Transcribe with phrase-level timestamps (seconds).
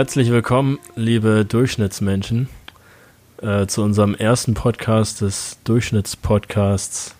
[0.00, 2.48] Herzlich willkommen, liebe Durchschnittsmenschen,
[3.42, 7.14] äh, zu unserem ersten Podcast des Durchschnittspodcasts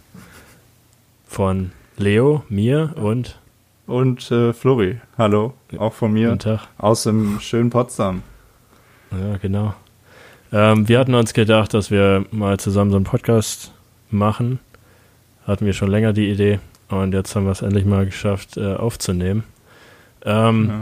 [1.27, 3.39] von Leo, mir und
[3.87, 4.99] und äh, Flori.
[5.19, 6.29] Hallo, auch von mir.
[6.29, 6.61] Guten Tag.
[6.79, 8.23] Aus dem schönen Potsdam.
[9.11, 9.75] Ja, genau.
[10.51, 13.73] Ähm, wir hatten uns gedacht, dass wir mal zusammen so einen Podcast
[14.11, 14.59] machen.
[15.47, 18.73] Hatten wir schon länger die Idee und jetzt haben wir es endlich mal geschafft äh,
[18.73, 19.45] aufzunehmen.
[20.25, 20.81] Ähm, ja.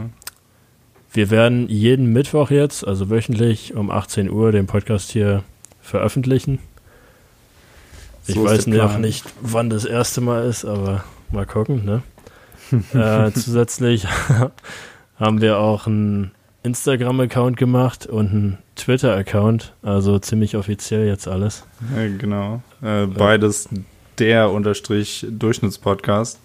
[1.11, 5.43] Wir werden jeden Mittwoch jetzt, also wöchentlich um 18 Uhr, den Podcast hier
[5.81, 6.59] veröffentlichen.
[8.27, 11.83] Ich so weiß noch nicht, wann das erste Mal ist, aber mal gucken.
[11.83, 12.03] Ne?
[12.93, 14.05] äh, zusätzlich
[15.19, 21.65] haben wir auch einen Instagram-Account gemacht und einen Twitter-Account, also ziemlich offiziell jetzt alles.
[21.95, 22.61] Ja, genau.
[22.83, 23.67] Äh, beides
[24.19, 26.39] der unterstrich Durchschnittspodcast.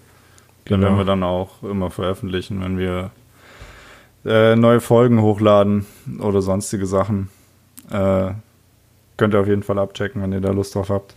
[0.67, 0.87] Den genau.
[0.87, 3.11] werden wir dann auch immer veröffentlichen, wenn wir
[4.25, 5.85] äh, neue Folgen hochladen
[6.19, 7.29] oder sonstige Sachen.
[7.91, 8.31] Äh,
[9.17, 11.15] könnt ihr auf jeden Fall abchecken, wenn ihr da Lust drauf habt.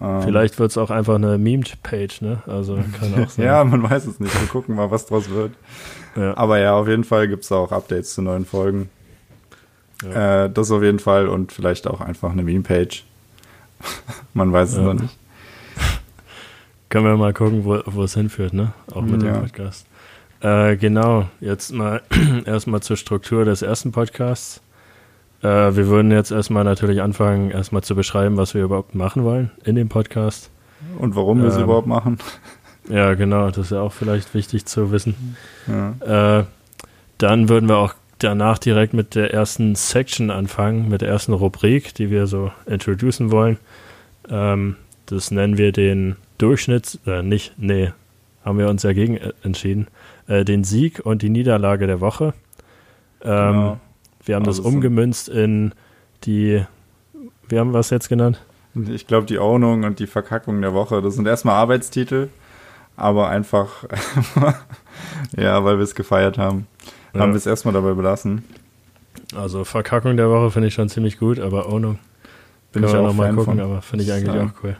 [0.00, 2.42] Ähm, Vielleicht wird es auch einfach eine Memed-Page, ne?
[2.46, 3.44] Also kann auch sein.
[3.44, 4.38] ja, man weiß es nicht.
[4.40, 5.52] Wir gucken mal, was draus wird.
[6.16, 6.36] Ja.
[6.36, 8.90] Aber ja, auf jeden Fall gibt es auch Updates zu neuen Folgen.
[10.02, 10.44] Ja.
[10.44, 13.04] Äh, das auf jeden Fall und vielleicht auch einfach eine Meme-Page.
[14.34, 14.82] man weiß es ja.
[14.82, 15.16] noch nicht.
[16.88, 18.72] Können wir mal gucken, wo, wo es hinführt, ne?
[18.92, 19.86] Auch mit dem Podcast.
[20.44, 22.02] Äh, genau, jetzt mal
[22.44, 24.60] erstmal zur Struktur des ersten Podcasts.
[25.40, 29.50] Äh, wir würden jetzt erstmal natürlich anfangen, erstmal zu beschreiben, was wir überhaupt machen wollen
[29.64, 30.50] in dem Podcast.
[30.98, 32.18] Und warum wir es ähm, überhaupt machen.
[32.90, 35.38] Ja, genau, das ist ja auch vielleicht wichtig zu wissen.
[35.66, 36.40] Ja.
[36.40, 36.44] Äh,
[37.16, 41.94] dann würden wir auch danach direkt mit der ersten Section anfangen, mit der ersten Rubrik,
[41.94, 43.56] die wir so introducen wollen.
[44.28, 47.90] Ähm, das nennen wir den Durchschnitts, äh, nicht, nee,
[48.44, 49.88] haben wir uns dagegen äh, entschieden
[50.26, 52.34] äh, den Sieg und die Niederlage der Woche.
[53.22, 53.80] Ähm, genau.
[54.24, 55.72] Wir haben also das umgemünzt in
[56.24, 56.64] die,
[57.48, 58.40] wir haben was jetzt genannt?
[58.74, 61.00] Ich glaube, die Ownung und die Verkackung der Woche.
[61.02, 62.28] Das sind erstmal Arbeitstitel,
[62.96, 63.84] aber einfach,
[65.36, 66.66] ja, weil wir es gefeiert haben,
[67.12, 67.20] ja.
[67.20, 68.44] haben wir es erstmal dabei belassen.
[69.34, 71.98] Also Verkackung der Woche finde ich schon ziemlich gut, aber Ownung
[72.72, 73.60] bin Können ich auch nochmal gucken, von.
[73.60, 74.44] aber finde ich eigentlich ja.
[74.44, 74.76] auch cool.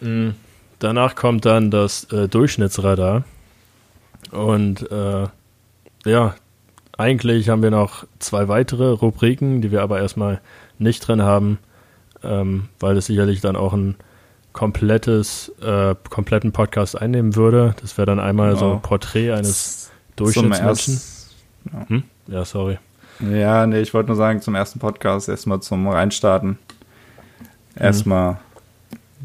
[0.00, 0.34] Mhm.
[0.78, 3.24] Danach kommt dann das äh, Durchschnittsradar.
[4.30, 5.26] Und äh,
[6.04, 6.34] ja,
[6.96, 10.40] eigentlich haben wir noch zwei weitere Rubriken, die wir aber erstmal
[10.78, 11.58] nicht drin haben,
[12.22, 13.96] ähm, weil es sicherlich dann auch ein
[14.52, 17.74] komplettes, äh, kompletten Podcast einnehmen würde.
[17.80, 18.60] Das wäre dann einmal genau.
[18.60, 21.00] so ein Porträt eines Durchschnittsmenschen.
[21.72, 21.88] Ja.
[21.88, 22.02] Hm?
[22.26, 22.78] ja, sorry.
[23.20, 26.58] Ja, nee, ich wollte nur sagen, zum ersten Podcast erstmal zum Reinstarten.
[27.76, 28.36] Erstmal mhm.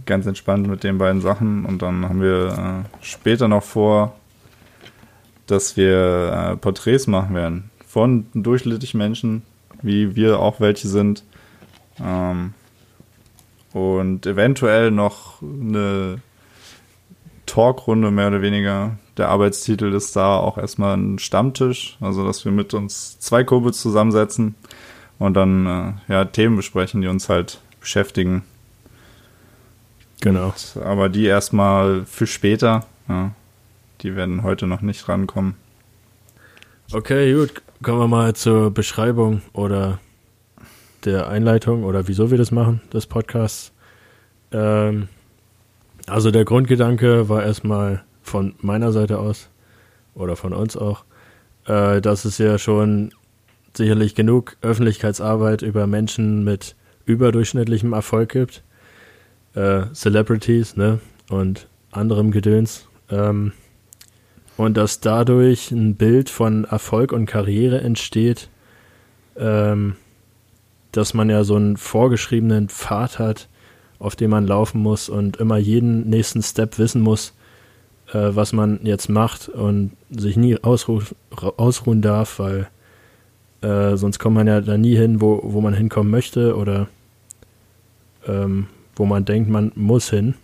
[0.05, 4.15] ganz entspannt mit den beiden Sachen und dann haben wir äh, später noch vor,
[5.47, 9.43] dass wir äh, Porträts machen werden von durchschnittlichen Menschen,
[9.81, 11.23] wie wir auch welche sind.
[12.03, 12.53] Ähm,
[13.71, 16.19] und eventuell noch eine
[17.45, 18.97] Talkrunde mehr oder weniger.
[19.17, 23.81] Der Arbeitstitel ist da auch erstmal ein Stammtisch, also dass wir mit uns zwei Kurbels
[23.81, 24.55] zusammensetzen
[25.19, 25.65] und dann
[26.07, 28.43] äh, ja Themen besprechen, die uns halt beschäftigen.
[30.21, 30.47] Genau.
[30.47, 32.85] Und, aber die erstmal für später.
[33.07, 33.31] Ja.
[34.05, 35.55] Die werden heute noch nicht rankommen.
[36.93, 37.63] Okay, gut.
[37.81, 39.97] Kommen wir mal zur Beschreibung oder
[41.05, 43.71] der Einleitung oder wieso wir das machen, des Podcasts.
[44.51, 45.07] Ähm,
[46.05, 49.49] also der Grundgedanke war erstmal von meiner Seite aus
[50.13, 51.03] oder von uns auch,
[51.65, 53.11] äh, dass es ja schon
[53.73, 56.75] sicherlich genug Öffentlichkeitsarbeit über Menschen mit
[57.07, 58.61] überdurchschnittlichem Erfolg gibt.
[59.55, 60.99] Äh, Celebrities, ne?
[61.27, 62.87] Und anderem Gedöns.
[63.09, 63.51] Ähm,
[64.57, 68.49] und dass dadurch ein Bild von Erfolg und Karriere entsteht,
[69.37, 69.95] ähm,
[70.91, 73.49] dass man ja so einen vorgeschriebenen Pfad hat,
[73.99, 77.33] auf dem man laufen muss und immer jeden nächsten Step wissen muss,
[78.13, 81.01] äh, was man jetzt macht und sich nie ausruh
[81.57, 82.67] ausruhen darf, weil
[83.61, 86.87] äh, sonst kommt man ja da nie hin, wo, wo man hinkommen möchte oder
[88.27, 90.35] ähm, wo man denkt, man muss hin.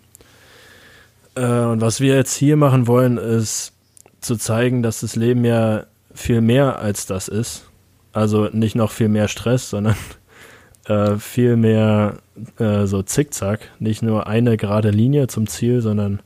[1.36, 3.74] Äh, und was wir jetzt hier machen wollen, ist
[4.21, 7.68] zu zeigen, dass das Leben ja viel mehr als das ist.
[8.13, 9.95] Also nicht noch viel mehr Stress, sondern
[10.85, 12.18] äh, viel mehr
[12.57, 13.71] äh, so Zickzack.
[13.79, 16.21] Nicht nur eine gerade Linie zum Ziel, sondern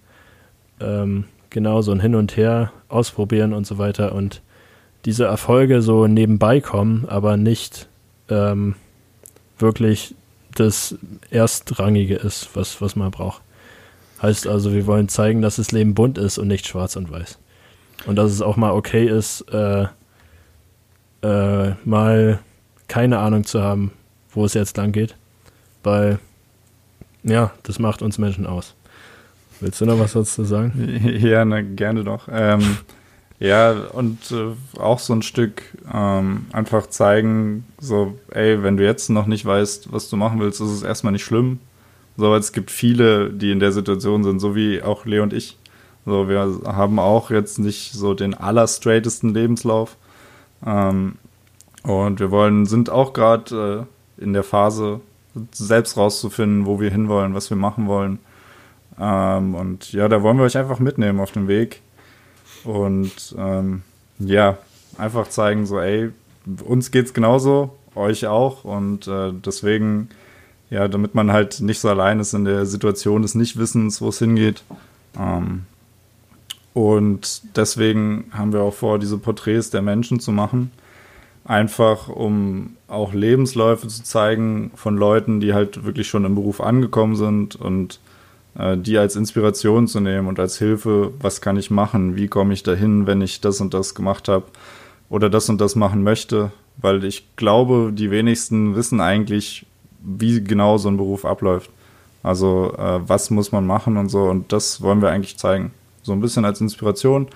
[0.79, 4.13] ähm, genau so ein Hin und Her ausprobieren und so weiter.
[4.13, 4.41] Und
[5.05, 7.87] diese Erfolge so nebenbei kommen, aber nicht
[8.29, 8.75] ähm,
[9.57, 10.15] wirklich
[10.55, 10.95] das
[11.29, 13.41] Erstrangige ist, was, was man braucht.
[14.21, 17.37] Heißt also, wir wollen zeigen, dass das Leben bunt ist und nicht schwarz und weiß.
[18.05, 19.85] Und dass es auch mal okay ist, äh,
[21.23, 22.39] äh, mal
[22.87, 23.91] keine Ahnung zu haben,
[24.31, 25.15] wo es jetzt lang geht.
[25.83, 26.19] Weil,
[27.23, 28.75] ja, das macht uns Menschen aus.
[29.59, 31.01] Willst du noch was dazu sagen?
[31.19, 32.27] Ja, na, gerne doch.
[32.31, 32.77] Ähm,
[33.39, 35.63] ja, und äh, auch so ein Stück
[35.93, 40.61] ähm, einfach zeigen, so, ey, wenn du jetzt noch nicht weißt, was du machen willst,
[40.61, 41.59] ist es erstmal nicht schlimm.
[42.17, 45.57] So, es gibt viele, die in der Situation sind, so wie auch Leo und ich.
[46.05, 49.97] So, wir haben auch jetzt nicht so den allerstraightesten Lebenslauf.
[50.65, 51.15] Ähm,
[51.83, 53.87] und wir wollen, sind auch gerade
[54.19, 55.01] äh, in der Phase,
[55.51, 58.19] selbst rauszufinden, wo wir hinwollen, was wir machen wollen.
[58.99, 61.81] Ähm, und ja, da wollen wir euch einfach mitnehmen auf dem Weg.
[62.63, 63.81] Und ähm,
[64.19, 64.57] ja,
[64.97, 66.11] einfach zeigen, so, ey,
[66.63, 68.63] uns geht's genauso, euch auch.
[68.63, 70.09] Und äh, deswegen,
[70.69, 74.19] ja, damit man halt nicht so allein ist in der Situation des Nichtwissens, wo es
[74.19, 74.63] hingeht.
[75.19, 75.65] Ähm,
[76.75, 80.71] und deswegen haben wir auch vor, diese Porträts der Menschen zu machen.
[81.45, 87.15] Einfach um auch Lebensläufe zu zeigen von Leuten, die halt wirklich schon im Beruf angekommen
[87.15, 88.01] sind und
[88.59, 92.53] äh, die als Inspiration zu nehmen und als Hilfe, was kann ich machen, wie komme
[92.53, 94.43] ich dahin, wenn ich das und das gemacht habe
[95.09, 99.65] oder das und das machen möchte, weil ich glaube, die wenigsten wissen eigentlich,
[100.01, 101.69] wie genau so ein Beruf abläuft.
[102.21, 105.71] Also äh, was muss man machen und so und das wollen wir eigentlich zeigen.
[106.05, 107.27] So ein bisschen als Inspiration,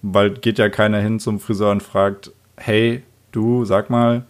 [0.00, 3.02] weil geht ja keiner hin zum Friseur und fragt, hey,
[3.32, 4.24] du, sag mal,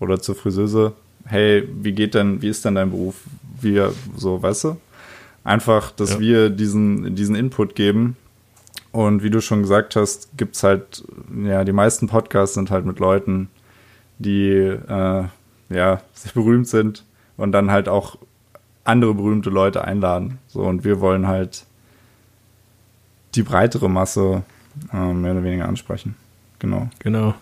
[0.00, 0.92] oder zur Friseuse,
[1.24, 3.14] hey, wie geht denn, wie ist denn dein Beruf?
[3.58, 3.82] Wie,
[4.16, 4.76] so, weißt du?
[5.44, 6.20] Einfach, dass ja.
[6.20, 8.18] wir diesen, diesen Input geben.
[8.92, 11.02] Und wie du schon gesagt hast, gibt es halt,
[11.42, 13.48] ja, die meisten Podcasts sind halt mit Leuten,
[14.18, 15.24] die äh,
[15.70, 17.02] ja sehr berühmt sind
[17.38, 18.18] und dann halt auch
[18.84, 20.36] andere berühmte Leute einladen.
[20.48, 21.64] So, und wir wollen halt
[23.34, 24.42] die breitere Masse
[24.92, 26.14] äh, mehr oder weniger ansprechen.
[26.58, 26.88] Genau.
[27.00, 27.34] Genau.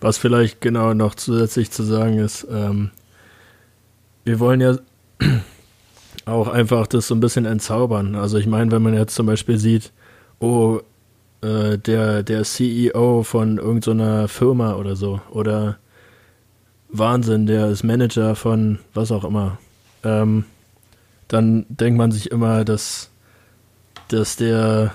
[0.00, 2.90] Was vielleicht genau noch zusätzlich zu sagen ist, ähm,
[4.24, 4.78] wir wollen ja
[6.26, 8.14] auch einfach das so ein bisschen entzaubern.
[8.14, 9.92] Also ich meine, wenn man jetzt zum Beispiel sieht,
[10.40, 10.80] oh,
[11.42, 15.78] äh, der, der CEO von irgendeiner Firma oder so, oder
[16.88, 19.58] Wahnsinn, der ist Manager von was auch immer,
[20.02, 20.44] ähm,
[21.28, 23.10] dann denkt man sich immer, dass,
[24.08, 24.94] dass der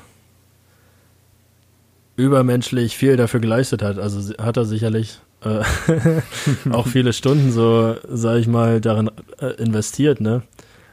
[2.15, 3.97] übermenschlich viel dafür geleistet hat.
[3.97, 5.63] Also hat er sicherlich äh,
[6.71, 9.09] auch viele Stunden so, sag ich mal, darin
[9.39, 10.43] äh, investiert, ne?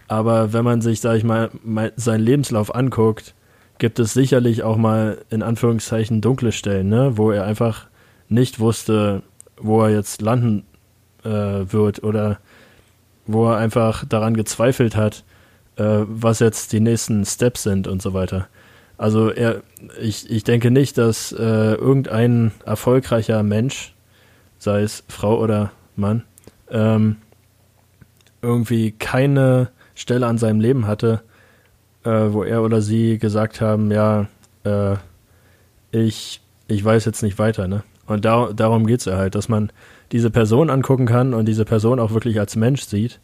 [0.09, 3.35] Aber wenn man sich, sag ich mal, mal, seinen Lebenslauf anguckt,
[3.79, 7.87] gibt es sicherlich auch mal in Anführungszeichen dunkle Stellen, ne, wo er einfach
[8.29, 9.23] nicht wusste,
[9.59, 10.65] wo er jetzt landen
[11.25, 12.39] äh, wird oder
[13.27, 15.25] wo er einfach daran gezweifelt hat,
[15.77, 18.49] äh, was jetzt die nächsten Steps sind und so weiter.
[18.99, 19.63] Also er,
[20.01, 23.95] ich, ich denke nicht, dass äh, irgendein erfolgreicher Mensch,
[24.59, 26.25] sei es Frau oder Mann,
[26.69, 27.17] ähm,
[28.43, 31.23] irgendwie keine Stelle an seinem Leben hatte,
[32.05, 34.27] äh, wo er oder sie gesagt haben, ja,
[34.65, 34.97] äh,
[35.93, 37.85] ich, ich weiß jetzt nicht weiter, ne?
[38.07, 39.71] Und da, darum geht es ja halt, dass man
[40.13, 43.21] diese Person angucken kann und diese Person auch wirklich als Mensch sieht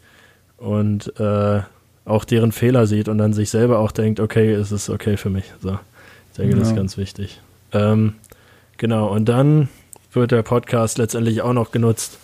[0.59, 1.63] und äh,
[2.05, 5.31] auch deren Fehler sieht und dann sich selber auch denkt, okay, es ist okay für
[5.31, 5.53] mich.
[5.61, 5.79] So,
[6.31, 6.59] ich denke, ja.
[6.59, 7.41] das ist ganz wichtig.
[7.73, 8.15] Ähm,
[8.77, 9.69] genau, und dann
[10.13, 12.19] wird der Podcast letztendlich auch noch genutzt.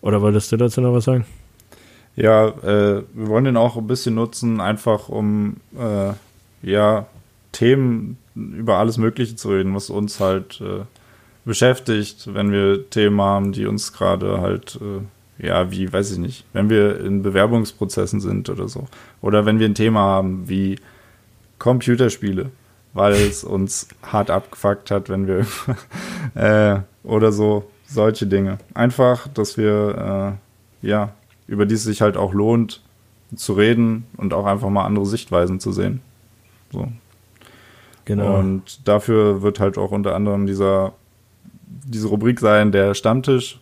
[0.00, 1.26] Oder wolltest du dazu noch was sagen?
[2.16, 6.12] Ja, äh, wir wollen den auch ein bisschen nutzen, einfach um äh,
[6.62, 7.06] ja
[7.52, 10.84] Themen über alles Mögliche zu reden, was uns halt äh,
[11.44, 15.00] beschäftigt, wenn wir Themen haben, die uns gerade halt, äh,
[15.38, 18.86] ja, wie, weiß ich nicht, wenn wir in Bewerbungsprozessen sind oder so.
[19.20, 20.78] Oder wenn wir ein Thema haben wie
[21.58, 22.50] Computerspiele,
[22.92, 25.46] weil es uns hart abgefuckt hat, wenn wir
[26.34, 28.58] äh, oder so, solche Dinge.
[28.74, 30.36] Einfach, dass wir,
[30.82, 31.12] äh, ja,
[31.46, 32.82] über die es sich halt auch lohnt
[33.34, 36.00] zu reden und auch einfach mal andere Sichtweisen zu sehen.
[36.72, 36.88] So.
[38.04, 38.38] Genau.
[38.38, 40.94] Und dafür wird halt auch unter anderem dieser,
[41.66, 43.60] diese Rubrik sein, der Stammtisch,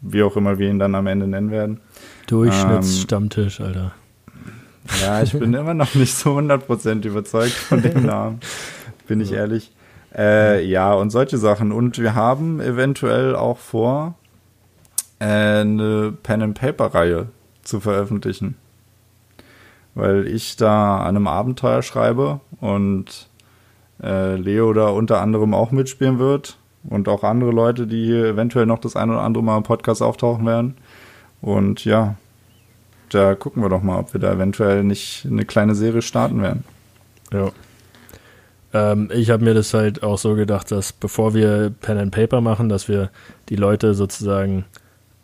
[0.00, 1.80] wie auch immer wir ihn dann am Ende nennen werden.
[2.26, 3.92] Durchschnittsstammtisch, ähm, Alter.
[5.02, 8.40] Ja, ich bin immer noch nicht so 100% überzeugt von dem Namen,
[9.06, 9.72] bin ich ehrlich.
[10.16, 11.70] Äh, ja, und solche Sachen.
[11.70, 14.14] Und wir haben eventuell auch vor,
[15.20, 17.28] eine Pen-and-Paper-Reihe
[17.62, 18.56] zu veröffentlichen.
[19.94, 23.28] Weil ich da an einem Abenteuer schreibe und
[24.02, 26.56] äh, Leo da unter anderem auch mitspielen wird
[26.88, 30.02] und auch andere Leute, die hier eventuell noch das ein oder andere Mal im Podcast
[30.02, 30.74] auftauchen werden.
[31.40, 32.16] Und ja,
[33.10, 36.64] da gucken wir doch mal, ob wir da eventuell nicht eine kleine Serie starten werden.
[37.32, 37.50] Ja.
[38.72, 42.40] Ähm, ich habe mir das halt auch so gedacht, dass bevor wir Pen and Paper
[42.40, 43.10] machen, dass wir
[43.48, 44.64] die Leute sozusagen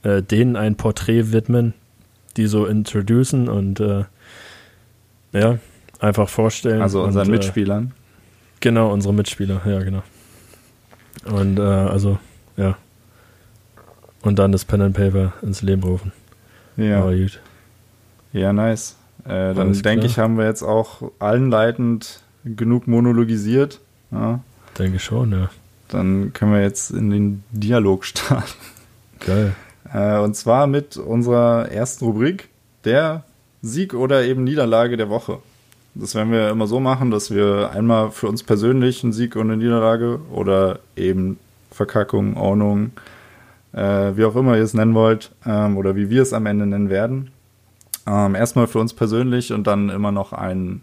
[0.02, 1.74] äh, denen ein Porträt widmen,
[2.36, 4.04] die so introducen und äh,
[5.32, 5.58] ja,
[6.00, 6.82] einfach vorstellen.
[6.82, 7.92] Also unseren und, äh, Mitspielern.
[8.60, 10.02] Genau, unsere Mitspieler, ja, genau.
[11.24, 12.18] Und äh, also,
[12.56, 12.76] ja.
[14.22, 16.12] Und dann das Pen and Paper ins Leben rufen.
[16.76, 17.00] Ja.
[17.02, 17.40] Aber gut.
[18.32, 18.96] Ja, nice.
[19.24, 23.80] Äh, dann denke ich, haben wir jetzt auch allenleitend genug monologisiert.
[24.10, 24.40] Ja.
[24.78, 25.50] Denke schon, ja.
[25.88, 28.52] Dann können wir jetzt in den Dialog starten.
[29.20, 29.54] Geil.
[29.92, 32.48] Äh, und zwar mit unserer ersten Rubrik,
[32.84, 33.24] der
[33.62, 35.38] Sieg oder eben Niederlage der Woche.
[35.98, 39.50] Das werden wir immer so machen, dass wir einmal für uns persönlich einen Sieg und
[39.50, 41.38] eine Niederlage oder eben
[41.70, 42.90] Verkackung, Ordnung,
[43.72, 46.66] äh, wie auch immer ihr es nennen wollt ähm, oder wie wir es am Ende
[46.66, 47.30] nennen werden.
[48.06, 50.82] Ähm, erstmal für uns persönlich und dann immer noch ein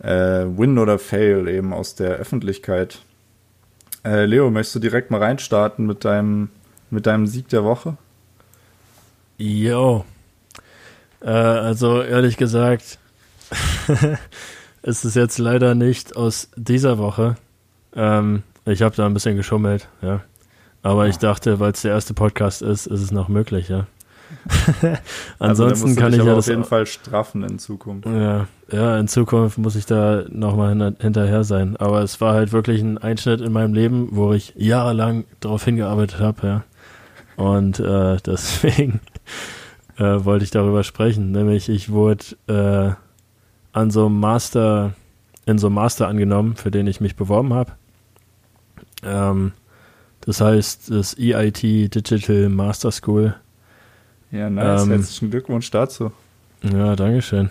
[0.00, 3.02] äh, Win oder Fail eben aus der Öffentlichkeit.
[4.04, 6.48] Äh, Leo, möchtest du direkt mal reinstarten mit deinem,
[6.90, 7.96] mit deinem Sieg der Woche?
[9.38, 10.04] Jo.
[11.22, 12.98] Äh, also ehrlich gesagt,
[14.82, 17.36] ist es jetzt leider nicht aus dieser Woche.
[17.94, 20.20] Ähm, ich habe da ein bisschen geschummelt, ja.
[20.82, 23.86] Aber ich dachte, weil es der erste Podcast ist, ist es noch möglich, ja.
[25.38, 28.06] Also, Ansonsten du kann ich ja auf das jeden Fall straffen in Zukunft.
[28.06, 31.76] Ja, ja, in Zukunft muss ich da nochmal hin, hinterher sein.
[31.76, 36.20] Aber es war halt wirklich ein Einschnitt in meinem Leben, wo ich jahrelang darauf hingearbeitet
[36.20, 36.64] habe, ja.
[37.36, 39.00] Und äh, deswegen
[39.96, 41.32] äh, wollte ich darüber sprechen.
[41.32, 42.92] Nämlich, ich wurde äh,
[43.72, 44.94] an so einem Master,
[45.46, 47.72] in so einem Master angenommen, für den ich mich beworben habe.
[49.02, 49.52] Ähm,
[50.22, 53.34] das heißt, das EIT Digital Master School
[54.30, 54.82] Ja, nice.
[54.82, 56.12] Ähm, Herzlichen Glückwunsch dazu.
[56.62, 57.50] Ja, Dankeschön.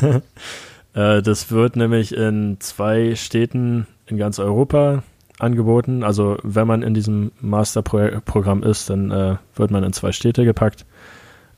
[0.94, 5.02] äh, das wird nämlich in zwei Städten in ganz Europa
[5.38, 6.02] angeboten.
[6.02, 10.86] Also wenn man in diesem Masterprogramm ist, dann äh, wird man in zwei Städte gepackt,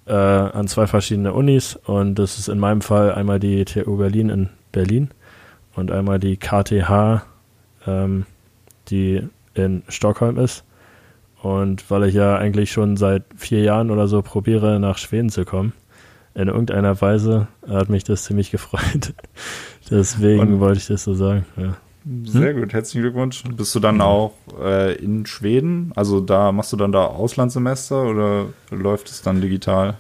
[0.07, 1.77] äh, an zwei verschiedene Unis.
[1.77, 5.11] Und das ist in meinem Fall einmal die TU Berlin in Berlin
[5.75, 7.23] und einmal die KTH,
[7.87, 8.27] ähm,
[8.89, 9.23] die
[9.55, 10.65] in Stockholm ist.
[11.43, 15.45] Und weil ich ja eigentlich schon seit vier Jahren oder so probiere, nach Schweden zu
[15.45, 15.73] kommen,
[16.35, 19.13] in irgendeiner Weise hat mich das ziemlich gefreut.
[19.91, 21.45] Deswegen Und- wollte ich das so sagen.
[21.57, 21.77] Ja.
[22.25, 23.45] Sehr gut, herzlichen Glückwunsch.
[23.57, 25.93] Bist du dann auch äh, in Schweden?
[25.95, 29.95] Also da machst du dann da Auslandssemester oder läuft es dann digital?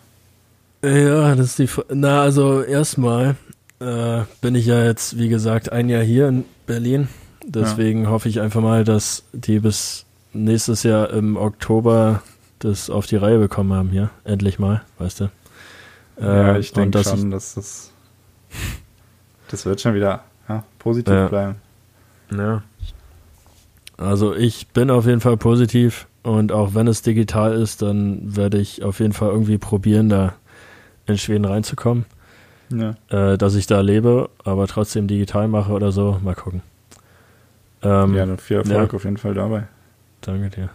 [0.84, 1.64] Ja, das ist die.
[1.64, 3.36] F Na, also erstmal
[3.78, 7.08] äh, bin ich ja jetzt, wie gesagt, ein Jahr hier in Berlin.
[7.46, 12.22] Deswegen hoffe ich einfach mal, dass die bis nächstes Jahr im Oktober
[12.58, 14.10] das auf die Reihe bekommen haben hier.
[14.24, 15.30] Endlich mal, weißt du.
[16.20, 17.90] ja, Äh, ich und denke schon, dass das
[19.48, 21.28] das wird schon wieder ja, positiv Ja.
[21.28, 21.54] bleiben.
[22.36, 22.62] Ja.
[23.96, 28.58] Also ich bin auf jeden Fall positiv und auch wenn es digital ist, dann werde
[28.58, 30.34] ich auf jeden Fall irgendwie probieren, da
[31.06, 32.04] in Schweden reinzukommen.
[32.70, 32.94] Ja.
[33.10, 36.18] Äh, dass ich da lebe, aber trotzdem digital mache oder so.
[36.22, 36.62] Mal gucken.
[37.82, 38.96] Ähm, ja, dann viel Erfolg ja.
[38.96, 39.66] auf jeden Fall dabei.
[40.20, 40.70] Danke dir.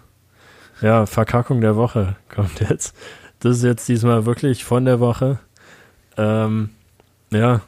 [0.81, 2.95] Ja, Verkackung der Woche kommt jetzt.
[3.39, 5.39] Das ist jetzt diesmal wirklich von der Woche.
[6.17, 6.69] Ähm,
[7.31, 7.61] ja,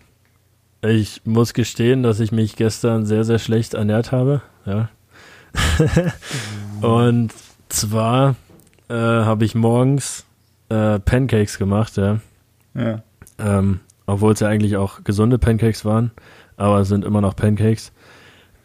[0.82, 4.42] ich muss gestehen, dass ich mich gestern sehr, sehr schlecht ernährt habe.
[4.66, 4.90] Ja.
[6.82, 7.34] Und
[7.70, 8.36] zwar
[8.88, 10.26] äh, habe ich morgens
[10.70, 12.20] äh, Pancakes gemacht, ja.
[12.76, 13.02] Ja.
[13.38, 16.12] Ähm, obwohl es ja eigentlich auch gesunde Pancakes waren,
[16.58, 17.92] aber es sind immer noch Pancakes.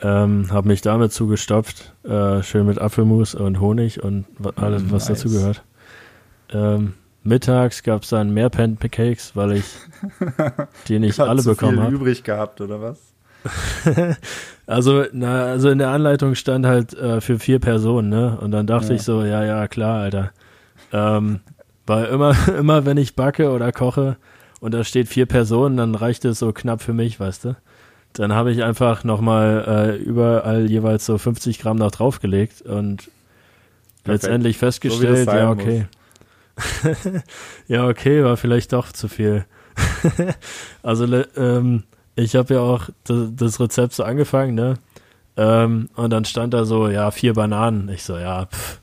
[0.01, 5.23] Ähm, habe mich damit zugestopft, äh, schön mit Apfelmus und Honig und alles, was Nice.
[5.23, 5.63] dazu gehört.
[6.51, 6.95] Ähm,
[7.25, 9.65] mittags gab es dann mehr Pancakes, weil ich
[10.89, 11.95] die nicht alle zu bekommen habe.
[11.95, 12.99] übrig gehabt oder was?
[14.67, 18.39] Also, na, also in der Anleitung stand halt äh, für vier Personen, ne?
[18.41, 18.95] Und dann dachte Ja.
[18.95, 20.31] ich so, ja, ja, klar, Alter.
[20.91, 21.41] Ähm,
[21.87, 24.17] weil immer, immer wenn ich backe oder koche
[24.61, 27.57] und da steht vier Personen, dann reicht es so knapp für mich, weißt du?
[28.15, 33.11] Dann habe ich einfach nochmal äh, überall jeweils so 50 Gramm noch draufgelegt und
[34.07, 35.87] letztendlich festgestellt, sein ja, okay.
[37.69, 39.45] ja, okay, war vielleicht doch zu viel.
[40.83, 41.07] also,
[41.37, 41.85] ähm,
[42.17, 44.75] ich habe ja auch das, Rezept so angefangen, ne?
[45.37, 47.89] Ähm, und dann stand da so, ja, vier Bananen.
[47.89, 48.81] Ich so, ja, pff,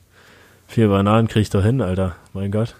[0.66, 2.16] vier Bananen krieg ich doch hin, Alter.
[2.34, 2.74] Mein Gott.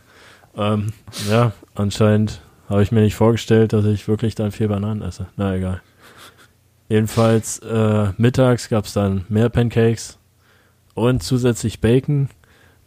[0.57, 0.93] Ähm,
[1.31, 5.27] ja, anscheinend habe ich mir nicht vorgestellt, dass ich wirklich dann vier Bananen esse.
[5.37, 5.81] Na egal.
[6.89, 10.19] Jedenfalls, äh, mittags gab es dann mehr Pancakes
[10.95, 12.29] und zusätzlich Bacon,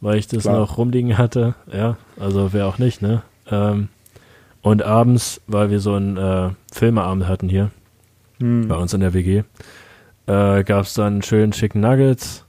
[0.01, 0.59] weil ich das Klar.
[0.59, 1.55] noch rumliegen hatte.
[1.71, 3.21] Ja, also wer auch nicht, ne?
[3.49, 3.89] Ähm,
[4.61, 7.71] und abends, weil wir so einen äh, Filmeabend hatten hier
[8.39, 8.67] Hm.
[8.67, 9.43] bei uns in der WG,
[10.27, 12.43] äh, gab es dann schön Chicken Nuggets,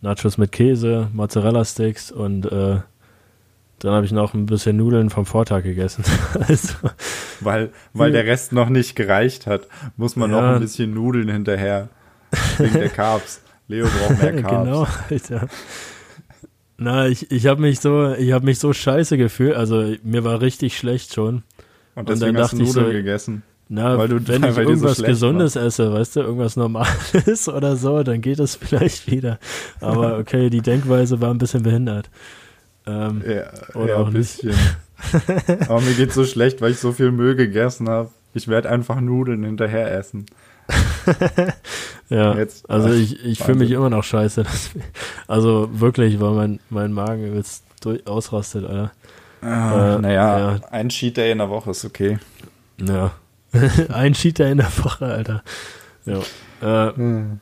[0.00, 2.78] Nachos mit Käse, Mozzarella Sticks und äh,
[3.80, 6.04] dann habe ich noch ein bisschen Nudeln vom Vortag gegessen.
[6.48, 6.74] also,
[7.40, 10.40] weil, weil der Rest noch nicht gereicht hat, muss man ja.
[10.40, 11.88] noch ein bisschen Nudeln hinterher.
[12.58, 13.42] Wegen der Carbs.
[13.68, 14.64] Leo braucht mehr Carbs.
[14.64, 15.48] genau, Alter.
[16.82, 19.54] Na, ich, ich habe mich so, ich habe mich so scheiße gefühlt.
[19.54, 21.42] Also mir war richtig schlecht schon.
[21.94, 23.42] Und deswegen und dann hast du Nudeln so, gegessen.
[23.68, 25.64] Na, weil du, wenn ich irgendwas so Gesundes war.
[25.64, 29.38] esse, weißt du, irgendwas Normales oder so, dann geht es vielleicht wieder.
[29.80, 32.08] Aber okay, die Denkweise war ein bisschen behindert.
[32.86, 34.54] Ähm, ja, oder ja, auch ein bisschen.
[35.68, 38.08] Aber mir geht so schlecht, weil ich so viel Müll gegessen habe.
[38.32, 40.24] Ich werde einfach Nudeln hinterher essen.
[42.08, 44.44] ja, Jetzt, also ich, ich fühle mich immer noch scheiße.
[45.28, 48.92] also wirklich, weil mein, mein Magen jetzt durch, ausrastet, Alter.
[49.42, 50.60] Ah, äh, naja, ja.
[50.70, 52.18] ein Cheat Day in der Woche ist okay.
[52.78, 53.12] Ja,
[53.88, 55.42] ein Cheat Day in der Woche, Alter.
[56.04, 56.18] Ja.
[56.62, 57.40] Äh, hm.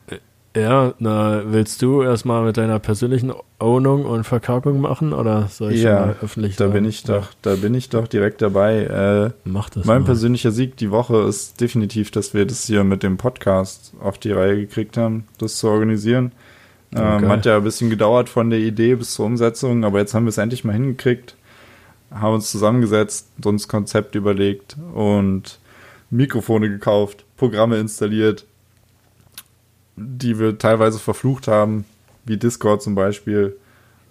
[0.61, 5.81] Ja, na, willst du erstmal mit deiner persönlichen Ownung und Verkackung machen oder soll ich
[5.81, 6.73] ja, mal öffentlich da sagen?
[6.73, 8.83] bin ich doch, da bin ich doch direkt dabei.
[8.83, 9.85] Äh, Mach das.
[9.85, 10.05] Mein mal.
[10.05, 14.31] persönlicher Sieg die Woche ist definitiv, dass wir das hier mit dem Podcast auf die
[14.31, 16.31] Reihe gekriegt haben, das zu organisieren.
[16.95, 20.25] Ähm, hat ja ein bisschen gedauert von der Idee bis zur Umsetzung, aber jetzt haben
[20.25, 21.35] wir es endlich mal hingekriegt,
[22.11, 25.59] haben uns zusammengesetzt, uns Konzept überlegt und
[26.09, 28.45] Mikrofone gekauft, Programme installiert,
[29.99, 31.85] die wir teilweise verflucht haben,
[32.25, 33.55] wie Discord zum Beispiel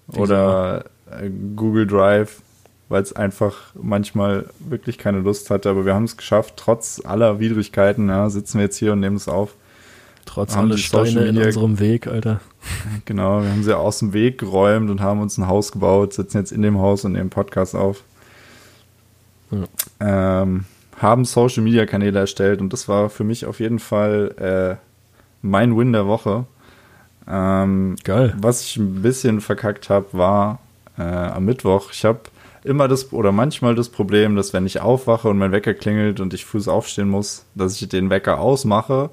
[0.08, 2.42] oder äh, Google Drive,
[2.88, 5.70] weil es einfach manchmal wirklich keine Lust hatte.
[5.70, 9.16] Aber wir haben es geschafft, trotz aller Widrigkeiten, ja, sitzen wir jetzt hier und nehmen
[9.16, 9.54] es auf.
[10.24, 12.40] Trotz aller Steine in unserem Weg, Alter.
[13.06, 16.36] Genau, wir haben sie aus dem Weg geräumt und haben uns ein Haus gebaut, sitzen
[16.36, 18.02] jetzt in dem Haus und nehmen Podcast auf.
[19.50, 20.42] Ja.
[20.42, 20.66] Ähm,
[20.98, 24.87] haben Social Media Kanäle erstellt und das war für mich auf jeden Fall äh,
[25.42, 26.46] mein Win der Woche.
[27.26, 28.34] Ähm, Geil.
[28.38, 30.60] Was ich ein bisschen verkackt habe, war
[30.96, 31.90] äh, am Mittwoch.
[31.92, 32.20] Ich habe
[32.64, 36.34] immer das oder manchmal das Problem, dass wenn ich aufwache und mein Wecker klingelt und
[36.34, 39.10] ich früh aufstehen muss, dass ich den Wecker ausmache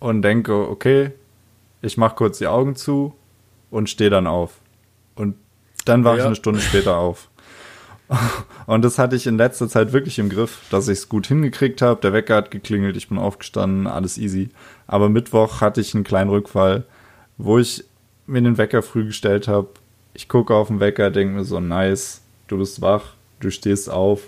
[0.00, 1.12] und denke, okay,
[1.82, 3.14] ich mache kurz die Augen zu
[3.70, 4.60] und stehe dann auf.
[5.14, 5.36] Und
[5.84, 6.20] dann wache ja.
[6.22, 7.28] ich eine Stunde später auf.
[8.66, 11.82] Und das hatte ich in letzter Zeit wirklich im Griff, dass ich es gut hingekriegt
[11.82, 12.00] habe.
[12.00, 14.50] Der Wecker hat geklingelt, ich bin aufgestanden, alles easy.
[14.86, 16.84] Aber Mittwoch hatte ich einen kleinen Rückfall,
[17.38, 17.84] wo ich
[18.26, 19.68] mir den Wecker früh gestellt habe.
[20.14, 24.22] Ich gucke auf den Wecker, denke mir so, nice, du bist wach, du stehst auf.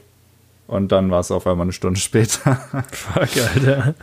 [0.66, 2.56] Und dann war es auf einmal eine Stunde später.
[2.90, 3.94] Fuck, Alter.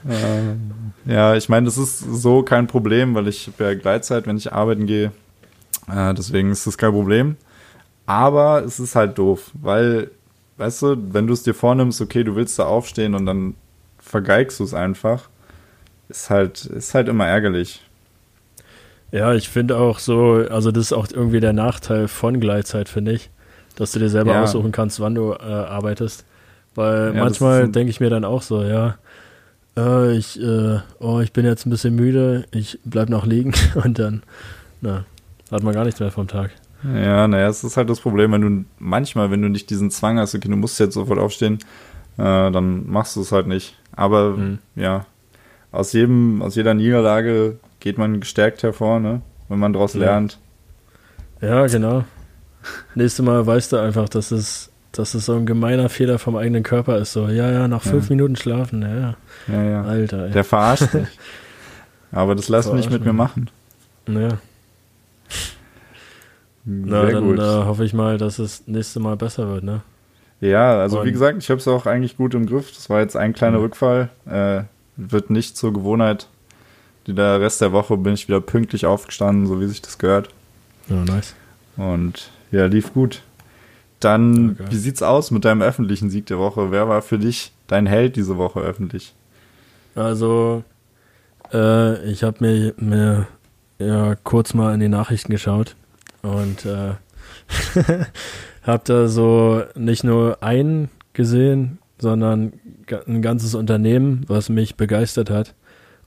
[1.06, 4.86] ja, ich meine, das ist so kein Problem, weil ich ja Gleitzeit, wenn ich arbeiten
[4.86, 5.12] gehe.
[5.92, 7.36] Äh, deswegen ist das kein Problem.
[8.12, 10.12] Aber es ist halt doof, weil,
[10.58, 13.56] weißt du, wenn du es dir vornimmst, okay, du willst da aufstehen und dann
[14.00, 15.30] vergeigst du es einfach,
[16.10, 17.82] ist halt, ist halt immer ärgerlich.
[19.14, 23.14] Ja, ich finde auch so, also das ist auch irgendwie der Nachteil von Gleitzeit, finde
[23.14, 23.30] ich,
[23.78, 24.44] dass du dir selber ja.
[24.44, 26.26] aussuchen kannst, wann du äh, arbeitest.
[26.76, 28.98] Weil ja, manchmal denke ich mir dann auch so, ja,
[29.78, 34.00] äh, ich, äh, oh, ich bin jetzt ein bisschen müde, ich bleib noch liegen und
[34.00, 34.22] dann,
[34.82, 35.06] na,
[35.50, 36.52] hat man gar nichts mehr vom Tag.
[36.84, 40.18] Ja, naja, es ist halt das Problem, wenn du manchmal, wenn du nicht diesen Zwang
[40.18, 41.60] hast, okay, du musst jetzt sofort aufstehen,
[42.18, 43.78] äh, dann machst du es halt nicht.
[43.96, 44.60] Aber mhm.
[44.76, 45.06] ja,
[45.72, 49.22] aus jedem, aus jeder Niederlage geht man gestärkt hervor, ne?
[49.48, 50.02] Wenn man daraus ja.
[50.02, 50.40] lernt.
[51.42, 52.04] Ja, genau.
[52.96, 56.64] Nächstes Mal weißt du einfach, dass es, dass es so ein gemeiner Fehler vom eigenen
[56.64, 57.14] Körper ist.
[57.14, 58.16] So, ja, ja, nach fünf ja.
[58.16, 59.16] Minuten schlafen, ja.
[59.48, 59.84] Ja, ja.
[59.84, 60.32] Alter, ey.
[60.32, 61.20] Der verarscht mich.
[62.12, 63.50] Aber das lass mich mit mir machen.
[64.08, 64.38] Ja.
[66.64, 69.82] Na, Sehr dann äh, hoffe ich mal, dass es nächste Mal besser wird, ne?
[70.42, 72.74] Ja, also Und wie gesagt, ich habe es auch eigentlich gut im Griff.
[72.74, 73.64] Das war jetzt ein kleiner mhm.
[73.64, 74.10] Rückfall.
[74.26, 74.64] Äh,
[74.98, 76.28] wird nicht zur Gewohnheit.
[77.08, 80.30] Der Rest der Woche bin ich wieder pünktlich aufgestanden, so wie sich das gehört.
[80.88, 81.36] Ja, nice.
[81.78, 83.22] Und ja, lief gut.
[84.00, 84.72] Dann, okay.
[84.72, 86.72] wie sieht's aus mit deinem öffentlichen Sieg der Woche?
[86.72, 89.14] Wer war für dich dein Held diese Woche öffentlich?
[89.96, 90.64] Also,
[91.54, 93.28] äh, ich habe mir, mir
[93.78, 95.76] ja kurz mal in die Nachrichten geschaut
[96.22, 96.94] und äh,
[98.64, 102.54] habe da so nicht nur einen gesehen, sondern
[103.08, 105.54] ein ganzes Unternehmen, was mich begeistert hat.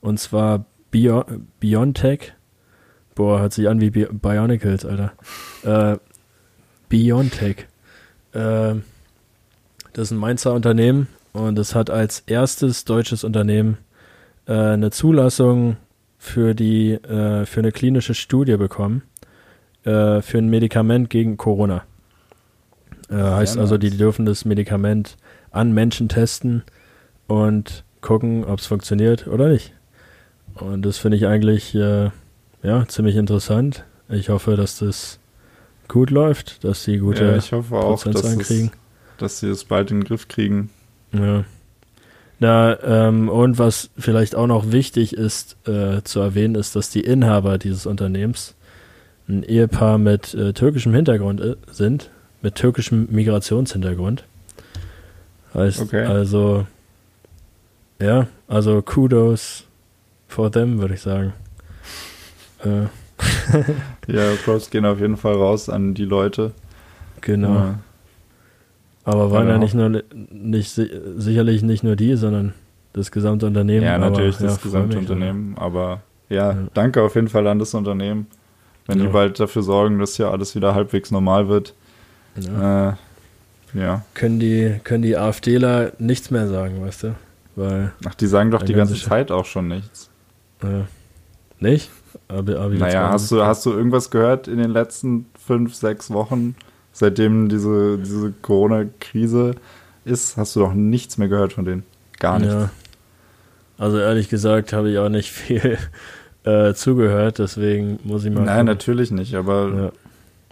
[0.01, 1.25] Und zwar Bio
[1.59, 2.33] Biontech.
[3.15, 5.13] Boah, hört sich an wie Bi Bionicles, Alter.
[5.63, 5.97] Äh,
[6.89, 7.67] Biontech.
[8.33, 8.75] Äh,
[9.93, 13.77] das ist ein Mainzer Unternehmen und es hat als erstes deutsches Unternehmen
[14.47, 15.77] äh, eine Zulassung
[16.17, 19.03] für die äh, für eine klinische Studie bekommen
[19.85, 21.83] äh, für ein Medikament gegen Corona.
[23.09, 25.17] Äh, heißt also, die dürfen das Medikament
[25.51, 26.63] an Menschen testen
[27.27, 29.73] und gucken, ob es funktioniert oder nicht.
[30.55, 32.09] Und das finde ich eigentlich äh,
[32.63, 33.85] ja, ziemlich interessant.
[34.09, 35.19] Ich hoffe, dass das
[35.87, 38.71] gut läuft, dass sie gute ja, ich hoffe auch, dass, es,
[39.17, 40.69] dass sie es bald in den Griff kriegen.
[41.11, 41.43] Ja.
[42.39, 47.01] Na, ähm, und was vielleicht auch noch wichtig ist äh, zu erwähnen, ist, dass die
[47.01, 48.55] Inhaber dieses Unternehmens
[49.27, 52.09] ein Ehepaar mit äh, türkischem Hintergrund äh, sind,
[52.41, 54.23] mit türkischem Migrationshintergrund.
[55.53, 56.05] Heißt okay.
[56.05, 56.67] also,
[57.99, 59.65] ja, also Kudos
[60.27, 61.33] for them, würde ich sagen.
[62.63, 62.87] Äh.
[64.11, 66.51] ja, Props gehen auf jeden Fall raus an die Leute.
[67.21, 67.55] Genau.
[67.55, 67.79] Ja.
[69.05, 72.53] Aber waren ja, nicht nur nicht sicherlich nicht nur die, sondern
[72.93, 73.85] das gesamte Unternehmen.
[73.85, 75.55] Ja, natürlich aber, das ja, gesamte Unternehmen.
[75.57, 78.27] Aber ja, ja, danke auf jeden Fall an das Unternehmen.
[78.87, 81.73] Wenn die bald dafür sorgen, dass hier alles wieder halbwegs normal wird.
[82.35, 82.89] Ja.
[82.89, 82.93] Äh,
[83.73, 84.05] ja.
[84.13, 87.15] Können die, können die AfDler nichts mehr sagen, weißt du?
[87.55, 90.09] Weil Ach, die sagen doch die ganze Zeit auch schon nichts.
[90.61, 90.85] Ja.
[91.59, 91.89] Nicht?
[92.27, 96.55] Aber, aber naja, hast du, hast du irgendwas gehört in den letzten fünf, sechs Wochen?
[96.95, 99.55] seitdem diese, diese Corona-Krise
[100.05, 101.83] ist, hast du doch nichts mehr gehört von denen.
[102.19, 102.53] Gar nichts.
[102.53, 102.69] Ja.
[103.77, 105.77] Also ehrlich gesagt habe ich auch nicht viel
[106.45, 108.41] äh, zugehört, deswegen muss ich mal.
[108.41, 108.65] Nein, gucken.
[108.65, 109.69] natürlich nicht, aber.
[109.69, 109.91] Ja.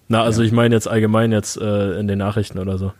[0.10, 0.47] Na, also ja.
[0.47, 2.91] ich meine jetzt allgemein jetzt äh, in den Nachrichten oder so.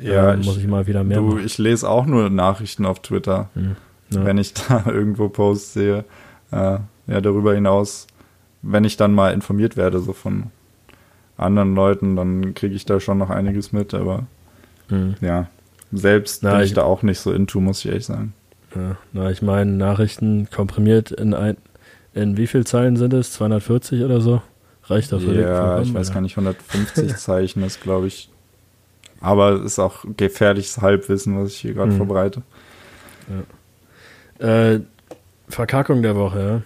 [0.00, 1.18] Ja, äh, muss ich, ich, mal wieder mehr.
[1.18, 1.44] Du, machen.
[1.44, 3.76] ich lese auch nur Nachrichten auf Twitter, hm.
[4.10, 4.24] ja.
[4.24, 6.04] wenn ich da irgendwo Posts sehe.
[6.50, 6.78] Äh,
[7.08, 8.06] ja, darüber hinaus,
[8.62, 10.44] wenn ich dann mal informiert werde, so von
[11.36, 14.24] anderen Leuten, dann kriege ich da schon noch einiges mit, aber
[14.88, 15.14] mhm.
[15.20, 15.48] ja,
[15.92, 18.32] selbst na, bin ich, ich, da auch nicht so into, muss ich ehrlich sagen.
[18.74, 21.56] Ja, na, ich meine, Nachrichten komprimiert in ein,
[22.16, 23.32] in wie viel Zeilen sind es?
[23.32, 24.40] 240 oder so?
[24.84, 25.34] Reicht dafür?
[25.34, 28.30] Ja, ich weiß gar nicht, 150 Zeichen ist, glaube ich.
[29.20, 31.96] Aber es ist auch gefährliches Halbwissen, was ich hier gerade mhm.
[31.96, 32.42] verbreite.
[34.40, 34.46] Ja.
[34.46, 34.80] Äh,
[35.48, 36.62] Verkackung der Woche,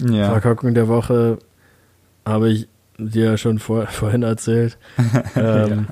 [0.00, 0.10] ja.
[0.10, 0.30] ja.
[0.30, 1.38] Verkackung der Woche
[2.24, 2.68] habe ich
[2.98, 4.76] dir schon vor, vorhin erzählt.
[5.36, 5.86] ähm,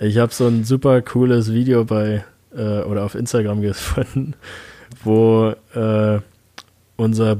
[0.00, 0.06] ja.
[0.06, 4.34] Ich habe so ein super cooles Video bei äh, oder auf Instagram gefunden,
[5.02, 6.20] wo äh,
[6.96, 7.38] unser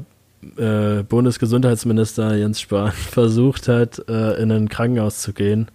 [0.56, 5.68] äh, Bundesgesundheitsminister Jens Spahn versucht hat, äh, in ein Krankenhaus zu gehen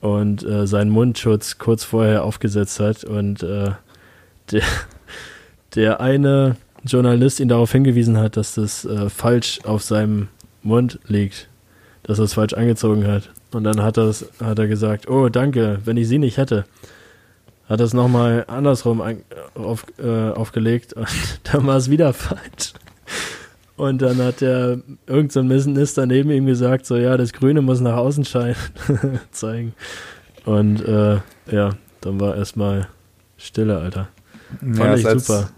[0.00, 3.70] und äh, seinen Mundschutz kurz vorher aufgesetzt hat und äh,
[4.50, 4.64] der,
[5.74, 10.28] der eine Journalist ihn darauf hingewiesen hat, dass das falsch auf seinem
[10.62, 11.48] Mund liegt
[12.02, 13.30] dass er es falsch angezogen hat.
[13.52, 16.64] Und dann hat, hat er gesagt, oh danke, wenn ich sie nicht hätte.
[17.68, 19.02] Hat es nochmal andersrum
[19.54, 21.06] auf, äh, aufgelegt und
[21.44, 22.74] dann war es wieder falsch.
[23.76, 27.80] Und dann hat der irgendein so Minister neben ihm gesagt, so ja, das Grüne muss
[27.80, 28.56] nach außen scheinen
[29.30, 29.74] zeigen.
[30.44, 31.18] Und äh,
[31.50, 32.88] ja, dann war erstmal
[33.36, 34.08] Stille, Alter.
[34.60, 35.48] Fand ja, ich super.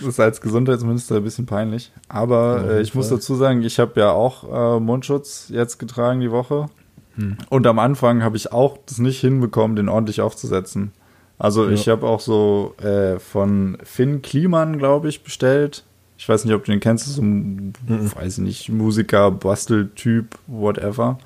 [0.00, 1.92] Das ist als Gesundheitsminister ein bisschen peinlich.
[2.08, 6.30] Aber äh, ich muss dazu sagen, ich habe ja auch äh, Mundschutz jetzt getragen die
[6.30, 6.66] Woche.
[7.16, 7.36] Hm.
[7.48, 10.92] Und am Anfang habe ich auch das nicht hinbekommen, den ordentlich aufzusetzen.
[11.38, 11.70] Also ja.
[11.70, 15.84] ich habe auch so äh, von Finn Kliman, glaube ich, bestellt.
[16.16, 18.14] Ich weiß nicht, ob du den kennst, so ein, mhm.
[18.14, 21.18] weiß ich nicht, Musiker, Basteltyp, whatever.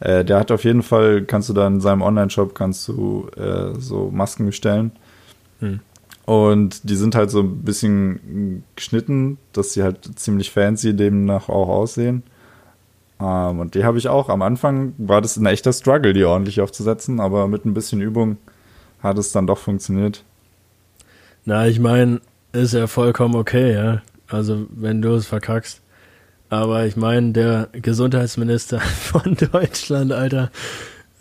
[0.00, 3.78] Äh, der hat auf jeden Fall, kannst du da in seinem Online-Shop, kannst du äh,
[3.78, 4.92] so Masken bestellen.
[5.60, 5.80] Mhm.
[6.24, 11.68] Und die sind halt so ein bisschen geschnitten, dass sie halt ziemlich fancy demnach auch
[11.68, 12.22] aussehen.
[13.20, 14.28] Ähm, und die habe ich auch.
[14.28, 18.38] Am Anfang war das ein echter Struggle, die ordentlich aufzusetzen, aber mit ein bisschen Übung
[19.02, 20.24] hat es dann doch funktioniert.
[21.44, 22.20] Na, ich meine,
[22.52, 24.02] ist ja vollkommen okay, ja.
[24.30, 25.80] Also, wenn du es verkackst.
[26.48, 30.50] Aber ich meine, der Gesundheitsminister von Deutschland, Alter,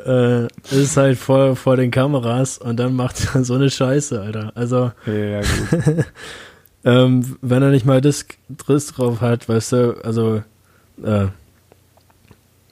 [0.06, 4.52] äh, ist halt vor, vor den Kameras und dann macht er so eine Scheiße, Alter.
[4.56, 5.42] Also, ja,
[6.84, 10.44] ähm, wenn er nicht mal das Driss drauf hat, weißt du, also,
[11.04, 11.28] äh,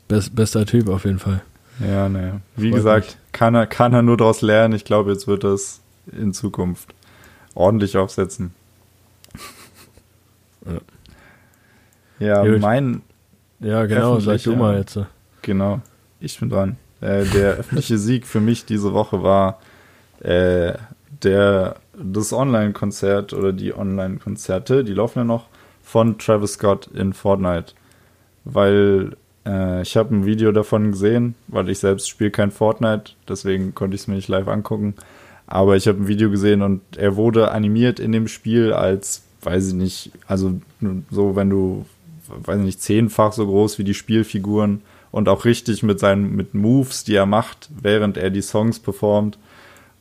[0.08, 1.41] best, bester Typ auf jeden Fall.
[1.80, 2.41] Ja, ne.
[2.56, 4.73] Wie Freut gesagt, kann er, kann er nur daraus lernen.
[4.73, 6.95] Ich glaube, jetzt wird das in Zukunft
[7.54, 8.54] ordentlich aufsetzen.
[12.20, 13.02] Ja, ja mein.
[13.60, 15.00] Ja, genau, sag du mal jetzt.
[15.42, 15.82] Genau,
[16.20, 16.78] ich bin dran.
[17.02, 19.60] Äh, der öffentliche Sieg für mich diese Woche war
[20.22, 20.74] äh,
[21.24, 25.48] der, das Online-Konzert oder die Online-Konzerte, die laufen ja noch,
[25.84, 27.74] von Travis Scott in Fortnite.
[28.44, 33.74] Weil äh, ich habe ein Video davon gesehen, weil ich selbst spiele kein Fortnite, deswegen
[33.74, 34.96] konnte ich es mir nicht live angucken.
[35.48, 39.70] Aber ich habe ein Video gesehen und er wurde animiert in dem Spiel als, weiß
[39.70, 40.60] ich nicht, also
[41.10, 41.86] so, wenn du,
[42.28, 44.82] weiß ich nicht, zehnfach so groß wie die Spielfiguren
[45.12, 49.40] und auch richtig mit seinen mit Moves, die er macht, während er die Songs performt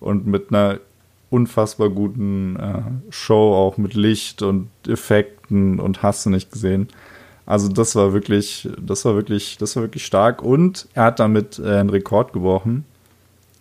[0.00, 0.80] und mit einer
[1.30, 6.88] unfassbar guten äh, Show, auch mit Licht und Effekten und hast du nicht gesehen.
[7.46, 11.60] Also das war wirklich, das war wirklich, das war wirklich stark und er hat damit
[11.60, 12.84] äh, einen Rekord gebrochen.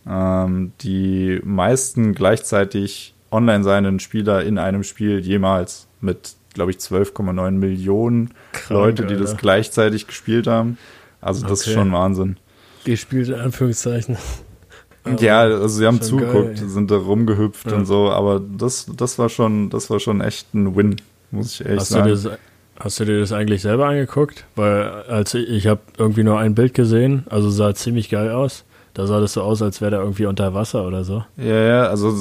[0.07, 7.51] Ähm, die meisten gleichzeitig online seienden Spieler in einem Spiel jemals mit, glaube ich, 12,9
[7.51, 9.25] Millionen Krank, Leute, die Alter.
[9.25, 10.77] das gleichzeitig gespielt haben.
[11.21, 11.69] Also das okay.
[11.69, 12.37] ist schon Wahnsinn.
[12.83, 14.17] Gespielt in Anführungszeichen.
[15.19, 17.77] ja, also sie haben zugeguckt, geil, sind da rumgehüpft ja.
[17.77, 20.97] und so, aber das, das war schon, das war schon echt ein Win,
[21.31, 22.09] muss ich ehrlich hast sagen.
[22.09, 22.37] Du das,
[22.79, 24.45] hast du dir das eigentlich selber angeguckt?
[24.55, 28.64] Weil als ich, ich habe irgendwie nur ein Bild gesehen, also sah ziemlich geil aus.
[28.95, 31.25] Da sah das so aus, als wäre der irgendwie unter Wasser oder so.
[31.35, 32.15] Ja, ja, also,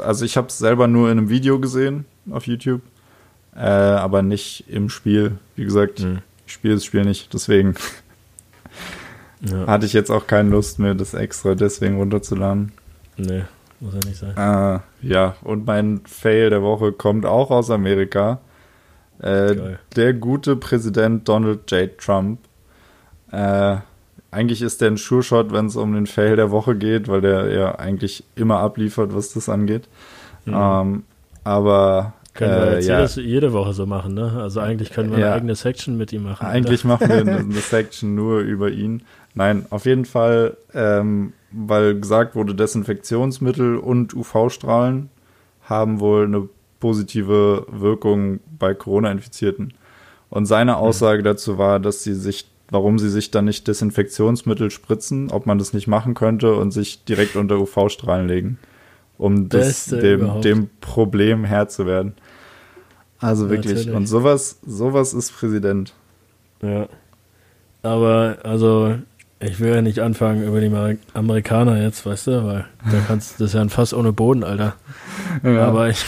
[0.00, 2.82] also ich habe es selber nur in einem Video gesehen auf YouTube,
[3.56, 5.38] äh, aber nicht im Spiel.
[5.56, 6.18] Wie gesagt, hm.
[6.46, 7.74] ich spiele das Spiel nicht, deswegen
[9.40, 9.66] ja.
[9.66, 12.70] hatte ich jetzt auch keine Lust mehr, das extra deswegen runterzuladen.
[13.16, 13.42] Nee,
[13.80, 14.36] muss ja nicht sein.
[14.36, 18.38] Äh, ja, und mein Fail der Woche kommt auch aus Amerika.
[19.18, 21.98] Äh, der gute Präsident Donald J.
[21.98, 22.38] Trump
[23.32, 23.78] äh,
[24.30, 27.52] eigentlich ist der ein Sure-Shot, wenn es um den Fail der Woche geht, weil der
[27.52, 29.88] ja eigentlich immer abliefert, was das angeht.
[30.44, 30.54] Mhm.
[30.54, 31.02] Ähm,
[31.42, 32.96] aber können wir äh, jetzt ja.
[32.98, 34.38] jedes, jede Woche so machen, ne?
[34.40, 35.26] Also eigentlich können wir ja.
[35.26, 36.46] eine eigene Section mit ihm machen.
[36.46, 36.94] Eigentlich oder?
[36.94, 39.02] machen wir eine, eine, Section nur über ihn.
[39.34, 45.10] Nein, auf jeden Fall, ähm, weil gesagt wurde, Desinfektionsmittel und UV-Strahlen
[45.62, 49.74] haben wohl eine positive Wirkung bei Corona-Infizierten.
[50.30, 50.78] Und seine mhm.
[50.78, 51.24] Aussage mhm.
[51.24, 55.72] dazu war, dass sie sich warum sie sich dann nicht Desinfektionsmittel spritzen, ob man das
[55.72, 58.58] nicht machen könnte und sich direkt unter UV-Strahlen legen,
[59.18, 62.14] um das, dem, dem, Problem Herr zu werden.
[63.18, 63.74] Also wirklich.
[63.74, 63.96] Natürlich.
[63.96, 65.92] Und sowas, sowas ist Präsident.
[66.62, 66.88] Ja.
[67.82, 68.96] Aber also,
[69.40, 73.48] ich will ja nicht anfangen über die Amerikaner jetzt, weißt du, weil da kannst das
[73.48, 74.74] ist ja ein Fass ohne Boden, Alter.
[75.42, 75.66] Ja.
[75.66, 76.04] Aber ich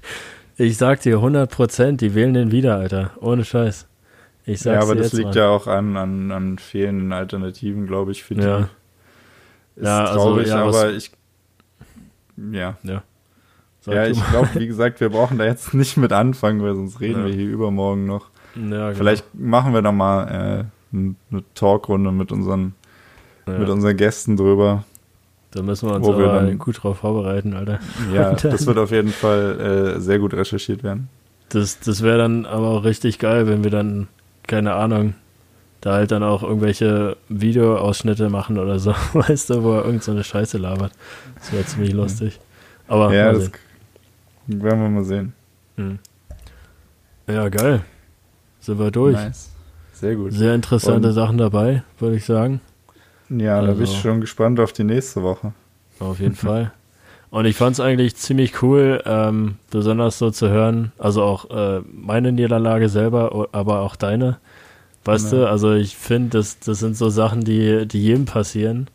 [0.56, 3.12] ich sag dir 100 Prozent, die wählen den wieder, Alter.
[3.20, 3.86] Ohne Scheiß.
[4.44, 5.36] Ich sag's ja, aber das liegt mal.
[5.36, 8.42] ja auch an, an, an fehlenden Alternativen, glaube ich, für die.
[8.42, 8.68] Ja,
[9.76, 11.12] ist ja, also, traurig, ja, aber ich.
[12.36, 12.76] Ja.
[12.82, 13.02] Ja,
[13.86, 17.20] ja ich glaube, wie gesagt, wir brauchen da jetzt nicht mit anfangen, weil sonst reden
[17.20, 17.26] ja.
[17.26, 18.30] wir hier übermorgen noch.
[18.56, 18.94] Ja, genau.
[18.94, 22.74] Vielleicht machen wir da mal äh, eine Talkrunde mit unseren,
[23.46, 24.84] mit unseren Gästen drüber.
[25.52, 27.78] Da müssen wir uns aber wir dann, gut drauf vorbereiten, Alter.
[28.12, 31.08] Ja, das wird auf jeden Fall äh, sehr gut recherchiert werden.
[31.50, 34.08] Das, das wäre dann aber auch richtig geil, wenn wir dann
[34.46, 35.14] keine Ahnung,
[35.80, 40.12] da halt dann auch irgendwelche Videoausschnitte machen oder so, weißt du, wo er irgend so
[40.12, 40.92] eine Scheiße labert.
[41.36, 42.40] Das wäre ziemlich lustig.
[42.88, 43.50] Aber ja, das
[44.46, 45.32] werden wir mal sehen.
[45.76, 45.98] Hm.
[47.26, 47.82] Ja, geil.
[48.60, 49.16] Sind wir durch.
[49.16, 49.50] Nice.
[49.92, 50.32] Sehr gut.
[50.32, 52.60] Sehr interessante Und, Sachen dabei, würde ich sagen.
[53.28, 55.52] Ja, also, da bin ich also schon gespannt auf die nächste Woche.
[55.98, 56.72] Auf jeden Fall.
[57.32, 61.80] Und ich fand es eigentlich ziemlich cool, ähm, besonders so zu hören, also auch äh,
[61.90, 64.36] meine Niederlage selber, aber auch deine.
[65.06, 65.44] Weißt genau.
[65.44, 68.88] du, also ich finde, das, das sind so Sachen, die, die jedem passieren.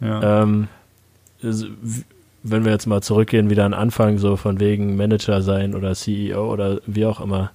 [0.00, 0.42] Ja.
[0.42, 0.66] Ähm,
[1.40, 6.52] wenn wir jetzt mal zurückgehen, wieder an Anfang, so von wegen Manager sein oder CEO
[6.52, 7.52] oder wie auch immer.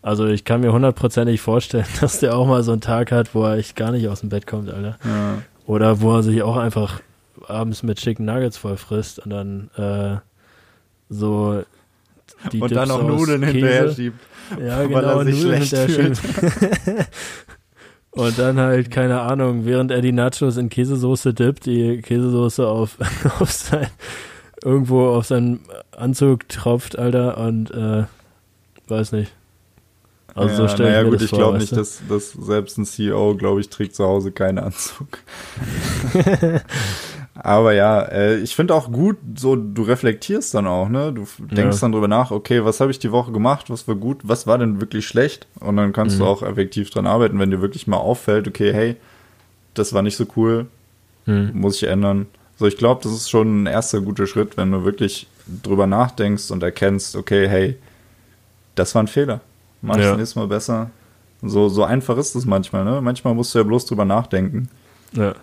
[0.00, 3.44] Also ich kann mir hundertprozentig vorstellen, dass der auch mal so einen Tag hat, wo
[3.44, 4.96] er echt gar nicht aus dem Bett kommt, Alter.
[5.04, 5.38] Ja.
[5.66, 7.02] Oder wo er sich auch einfach
[7.48, 10.18] abends mit Chicken Nuggets voll frisst und dann äh,
[11.08, 11.62] so
[12.52, 13.52] die Und Dips dann auch Nudeln Käse.
[13.52, 14.20] hinterher schiebt.
[14.60, 16.20] Ja, genau, Nudeln hinterher schiebt.
[18.10, 22.98] und dann halt, keine Ahnung, während er die Nachos in Käsesoße dippt, die Käsesoße auf,
[23.40, 23.88] auf sein,
[24.62, 25.60] irgendwo auf seinen
[25.92, 28.04] Anzug tropft, Alter, und äh,
[28.88, 29.32] weiß nicht.
[30.34, 32.76] Also ja, so stelle naja, ich mir gut, das ich glaube nicht, dass, dass selbst
[32.76, 35.18] ein CEO, glaube ich, trägt zu Hause keinen Anzug.
[37.34, 41.12] Aber ja, äh, ich finde auch gut, so du reflektierst dann auch, ne?
[41.12, 41.80] Du denkst ja.
[41.80, 44.56] dann drüber nach, okay, was habe ich die Woche gemacht, was war gut, was war
[44.56, 45.48] denn wirklich schlecht?
[45.58, 46.20] Und dann kannst mhm.
[46.20, 48.96] du auch effektiv dran arbeiten, wenn dir wirklich mal auffällt, okay, hey,
[49.74, 50.66] das war nicht so cool,
[51.26, 51.50] mhm.
[51.54, 52.26] muss ich ändern.
[52.56, 55.26] So, ich glaube, das ist schon ein erster guter Schritt, wenn du wirklich
[55.62, 57.76] drüber nachdenkst und erkennst, okay, hey,
[58.76, 59.40] das war ein Fehler.
[59.82, 60.10] Mach ja.
[60.10, 60.90] das nächste Mal besser.
[61.42, 63.00] So, so einfach ist es manchmal, ne?
[63.02, 64.68] Manchmal musst du ja bloß drüber nachdenken.
[65.12, 65.34] Ja.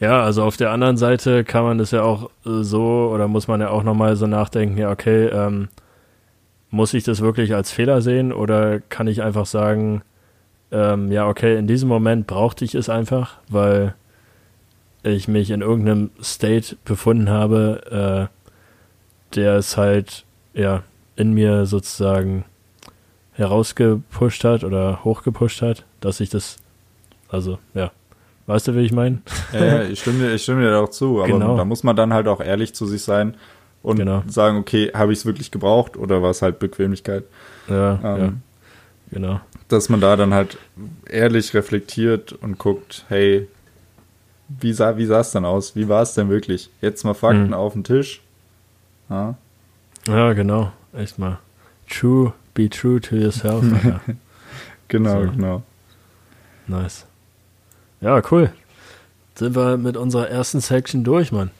[0.00, 3.48] Ja, also auf der anderen Seite kann man das ja auch äh, so oder muss
[3.48, 5.68] man ja auch nochmal so nachdenken, ja, okay, ähm,
[6.70, 10.02] muss ich das wirklich als Fehler sehen oder kann ich einfach sagen,
[10.72, 13.94] ähm, ja, okay, in diesem Moment brauchte ich es einfach, weil
[15.02, 20.82] ich mich in irgendeinem State befunden habe, äh, der es halt, ja,
[21.16, 22.44] in mir sozusagen
[23.32, 26.56] herausgepusht hat oder hochgepusht hat, dass ich das,
[27.28, 27.90] also, ja,
[28.50, 29.18] Weißt du, wie ich meine?
[29.52, 31.56] Ja, ja, ich stimme, ich stimme dir auch zu, aber genau.
[31.56, 33.34] da muss man dann halt auch ehrlich zu sich sein.
[33.82, 34.24] und Genau.
[34.26, 37.22] sagen, okay, habe ich es wirklich gebraucht oder war es halt Bequemlichkeit?
[37.68, 38.32] Ja, Ähm, ja,
[39.12, 39.40] genau.
[39.68, 40.58] Dass man da dann halt
[41.06, 43.46] ehrlich reflektiert und guckt, hey,
[44.48, 45.76] wie sah wie sah es dann aus?
[45.76, 46.70] Wie war es denn wirklich?
[46.80, 47.54] Jetzt mal Fakten Mhm.
[47.54, 48.20] auf den Tisch.
[49.08, 49.36] Ja,
[50.08, 50.72] Ja, genau.
[50.92, 51.38] Echt mal.
[51.88, 53.64] True, be true to yourself.
[54.88, 55.30] Genau, So.
[55.30, 55.62] genau.
[56.66, 57.06] nice.
[58.00, 58.52] Ja, cool.
[59.34, 61.50] Sind wir mit unserer ersten Section durch, Mann.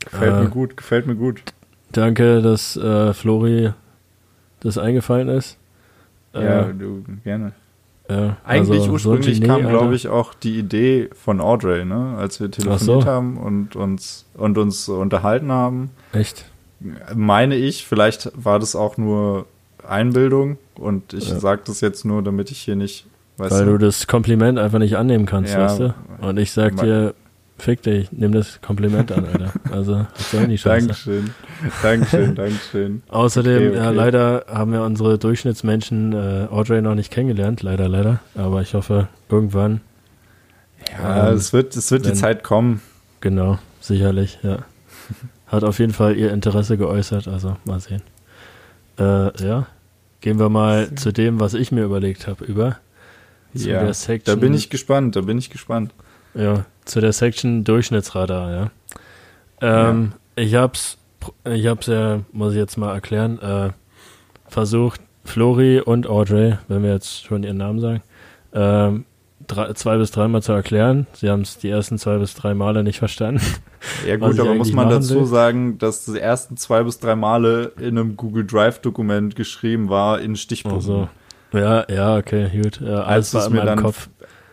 [0.00, 1.42] Gefällt Äh, mir gut, gefällt mir gut.
[1.92, 3.72] Danke, dass äh, Flori
[4.60, 5.56] das eingefallen ist.
[6.34, 7.52] ja, Äh, du, gerne.
[8.08, 12.14] äh, Eigentlich also, ursprünglich kam, Genie, glaube ich, auch die Idee von Audrey, ne?
[12.18, 13.04] als wir telefoniert so.
[13.06, 15.90] haben und uns, und uns unterhalten haben.
[16.12, 16.44] Echt?
[17.14, 19.46] Meine ich, vielleicht war das auch nur
[19.86, 21.40] Einbildung und ich Ja.
[21.40, 23.06] sage das jetzt nur, damit ich hier nicht,
[23.38, 25.94] weißt Weil du das Kompliment einfach nicht annehmen kannst, Ja, weißt du?
[26.20, 27.14] Und ich sag dir,
[27.58, 29.52] fick dich, nimm das Kompliment an, Alter.
[29.72, 30.86] Also, was soll die Scheiße?
[30.86, 31.30] Dankeschön,
[31.82, 33.02] Dankeschön, Dankeschön.
[33.08, 33.96] Außerdem, Okay, Ja, okay.
[33.96, 38.20] leider haben wir unsere Durchschnittsmenschen äh, Audrey noch nicht kennengelernt, leider, leider.
[38.36, 39.80] Aber ich hoffe, irgendwann,
[41.02, 42.80] Ja, Ähm, es wird, es wird die wenn- Zeit kommen.
[43.20, 44.58] genau, sicherlich, ja.
[45.46, 48.02] Hat auf jeden Fall ihr Interesse geäußert, also mal sehen.
[48.98, 49.66] Äh, ja,
[50.20, 52.76] gehen wir mal zu dem, was ich mir überlegt habe, über.
[53.56, 55.92] Zu Ja, der da Section, bin ich gespannt, da bin ich gespannt.
[56.34, 58.70] Ja, zu der Section Durchschnittsradar, ja.
[59.60, 60.98] Ähm, Ich hab's,
[61.44, 63.70] ich hab's ja, muss ich jetzt mal erklären, äh,
[64.48, 68.02] versucht, Flori und Audrey, wenn wir jetzt schon ihren Namen sagen,
[68.52, 69.04] ähm,
[69.46, 71.06] drei, zwei bis dreimal zu erklären.
[71.12, 73.40] Sie haben es die ersten zwei bis drei Male nicht verstanden.
[74.06, 75.26] Ja gut, aber muss man dazu will.
[75.26, 80.36] sagen, dass die ersten zwei bis drei Male in einem Google Drive-Dokument geschrieben war in
[80.36, 80.92] Stichpunkten.
[80.92, 81.08] Also,
[81.52, 82.80] ja, ja, okay, gut.
[82.80, 84.08] Äh, alles Als du's in mir dann Kopf.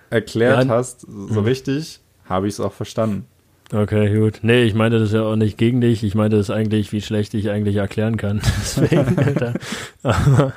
[0.10, 1.08] Erklärt Ja, hast, so
[1.41, 1.45] mhm.
[1.45, 3.25] richtig, habe ich es auch verstanden.
[3.73, 4.39] Okay, gut.
[4.43, 6.03] Nee, ich meinte das ja auch nicht gegen dich.
[6.03, 8.39] Ich meinte das eigentlich, wie schlecht ich eigentlich erklären kann.
[8.60, 9.53] Deswegen, Alter.
[10.03, 10.53] Aber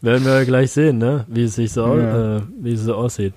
[0.00, 1.26] werden wir gleich sehen, ne?
[1.28, 2.36] Wie es sich so, Ja.
[2.38, 3.34] äh, wie es so aussieht.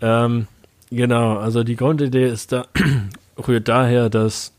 [0.00, 0.48] Ähm,
[0.90, 2.66] genau, also die Grundidee ist da,
[3.46, 4.52] rührt daher, dass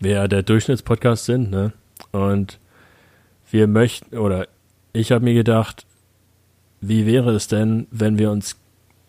[0.00, 1.72] wir ja der Durchschnittspodcast sind, ne?
[2.10, 2.58] Und
[3.52, 4.48] wir möchten, oder
[4.92, 5.86] ich habe mir gedacht,
[6.80, 8.56] wie wäre es denn, wenn wir uns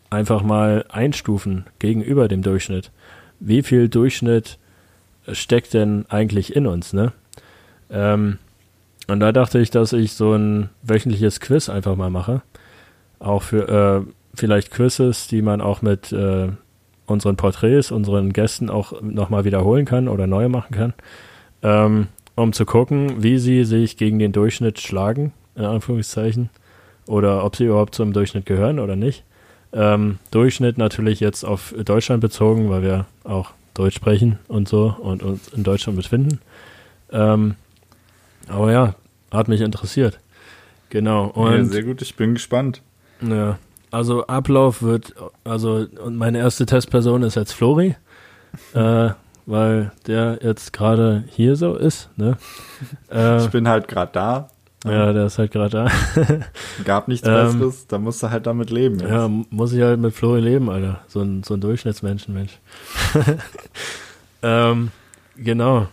[0.10, 2.92] einfach mal einstufen gegenüber dem Durchschnitt?
[3.40, 4.58] Wie viel Durchschnitt
[5.32, 7.14] steckt denn eigentlich in uns, ne?
[7.90, 8.38] Ähm,
[9.08, 12.42] und da dachte ich, dass ich so ein wöchentliches Quiz einfach mal mache.
[13.20, 13.68] Auch für
[14.08, 16.50] äh, vielleicht Quizzes, die man auch mit äh,
[17.06, 20.94] unseren Porträts, unseren Gästen auch nochmal wiederholen kann oder neu machen kann.
[21.62, 26.50] Ähm, um zu gucken, wie sie sich gegen den Durchschnitt schlagen, in Anführungszeichen.
[27.08, 29.24] Oder ob sie überhaupt zum Durchschnitt gehören oder nicht.
[29.74, 35.24] Ähm, Durchschnitt natürlich jetzt auf Deutschland bezogen, weil wir auch Deutsch sprechen und so und
[35.24, 36.40] uns in Deutschland befinden.
[37.12, 37.56] Ähm,
[38.48, 38.96] aber ja,
[39.32, 40.20] hat mich interessiert.
[40.90, 41.28] Genau.
[41.36, 42.82] ja, Und sehr gut, ich bin gespannt.
[43.22, 43.58] ja,
[43.92, 47.96] also Ablauf wird, also und meine erste Testperson ist jetzt Flori,
[48.74, 49.10] äh,
[49.46, 52.10] weil der jetzt gerade hier so ist.
[52.18, 52.38] Ne?
[53.10, 54.50] Äh, Ich bin halt gerade da,
[54.86, 55.88] ja, der ist halt gerade da.
[56.86, 59.00] gab nichts Ähm, Besseres, da musst du halt damit leben.
[59.00, 59.10] jetzt.
[59.10, 61.02] Ja, muss ich halt mit Flori leben, Alter.
[61.08, 62.60] So ein, so ein Durchschnittsmenschen, Mensch.
[64.42, 64.92] ähm,
[65.38, 65.88] genau.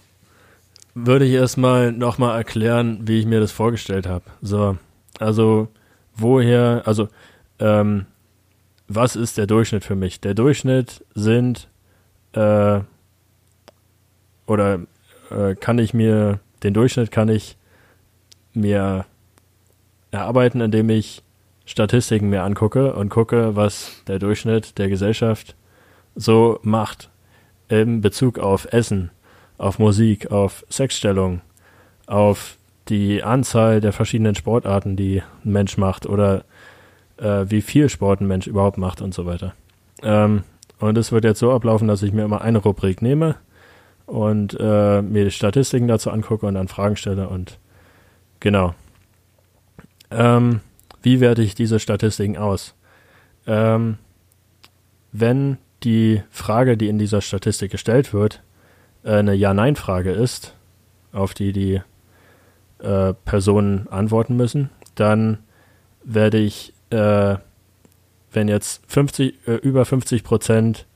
[0.94, 4.24] Würde ich erstmal nochmal erklären, wie ich mir das vorgestellt habe.
[4.40, 4.78] So,
[5.20, 5.68] also
[6.16, 7.08] woher, also
[7.58, 8.06] ähm,
[8.88, 10.20] was ist der Durchschnitt für mich?
[10.20, 11.68] Der Durchschnitt sind
[12.32, 12.80] äh,
[14.46, 14.80] oder
[15.30, 17.57] äh, kann ich mir, den Durchschnitt kann ich
[18.58, 19.06] mir
[20.10, 21.22] erarbeiten, indem ich
[21.64, 25.54] Statistiken mir angucke und gucke, was der Durchschnitt der Gesellschaft
[26.14, 27.10] so macht
[27.68, 29.10] in Bezug auf Essen,
[29.58, 31.42] auf Musik, auf Sexstellung,
[32.06, 32.56] auf
[32.88, 36.44] die Anzahl der verschiedenen Sportarten, die ein Mensch macht oder
[37.18, 39.54] äh, wie viel Sport ein Mensch überhaupt macht und so weiter.
[40.02, 40.44] Ähm,
[40.80, 43.36] und es wird jetzt so ablaufen, dass ich mir immer eine Rubrik nehme
[44.06, 47.58] und äh, mir die Statistiken dazu angucke und dann Fragen stelle und
[48.40, 48.74] genau.
[50.10, 50.60] Ähm,
[51.02, 52.74] wie werte ich diese Statistiken aus?
[53.46, 53.98] Ähm,
[55.12, 58.42] wenn die Frage, die in dieser Statistik gestellt wird,
[59.04, 60.54] äh, eine Ja-Nein-Frage ist,
[61.12, 61.80] auf die die
[62.80, 65.38] äh, Personen antworten müssen, dann
[66.04, 67.36] werde ich, äh,
[68.32, 70.86] wenn jetzt 50, äh, über 50 Prozent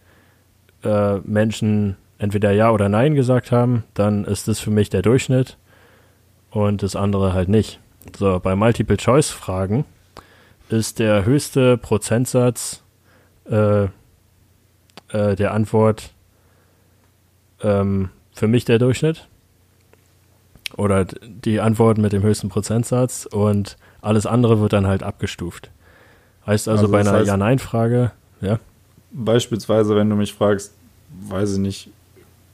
[0.84, 5.58] äh, Menschen entweder Ja oder Nein gesagt haben, dann ist das für mich der Durchschnitt
[6.52, 7.80] und das andere halt nicht.
[8.16, 9.84] So, bei Multiple-Choice-Fragen
[10.68, 12.82] ist der höchste Prozentsatz
[13.50, 13.88] äh, äh,
[15.36, 16.10] der Antwort
[17.62, 19.28] ähm, für mich der Durchschnitt.
[20.76, 25.70] oder die Antwort mit dem höchsten Prozentsatz und alles andere wird dann halt abgestuft.
[26.46, 28.58] Heißt also, also bei einer Ja-Nein-Frage, ja.
[29.12, 30.72] Beispielsweise, wenn du mich fragst,
[31.28, 31.90] weiß ich nicht,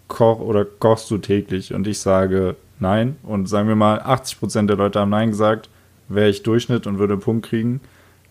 [0.09, 4.77] koch oder kochst du täglich und ich sage Nein und sagen wir mal 80% der
[4.77, 5.69] Leute haben Nein gesagt,
[6.09, 7.81] wäre ich Durchschnitt und würde einen Punkt kriegen.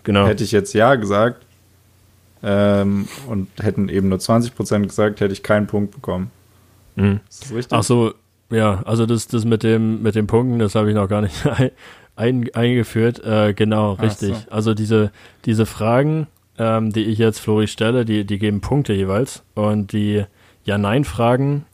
[0.04, 0.26] Genau.
[0.26, 1.46] Hätte ich jetzt Ja gesagt
[2.44, 6.32] ähm, und hätten eben nur 20% gesagt, hätte ich keinen Punkt bekommen.
[6.96, 7.20] Mhm.
[7.30, 7.78] Ist das richtig?
[7.78, 8.14] Ach so,
[8.50, 11.36] ja, also das, das mit dem mit den Punkten, das habe ich noch gar nicht
[12.16, 13.24] ein, eingeführt.
[13.24, 14.36] Äh, genau, richtig.
[14.36, 14.52] So.
[14.52, 15.12] Also diese,
[15.46, 16.28] diese Fragen,
[16.58, 19.44] ähm, die ich jetzt Flori stelle, die, die geben Punkte jeweils.
[19.56, 20.26] Und die
[20.66, 21.66] Ja-Nein-Fragen,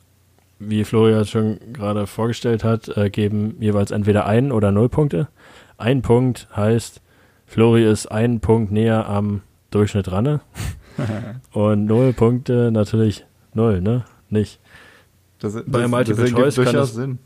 [0.69, 5.27] wie Flori ja schon gerade vorgestellt hat, äh, geben jeweils entweder ein oder null Punkte.
[5.77, 7.01] Ein Punkt heißt,
[7.45, 9.41] Flori ist einen Punkt näher am
[9.71, 10.39] Durchschnitt ran.
[11.51, 14.05] Und null Punkte natürlich null, ne?
[14.29, 14.59] Nicht.
[15.39, 17.19] Das, das, Bei Multiple das Choice kann das, Sinn.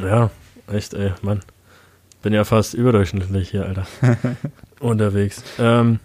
[0.00, 0.30] Ja,
[0.72, 1.40] echt, ey, Mann.
[2.22, 3.86] Bin ja fast überdurchschnittlich hier, Alter.
[4.80, 5.42] unterwegs.
[5.58, 6.00] Ähm,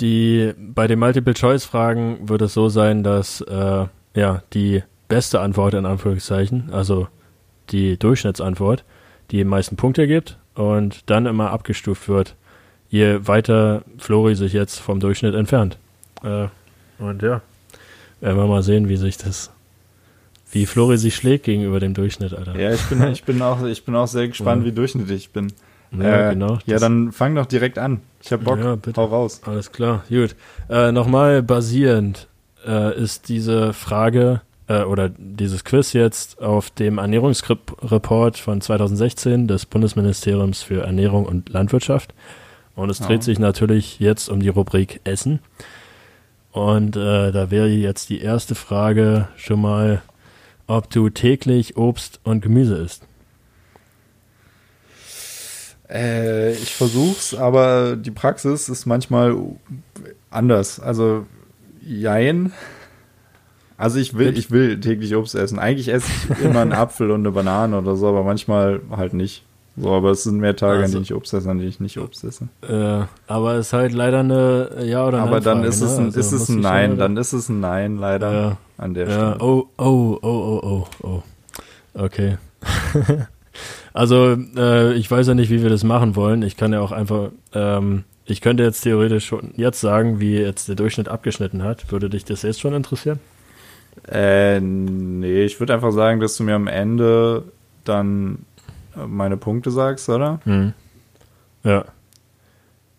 [0.00, 5.86] die, bei den Multiple-Choice-Fragen wird es so sein, dass äh, ja, die beste Antwort in
[5.86, 7.08] Anführungszeichen, also
[7.70, 8.84] die Durchschnittsantwort,
[9.30, 12.34] die meisten Punkte gibt und dann immer abgestuft wird,
[12.90, 15.78] je weiter Flori sich jetzt vom Durchschnitt entfernt.
[16.22, 16.48] Äh,
[16.98, 17.40] und ja,
[18.20, 19.50] werden wir mal sehen, wie sich das
[20.52, 22.58] wie Flori sich schlägt gegenüber dem Durchschnitt, Alter.
[22.58, 24.70] Ja, ich bin, ich bin, auch, ich bin auch sehr gespannt, ja.
[24.70, 25.52] wie durchschnittlich ich bin.
[25.98, 26.58] Ja, äh, genau.
[26.66, 28.00] Ja, dann fang doch direkt an.
[28.22, 28.58] Ich hab Bock.
[28.58, 29.00] Ja, bitte.
[29.00, 29.40] Hau raus.
[29.44, 30.36] Alles klar, gut.
[30.68, 32.28] Äh, Nochmal basierend
[32.66, 39.66] äh, ist diese Frage äh, oder dieses Quiz jetzt auf dem Ernährungsreport von 2016 des
[39.66, 42.14] Bundesministeriums für Ernährung und Landwirtschaft.
[42.74, 43.22] Und es dreht ja.
[43.22, 45.40] sich natürlich jetzt um die Rubrik Essen.
[46.52, 50.02] Und äh, da wäre jetzt die erste Frage schon mal,
[50.66, 53.06] ob du täglich Obst und Gemüse isst.
[55.90, 59.36] Äh, ich versuch's, aber die Praxis ist manchmal
[60.30, 60.80] anders.
[60.80, 61.26] Also,
[61.84, 62.52] jein.
[63.76, 65.58] Also ich will, ich will täglich Obst essen.
[65.58, 69.44] Eigentlich esse ich immer einen Apfel und eine Banane oder so, aber manchmal halt nicht.
[69.76, 71.80] So, aber es sind mehr Tage, also, an denen ich Obst esse, an denen ich
[71.80, 72.48] nicht Obst esse.
[72.60, 75.28] Äh, aber es ist halt leider eine Ja oder Nein.
[75.28, 76.08] Aber dann ist es ein, ne?
[76.10, 78.32] ist also, es ein Nein, dann ist es ein Nein, leider.
[78.32, 78.56] Ja.
[78.76, 79.12] An der ja.
[79.12, 79.36] Stelle.
[79.40, 81.22] Oh, oh, oh, oh, oh, oh.
[81.94, 82.36] Okay.
[83.94, 86.42] also, äh, ich weiß ja nicht, wie wir das machen wollen.
[86.42, 90.68] Ich kann ja auch einfach, ähm, ich könnte jetzt theoretisch schon jetzt sagen, wie jetzt
[90.68, 91.90] der Durchschnitt abgeschnitten hat.
[91.90, 93.20] Würde dich das jetzt schon interessieren?
[94.08, 97.44] Äh, nee, ich würde einfach sagen, dass du mir am Ende
[97.84, 98.38] dann
[98.94, 100.40] meine Punkte sagst, oder?
[100.44, 100.72] Mhm.
[101.64, 101.84] Ja.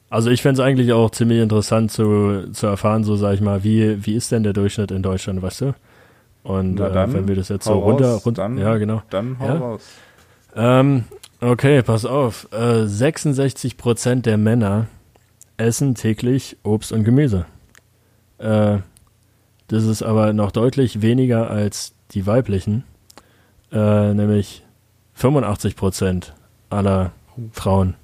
[0.09, 3.63] Also ich fände es eigentlich auch ziemlich interessant zu, zu erfahren, so sag ich mal,
[3.63, 5.74] wie, wie ist denn der Durchschnitt in Deutschland, weißt du?
[6.43, 9.01] Und äh, dann, wenn wir das jetzt so runter, runter dann, ja genau.
[9.09, 9.53] Dann hau ja?
[9.55, 9.82] raus.
[10.55, 11.05] Ähm,
[11.41, 12.47] okay, pass auf.
[12.51, 14.88] Äh, 66 Prozent der Männer
[15.58, 17.45] essen täglich Obst und Gemüse.
[18.38, 18.80] Äh,
[19.68, 22.84] das ist aber noch deutlich weniger als die weiblichen,
[23.72, 24.64] äh, nämlich
[25.14, 26.34] 85 Prozent
[26.70, 27.12] aller
[27.51, 27.95] Frauen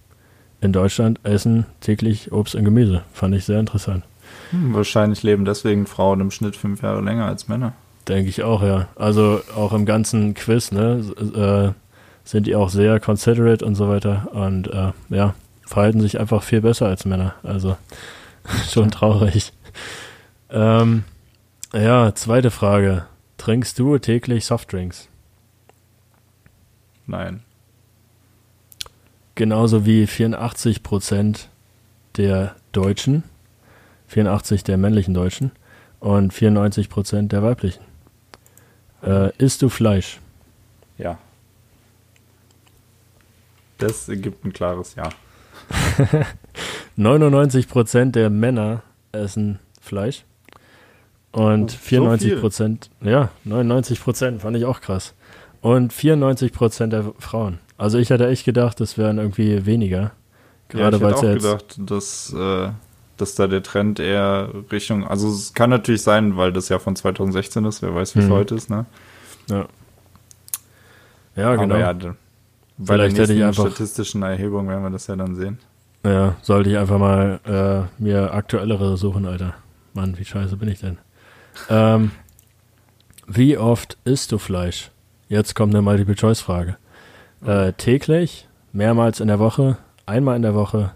[0.62, 3.04] in Deutschland essen täglich Obst und Gemüse.
[3.14, 4.04] Fand ich sehr interessant.
[4.52, 7.74] Hm, wahrscheinlich leben deswegen Frauen im Schnitt fünf Jahre länger als Männer.
[8.08, 8.88] Denke ich auch, ja.
[8.96, 11.04] Also auch im ganzen Quiz, ne,
[11.36, 11.72] äh,
[12.24, 15.34] sind die auch sehr considerate und so weiter und äh, ja,
[15.70, 17.36] verhalten sich einfach viel besser als Männer.
[17.44, 17.78] Also
[18.72, 19.54] schon traurig.
[20.50, 21.04] Ähm,
[21.74, 23.06] ja, zweite Frage.
[23.38, 25.08] Trinkst du täglich Softdrinks?
[27.06, 27.44] Nein.
[29.36, 31.50] Genauso wie 84 Prozent
[32.18, 33.24] der Deutschen,
[34.08, 35.52] 84 der männlichen Deutschen
[36.00, 37.84] und 94 Prozent der weiblichen.
[39.04, 40.20] Äh, isst du Fleisch?
[40.98, 41.20] Ja.
[43.78, 45.10] Das ergibt ein klares Ja.
[46.96, 50.24] 99 Prozent der Männer essen Fleisch.
[51.32, 55.14] Und oh, 94 Prozent, ja, 99 Prozent fand ich auch krass
[55.62, 57.60] und 94 Prozent der Frauen.
[57.78, 60.12] Also ich hätte echt gedacht, das wären irgendwie weniger.
[60.70, 62.70] Gerade ja, ich hätte auch jetzt gedacht, dass, äh,
[63.18, 66.96] dass da der Trend eher Richtung, also es kann natürlich sein, weil das ja von
[66.96, 68.32] 2016 ist, wer weiß, wie es mhm.
[68.32, 68.86] heute ist, ne?
[69.50, 69.66] Ja.
[71.36, 71.76] Ja, genau.
[71.76, 72.16] Aber ja,
[72.84, 75.58] Vielleicht der nächsten einfach, statistischen Erhebung werden wir das ja dann sehen.
[76.06, 79.54] Ja, sollte ich einfach mal äh, mir aktuellere suchen, Alter.
[79.94, 80.98] Mann, wie scheiße bin ich denn?
[81.70, 82.12] ähm,
[83.28, 84.92] wie oft isst du Fleisch?
[85.28, 86.78] Jetzt kommt eine Multiple-Choice-Frage.
[87.46, 90.92] Äh, täglich, mehrmals in der Woche, einmal in der Woche,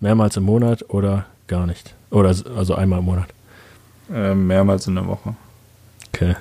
[0.00, 1.94] mehrmals im Monat oder gar nicht?
[2.10, 3.28] Oder also einmal im Monat?
[4.12, 5.34] Äh, mehrmals in der Woche.
[6.08, 6.36] Okay.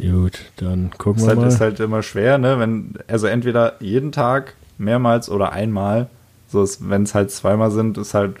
[0.00, 1.46] Gut, dann gucken Ist wir halt, mal.
[1.48, 2.58] ist halt immer schwer, ne?
[2.58, 6.08] Wenn, also entweder jeden Tag, mehrmals oder einmal.
[6.48, 8.36] So wenn es halt zweimal sind, ist halt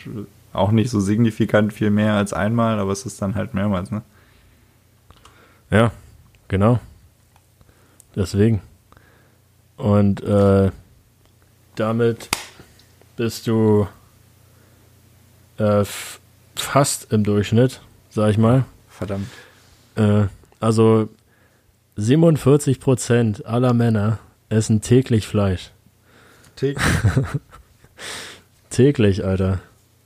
[0.52, 4.02] auch nicht so signifikant viel mehr als einmal, aber es ist dann halt mehrmals, ne?
[5.70, 5.92] Ja,
[6.48, 6.80] genau.
[8.16, 8.60] Deswegen.
[9.76, 10.70] Und äh,
[11.76, 12.28] damit
[13.16, 13.86] bist du
[15.58, 15.84] äh,
[16.56, 18.64] fast im Durchschnitt, sag ich mal.
[18.88, 19.28] Verdammt.
[19.96, 20.24] Äh,
[20.58, 21.08] also
[22.00, 25.70] 47% aller Männer essen täglich Fleisch.
[26.56, 26.78] Tick.
[28.70, 29.60] Täglich, Alter.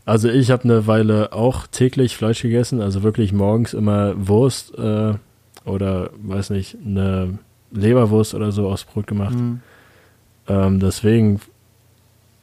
[0.04, 5.14] Also ich habe eine Weile auch täglich Fleisch gegessen, also wirklich morgens immer Wurst äh,
[5.64, 7.38] oder weiß nicht, eine
[7.70, 9.34] Leberwurst oder so aus Brot gemacht.
[9.34, 9.60] Mhm.
[10.46, 11.40] Ähm, deswegen,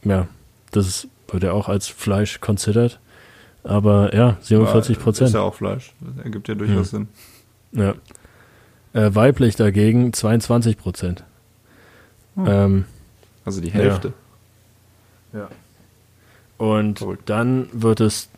[0.04, 0.28] ja,
[0.72, 3.00] das ist, wird ja auch als Fleisch considered.
[3.64, 5.34] Aber ja, 47% Ist Prozent.
[5.34, 5.94] ja auch Fleisch.
[6.00, 7.08] Das ergibt ja durchaus Sinn.
[7.74, 7.94] Ja.
[8.94, 11.24] Äh, weiblich dagegen 22 Prozent.
[12.36, 12.46] Hm.
[12.48, 12.86] Ähm,
[13.46, 14.14] Also die Hälfte.
[16.58, 17.30] und Verrückt.
[17.30, 18.30] dann wird es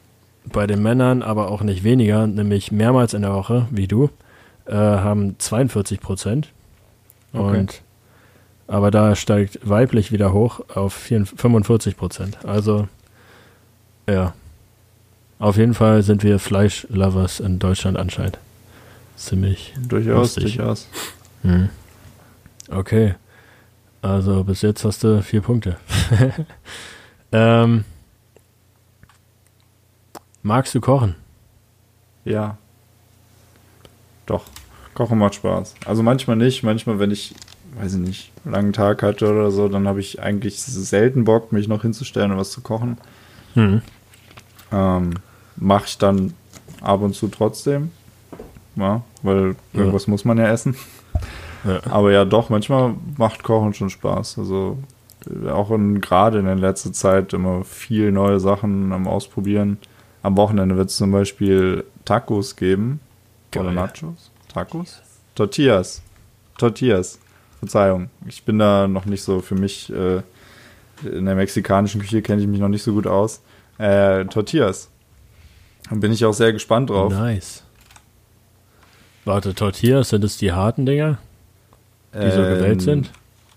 [0.45, 4.10] bei den Männern aber auch nicht weniger, nämlich mehrmals in der Woche, wie du,
[4.66, 6.49] äh, haben 42 Prozent.
[7.34, 7.60] Okay.
[7.60, 7.82] Und
[8.68, 12.45] aber da steigt weiblich wieder hoch auf 44 45 Prozent.
[12.45, 12.88] Also
[14.08, 14.34] ja,
[15.39, 18.38] auf jeden Fall sind wir Fleischlovers in Deutschland anscheinend.
[19.16, 19.74] Ziemlich.
[19.80, 20.57] Durchaus, Lustig.
[20.57, 20.88] durchaus.
[21.43, 21.70] Hm.
[22.70, 23.16] Okay.
[24.01, 25.78] Also bis jetzt hast du vier Punkte.
[27.32, 27.86] ähm,
[30.41, 31.16] magst du kochen?
[32.26, 32.57] Ja.
[34.26, 34.43] Doch.
[34.93, 35.76] Kochen macht Spaß.
[35.86, 36.64] Also manchmal nicht.
[36.64, 37.34] Manchmal, wenn ich,
[37.76, 41.51] weiß ich nicht, einen langen Tag hatte oder so, dann habe ich eigentlich selten Bock,
[41.51, 42.97] mich noch hinzustellen und was zu kochen.
[43.53, 43.82] Hm.
[44.72, 45.14] Ähm,
[45.55, 46.34] Mache ich dann
[46.82, 47.91] ab und zu trotzdem.
[48.76, 49.80] Ja, weil Ja.
[49.80, 50.76] irgendwas muss man ja essen.
[51.64, 51.80] Ja.
[51.90, 54.38] Aber ja, doch, manchmal macht Kochen schon Spaß.
[54.40, 54.78] Also
[55.30, 59.78] äh, auch in, gerade in der letzten Zeit immer viel neue Sachen am Ausprobieren.
[60.24, 63.00] Am Wochenende wird es zum Beispiel Tacos geben.
[63.56, 63.74] Oder Geil.
[63.76, 64.32] Nachos?
[64.52, 65.02] Tacos?
[65.36, 66.02] Tortillas.
[66.58, 67.20] Tortillas.
[67.60, 68.10] Verzeihung.
[68.28, 70.22] Ich bin da noch nicht so für mich, äh,
[71.08, 73.42] in der mexikanischen Küche kenne ich mich noch nicht so gut aus.
[73.78, 74.90] Äh, Tortillas.
[75.90, 77.12] Da bin ich auch sehr gespannt drauf.
[77.12, 77.64] Nice.
[79.26, 81.18] Warte, Tortillas, sind es die harten Dinger,
[82.14, 83.12] die so gewellt Ähm, sind?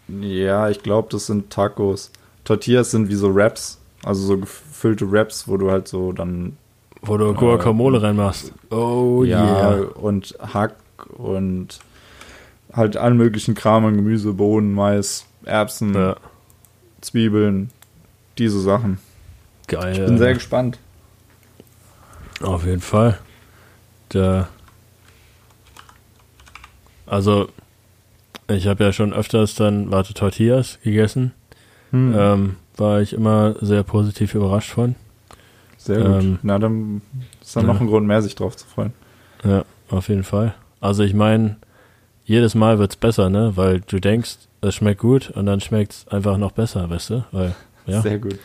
[0.09, 2.11] Ja, ich glaube, das sind Tacos.
[2.45, 6.57] Tortillas sind wie so Wraps, also so gefüllte Wraps, wo du halt so dann
[7.03, 8.53] Wo du Guacamole reinmachst.
[8.71, 9.87] Oh ja yeah.
[9.97, 10.77] und Hack
[11.19, 11.81] und
[12.73, 16.17] halt allen möglichen Kram an Gemüse, Bohnen, Mais, Erbsen, Ja,
[17.01, 17.71] Zwiebeln,
[18.39, 18.99] diese Sachen.
[19.67, 19.93] geil.
[19.93, 20.79] Ich bin sehr gespannt.
[22.43, 23.19] Auf jeden Fall.
[24.11, 24.49] Da.
[27.07, 27.49] Also,
[28.49, 31.33] ich habe ja schon öfters dann, warte, Tortillas gegessen.
[31.91, 34.95] Hm, Ähm, war ich immer sehr positiv überrascht von.
[35.79, 36.23] sehr gut.
[36.23, 37.01] ähm, Na, dann
[37.41, 37.73] ist dann ja.
[37.73, 38.93] noch ein Grund mehr, sich drauf zu freuen.
[39.45, 40.55] Ja, auf jeden Fall.
[40.81, 41.57] Also ich meine,
[42.25, 43.53] jedes Mal wird's besser, ne?
[43.57, 47.25] Weil du denkst, es schmeckt gut und dann schmeckt's einfach noch besser, weißt du?
[47.33, 47.55] Weil,
[47.87, 48.03] ja.
[48.03, 48.39] Sehr gut.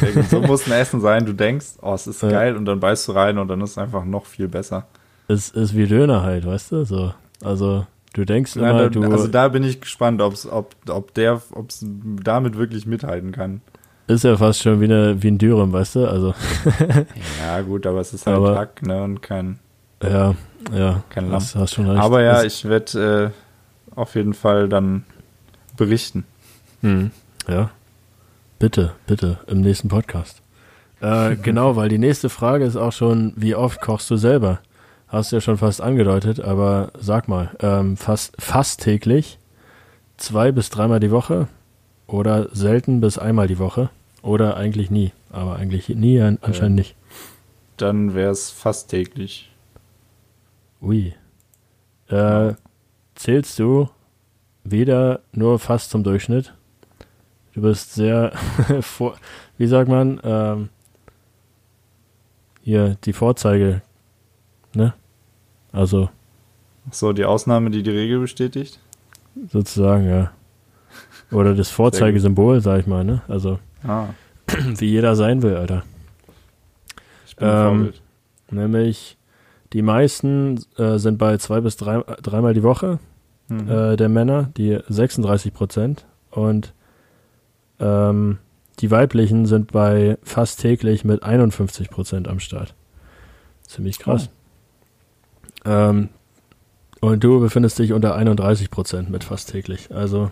[0.00, 0.30] Sehr gut.
[0.30, 1.26] So muss ein Essen sein.
[1.26, 2.30] Du denkst, oh, es ist Ja.
[2.30, 4.86] geil und dann beißt du rein und dann ist es einfach noch viel besser.
[5.28, 6.84] Es ist wie Döner halt, weißt du?
[6.84, 7.12] So.
[7.42, 9.02] Also du denkst immer, Nein, da, du.
[9.12, 13.60] also da bin ich gespannt, ob's, ob, ob der, ob's damit wirklich mithalten kann.
[14.06, 16.06] ist ja fast schon wie, eine, wie ein Dürüm, weißt du?
[16.08, 16.34] Also,
[17.46, 19.58] Ja, gut, aber es ist halt Aber- Hack, ne, und kein,
[20.02, 20.34] ja,
[20.72, 21.02] ja.
[21.10, 21.34] kein Lamm.
[21.34, 22.02] Hast, hast schon recht.
[22.02, 23.32] Aber ja, ich werde
[23.94, 25.04] äh, auf jeden Fall dann
[25.76, 26.24] berichten.
[26.82, 27.10] Hm,
[27.48, 27.70] ja.
[28.58, 30.40] Bitte, bitte, im nächsten Podcast.
[31.00, 34.60] Äh, genau, weil die nächste Frage ist auch schon, wie oft kochst du selber?
[35.14, 39.38] Hast du ja schon fast angedeutet, aber sag mal, ähm, fast, fast täglich,
[40.16, 41.46] zwei bis dreimal die Woche
[42.08, 43.90] oder selten bis einmal die Woche
[44.22, 46.96] oder eigentlich nie, aber eigentlich nie an, anscheinend nicht.
[47.76, 49.52] Dann wäre es fast täglich.
[50.82, 51.14] Ui.
[52.08, 52.54] Äh,
[53.14, 53.88] zählst du
[54.64, 56.54] wieder nur fast zum Durchschnitt?
[57.52, 58.32] Du bist sehr,
[58.80, 59.14] vor,
[59.58, 60.70] wie sagt man, ähm,
[62.62, 63.80] hier die Vorzeige,
[64.74, 64.92] ne?
[65.74, 66.08] Also
[66.90, 68.78] So, die Ausnahme, die die Regel bestätigt.
[69.50, 70.30] sozusagen, ja.
[71.32, 73.22] Oder das Vorzeigesymbol, sag ich mal, ne?
[73.28, 74.06] Also Ah,
[74.78, 75.82] wie jeder sein will, Alter.
[77.26, 77.92] ich bin Ähm.
[78.50, 79.16] Nämlich
[79.72, 83.00] die meisten äh, sind bei zwei bis drei, dreimal die Woche.
[83.48, 83.68] Mhm.
[83.68, 86.06] äh, der Männer, die 36 Prozent.
[86.30, 86.72] Und
[87.80, 88.38] ähm,
[88.80, 92.74] die weiblichen sind bei fast täglich mit 51 Prozent am Start.
[93.66, 94.30] Ziemlich krass.
[95.64, 96.08] Ähm,
[97.00, 99.94] Und du befindest dich unter 31 Prozent mit fast täglich.
[99.94, 100.30] Also,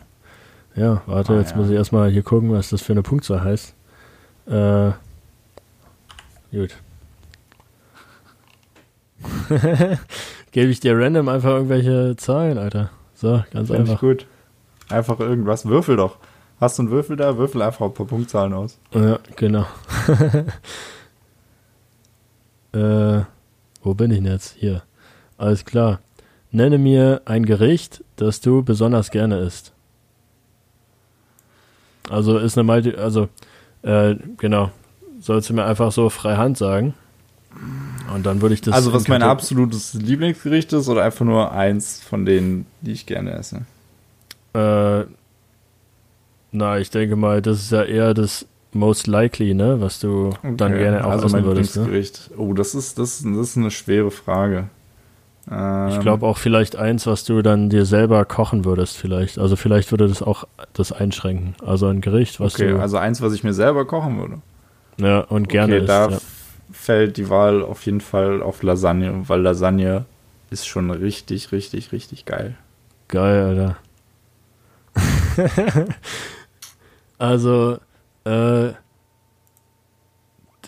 [0.74, 1.56] ja, warte, Ah, jetzt ja.
[1.58, 3.74] muss ich erstmal hier gucken, was das für eine Punktzahl heißt.
[4.46, 4.90] Äh,
[6.50, 6.74] gut.
[10.52, 12.90] Gebe ich dir random einfach irgendwelche Zahlen, Alter.
[13.14, 14.00] So, ganz Finde ich einfach.
[14.00, 14.26] gut.
[14.88, 15.66] Einfach irgendwas.
[15.66, 16.16] Würfel doch.
[16.60, 17.36] Hast du einen Würfel da?
[17.38, 18.78] Würfel einfach ein paar Punktzahlen aus.
[18.94, 19.66] Ja, genau.
[22.72, 23.22] äh,
[23.82, 24.54] wo bin ich denn jetzt?
[24.58, 24.82] Hier.
[25.42, 25.98] Alles klar.
[26.52, 29.72] Nenne mir ein Gericht, das du besonders gerne isst.
[32.08, 33.28] Also ist eine Multi, also
[33.82, 34.70] äh, genau.
[35.20, 36.94] Sollst du mir einfach so frei Hand sagen.
[38.14, 38.72] Und dann würde ich das.
[38.72, 43.06] also was in mein absolutes Lieblingsgericht ist oder einfach nur eins von denen, die ich
[43.06, 43.62] gerne esse?
[44.54, 45.06] Äh,
[46.52, 50.72] na, ich denke mal, das ist ja eher das most likely, ne, was du dann
[50.72, 51.76] Okay, gerne auch also essen mein würdest.
[51.76, 51.82] Ne?
[51.82, 52.30] Lieblingsgericht.
[52.38, 54.68] Oh, das ist, das, das ist eine schwere Frage.
[55.50, 59.38] Ähm, Ich glaube auch vielleicht eins, was du dann dir selber kochen würdest, vielleicht.
[59.38, 61.54] Also vielleicht würde das auch das einschränken.
[61.64, 64.38] Also ein Gericht, was Okay, du also eins, was ich mir selber kochen würde.
[64.98, 65.88] ja und gerne okay, isst.
[65.88, 66.18] da Ja.
[66.70, 70.04] fällt die Wahl auf jeden Fall auf Lasagne, weil Lasagne
[70.50, 72.56] ist schon richtig, richtig, richtig geil.
[73.08, 73.76] Geil, Alter.
[77.18, 77.78] also,
[78.24, 78.72] äh,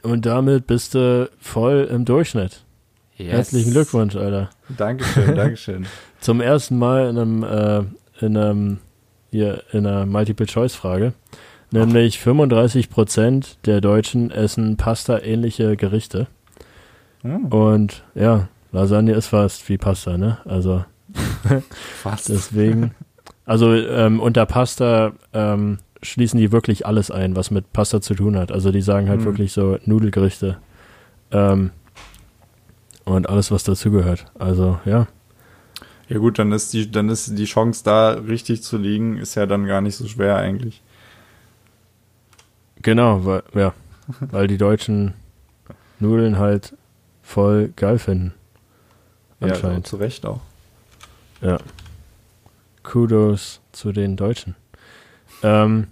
[0.02, 2.64] und damit bist du voll im Durchschnitt.
[3.16, 4.50] Herzlichen Glückwunsch, Alter.
[4.68, 5.86] Dankeschön, Dankeschön.
[6.20, 8.78] Zum ersten Mal in einem, äh, in einem,
[9.30, 11.12] hier, in einer Multiple-Choice-Frage.
[11.70, 16.28] Nämlich 35% der Deutschen essen Pasta-ähnliche Gerichte.
[17.22, 20.38] Hm, Und ja, Lasagne ist fast wie Pasta, ne?
[20.44, 20.84] Also
[22.02, 22.28] fast.
[22.28, 22.92] deswegen.
[23.44, 28.36] Also ähm, unter Pasta ähm, schließen die wirklich alles ein, was mit Pasta zu tun
[28.38, 28.52] hat.
[28.52, 29.26] Also die sagen halt Hm.
[29.26, 30.58] wirklich so Nudelgerichte.
[31.32, 31.70] Ähm,
[33.04, 34.26] und alles, was dazugehört.
[34.38, 35.06] Also ja.
[36.08, 39.46] Ja gut, dann ist die, dann ist die Chance da richtig zu liegen, ist ja
[39.46, 40.82] dann gar nicht so schwer eigentlich.
[42.82, 43.72] Genau, weil, ja,
[44.20, 45.14] weil die Deutschen
[45.98, 46.76] Nudeln halt
[47.22, 48.34] voll geil finden.
[49.40, 49.86] Ja, also Anscheinend.
[49.86, 50.40] zu Recht auch.
[51.40, 51.58] Ja.
[52.82, 54.54] Kudos zu den Deutschen.
[55.42, 55.88] Ähm,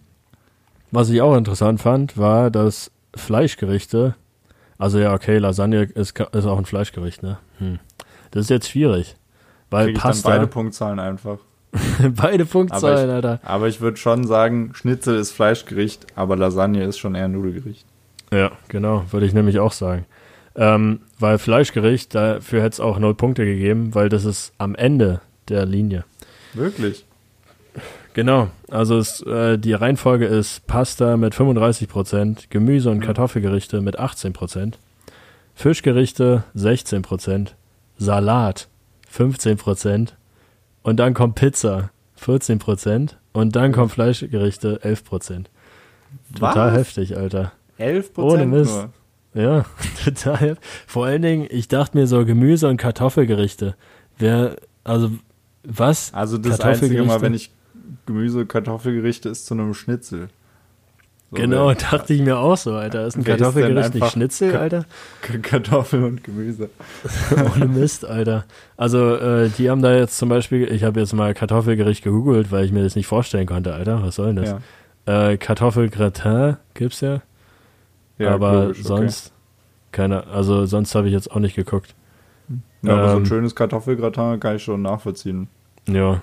[0.91, 4.15] was ich auch interessant fand, war, dass Fleischgerichte,
[4.83, 7.39] also ja, okay, Lasagne ist, ist auch ein Fleischgericht, ne?
[7.59, 7.79] Hm.
[8.33, 9.15] Das ist jetzt schwierig.
[9.71, 11.39] Weil Krieg ich Pasta, beide Punktzahlen einfach.
[12.17, 13.41] beide Punktzahlen, Aber Alter.
[13.45, 17.87] Aber ich würde schon sagen, Schnitzel ist Fleischgericht, aber Lasagne ist schon eher Nudelgericht.
[18.33, 20.05] Ja, genau, würde ich nämlich auch sagen.
[20.57, 25.21] Ähm, weil Fleischgericht, dafür hätte es auch null Punkte gegeben, weil das ist am Ende
[25.49, 26.05] der Linie.
[26.55, 27.07] Wirklich?
[28.15, 33.07] Genau, also es, äh, die Reihenfolge ist Pasta mit 35%, Gemüse- und Ja.
[33.07, 34.79] Kartoffelgerichte mit 18%,
[35.55, 37.55] Fischgerichte 16%,
[37.99, 38.69] Salat
[39.11, 40.15] 15%
[40.83, 41.91] und dann kommt Pizza
[42.21, 45.51] 14% und dann kommt Fleischgerichte 11%.
[46.35, 46.79] Total Was?
[46.79, 47.53] heftig, Alter.
[47.79, 48.73] 11 Ohne Mist.
[49.35, 49.43] nur.
[49.43, 49.65] Ja,
[50.05, 50.37] total.
[50.37, 53.75] hef- Vor allen Dingen, ich dachte mir so Gemüse- und Kartoffelgerichte.
[54.19, 55.11] Wer, also,
[55.65, 56.13] was?
[56.13, 57.51] Also das einzige Mal, wenn ich
[58.07, 60.29] Gemüse, Kartoffelgerichte ist zu einem Schnitzel.
[61.31, 63.07] So, Genau, wer- dachte ich mir auch so, Alter.
[63.07, 64.85] Ist ein Kartoffelgericht nicht Schnitzel, Alter?
[65.23, 66.69] K- Kartoffeln und Gemüse.
[67.55, 68.45] Ohne Mist, Alter.
[68.77, 72.65] Also, äh, die haben da jetzt zum Beispiel, ich habe jetzt mal Kartoffelgericht gegoogelt, weil
[72.67, 74.03] ich mir das nicht vorstellen konnte, Alter.
[74.03, 74.55] Was soll denn das?
[75.07, 77.23] Ja, Äh, Kartoffelgratin gibt's ja,
[78.19, 78.89] ja aber logisch, okay.
[78.89, 79.33] sonst,
[79.91, 81.95] keine, also sonst habe ich jetzt auch nicht geguckt.
[82.83, 85.49] Ja, aber so ein ähm, schönes Kartoffelgratin kann ich schon nachvollziehen.
[85.89, 86.21] Ja.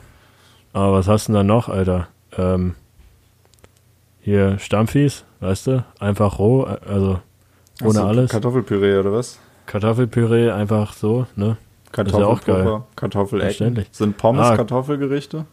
[0.74, 2.08] Aber was hast du denn da noch, Alter?
[2.38, 2.76] Ähm,
[4.22, 5.86] hier Stampfies, weißt du?
[6.00, 7.20] Einfach roh, also
[7.82, 8.32] ohne Achso, alles.
[8.32, 9.40] Kartoffelpüree oder was?
[9.66, 11.58] Kartoffelpüree einfach so, ne?
[11.92, 13.48] Kartoffelpuffer, Kartoffelecken.
[13.50, 13.88] Verständlich.
[13.92, 14.56] Sind Pommes Ah.
[14.56, 15.46] Kartoffelgerichte?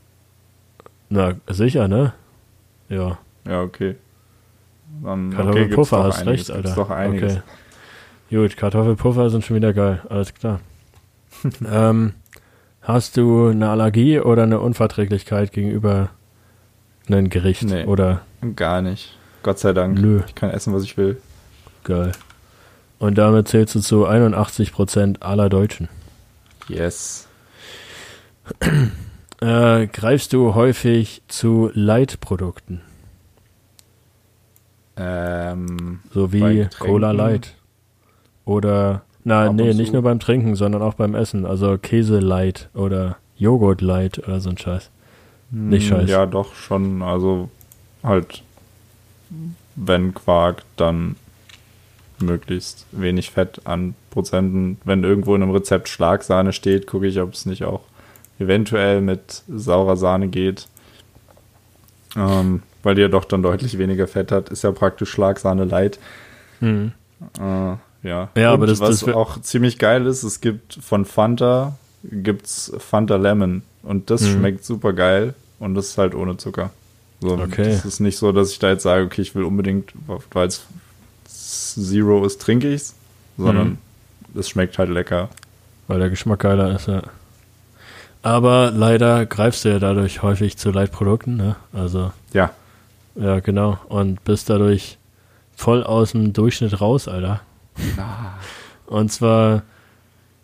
[1.08, 2.12] Na, sicher, ne?
[2.88, 3.96] Ja, Ja, okay.
[5.02, 6.82] Dann okay, gibt's Kartoffelpuffer doch hast einiges, recht, gibt's Alter.
[6.82, 7.32] doch einiges.
[7.36, 7.42] Okay.
[8.36, 10.60] Gut, Kartoffelpuffer sind schon wieder geil, alles klar.
[11.72, 12.14] ähm,
[12.86, 16.10] hast du eine Allergie oder eine Unverträglichkeit gegenüber
[17.08, 17.64] einem Gericht?
[17.64, 17.84] Nee.
[17.84, 18.22] Oder
[18.56, 19.16] Gar nicht.
[19.42, 19.98] Gott sei Dank.
[19.98, 20.22] Nö.
[20.26, 21.20] Ich kann essen, was ich will.
[21.84, 22.12] geil.
[22.98, 25.88] Und damit zählst du zu 81% aller Deutschen.
[26.68, 27.28] Yes.
[29.38, 32.80] Äh, greifst du häufig zu Light-Produkten,
[34.96, 36.66] Ähm, so wie?
[36.78, 37.54] Cola Light?
[38.46, 39.76] Oder, na, und nee, zu.
[39.76, 41.46] nicht nur beim Trinken, sondern auch beim Essen.
[41.46, 44.88] Also Käse Light oder Joghurt Light oder so ein Scheiß.
[45.50, 46.10] Nicht mh, scheiß.
[46.10, 47.02] Ja, doch, schon.
[47.02, 47.50] Also
[48.04, 48.44] halt,
[49.74, 51.16] wenn Quark, dann
[52.20, 54.78] möglichst wenig Fett an Prozenten.
[54.84, 57.80] Wenn irgendwo in einem Rezept Schlagsahne steht, gucke ich, ob es nicht auch
[58.38, 60.68] eventuell mit saurer Sahne geht.
[62.14, 64.50] Ähm, weil die ja doch dann deutlich weniger Fett hat.
[64.50, 65.98] Ist ja praktisch Schlagsahne light.
[66.60, 66.92] Mhm.
[67.40, 67.74] Äh,
[68.06, 68.28] ja.
[68.36, 72.72] Ja, Und aber das- was das auch ziemlich geil ist, es gibt von Fanta gibt's
[72.78, 74.32] Fanta Lemon und das Mhm.
[74.38, 76.70] schmeckt super geil und das ist halt ohne Zucker.
[77.20, 77.70] So, Okay.
[77.72, 79.92] Das ist nicht so, dass ich da jetzt sage, okay, ich will unbedingt,
[80.32, 80.66] weil es
[81.26, 82.94] Zero ist, trinke ich's,
[83.36, 83.78] sondern
[84.34, 84.38] Mhm.
[84.38, 85.28] es schmeckt halt lecker.
[85.88, 87.02] Weil der Geschmack geiler ist, ja.
[88.22, 91.56] Aber leider greifst du ja dadurch häufig zu Leitprodukten, ne?
[91.72, 92.50] Also, Ja,
[93.14, 93.78] ja, genau.
[93.88, 94.98] Und bist dadurch
[95.54, 97.40] voll aus dem Durchschnitt raus, Alter.
[98.86, 99.62] Und zwar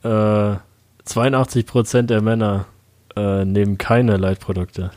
[0.02, 0.56] äh,
[1.06, 2.66] 82% der Männer
[3.16, 4.90] äh, nehmen keine Leitprodukte.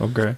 [0.00, 0.34] okay.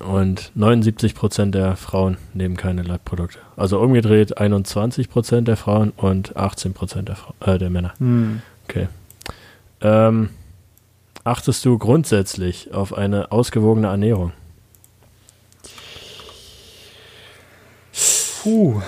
[0.00, 3.38] Und 79% der Frauen nehmen keine Leitprodukte.
[3.56, 7.94] Also umgedreht 21% der Frauen und 18% der, Frau, äh, der Männer.
[7.98, 8.42] Hm.
[8.64, 8.88] Okay.
[9.80, 10.30] Ähm,
[11.22, 14.32] achtest du grundsätzlich auf eine ausgewogene Ernährung?
[18.42, 18.82] Puh.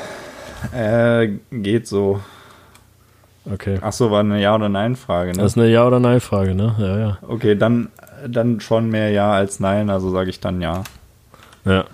[0.73, 2.21] Äh, geht so.
[3.51, 3.79] Okay.
[3.83, 5.39] Ach so, war eine Ja- oder Nein-Frage, ne?
[5.39, 6.75] Das ist eine Ja- oder Nein-Frage, ne?
[6.79, 7.19] Ja, ja.
[7.29, 7.89] Okay, dann,
[8.27, 10.83] dann schon mehr Ja als Nein, also sage ich dann Ja.
[11.65, 11.85] Ja.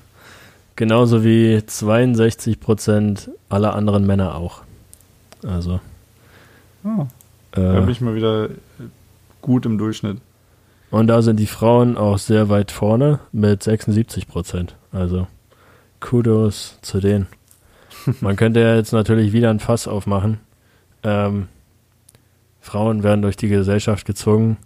[0.77, 4.63] Genauso wie 62% aller anderen Männer auch.
[5.47, 5.81] Also.
[6.85, 7.07] Oh,
[7.53, 8.49] da bin Äh, ich mal wieder
[9.43, 10.19] gut im Durchschnitt.
[10.91, 14.75] und da sind die Frauen auch sehr weit vorne mit 76%.
[14.93, 15.27] Also
[16.01, 17.27] Kudos zu denen.
[18.21, 20.39] Man könnte ja jetzt natürlich wieder ein Fass aufmachen.
[21.03, 21.49] Ähm,
[22.61, 24.59] Frauen werden durch die Gesellschaft gezwungen,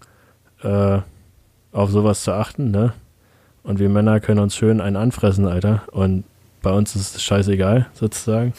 [0.63, 0.99] äh,
[1.73, 2.93] auf sowas zu achten, ne?
[3.63, 5.83] Und wir Männer können uns schön einen anfressen, Alter.
[5.91, 6.25] Und
[6.61, 8.53] bei uns ist es scheißegal, sozusagen.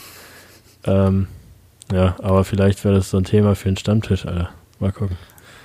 [0.86, 1.28] Ähm,
[1.92, 4.50] ja, aber vielleicht wäre das so ein Thema für einen Stammtisch, Alter.
[4.80, 5.18] Mal gucken.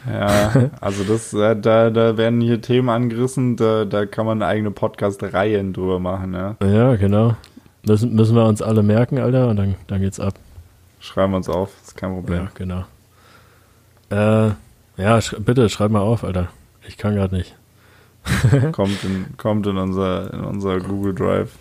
[0.09, 4.71] Ja, also das, äh, da, da werden hier Themen angerissen, da, da kann man eigene
[4.71, 6.57] Podcast-Reihen drüber machen, ja.
[6.63, 7.37] Ja, genau.
[7.85, 10.35] Müssen, müssen wir uns alle merken, Alter, und dann, dann geht's ab.
[11.01, 12.45] Schreiben wir uns auf, ist kein Problem.
[12.45, 12.85] Ja, genau.
[14.11, 14.53] Äh,
[14.97, 16.49] ja, sch bitte schreib mal auf, Alter.
[16.87, 17.57] Ich kann gerade nicht.
[18.73, 21.53] Kommt, in, kommt in, unser, in unser Google Drive.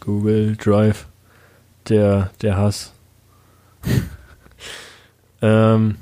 [0.00, 1.06] Google Drive.
[1.88, 2.92] Der, der Hass.
[5.42, 5.96] ähm,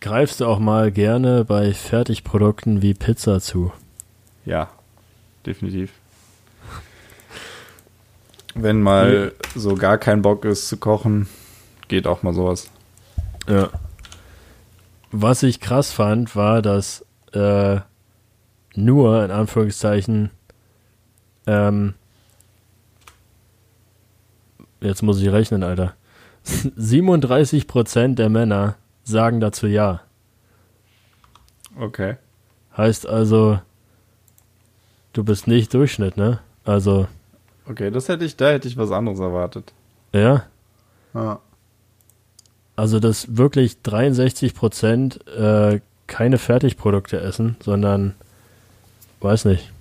[0.00, 3.72] greifst du auch mal gerne bei Fertigprodukten wie Pizza zu?
[4.44, 4.70] Ja,
[5.44, 5.92] definitiv.
[8.60, 11.28] Wenn mal so gar kein Bock ist zu kochen,
[11.86, 12.68] geht auch mal sowas.
[13.46, 13.70] Ja.
[15.12, 17.78] Was ich krass fand, war, dass äh,
[18.74, 20.30] nur, in Anführungszeichen,
[21.46, 21.94] ähm,
[24.80, 25.94] jetzt muss ich rechnen, Alter.
[26.44, 30.00] 37% der Männer sagen dazu ja.
[31.78, 32.16] Okay.
[32.76, 33.60] Heißt also,
[35.12, 36.40] du bist nicht Durchschnitt, ne?
[36.64, 37.06] Also,
[37.68, 39.72] Okay, das hätte ich, da hätte ich was anderes erwartet.
[40.12, 40.44] ja.
[41.14, 41.40] Ja.
[42.76, 45.26] Also, dass wirklich 63%
[45.74, 48.14] äh, keine Fertigprodukte essen, sondern,
[49.20, 49.72] weiß nicht.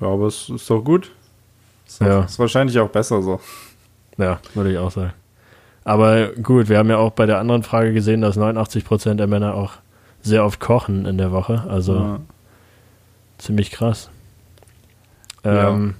[0.00, 1.10] Ja, aber es ist doch gut.
[1.86, 2.22] Ist, Ja.
[2.22, 3.40] ist wahrscheinlich auch besser so.
[4.16, 5.12] Ja, würde ich auch sagen.
[5.84, 9.54] Aber gut, wir haben ja auch bei der anderen Frage gesehen, dass 89% der Männer
[9.54, 9.72] auch
[10.22, 11.64] sehr oft kochen in der Woche.
[11.68, 12.20] Also Ja.
[13.38, 14.08] ziemlich krass.
[15.44, 15.70] Ja.
[15.70, 15.94] Ähm,